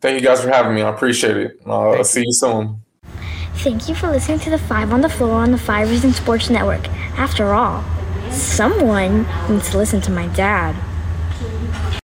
Thank 0.00 0.18
you 0.18 0.26
guys 0.26 0.40
for 0.40 0.48
having 0.48 0.74
me. 0.74 0.80
I 0.80 0.88
appreciate 0.88 1.36
it. 1.36 1.60
Uh, 1.66 1.90
I'll 1.90 2.04
see 2.04 2.22
you 2.24 2.32
soon. 2.32 2.80
Thank 3.56 3.88
you 3.88 3.94
for 3.94 4.08
listening 4.08 4.38
to 4.40 4.50
the 4.50 4.58
Five 4.58 4.92
on 4.92 5.00
the 5.00 5.08
Floor 5.08 5.32
on 5.32 5.50
the 5.50 5.58
Five 5.58 5.90
Reasons 5.90 6.16
Sports 6.16 6.48
Network. 6.48 6.88
After 7.18 7.52
all, 7.52 7.84
someone 8.30 9.26
needs 9.50 9.70
to 9.70 9.78
listen 9.78 10.00
to 10.02 10.10
my 10.10 10.28
dad. 10.28 10.74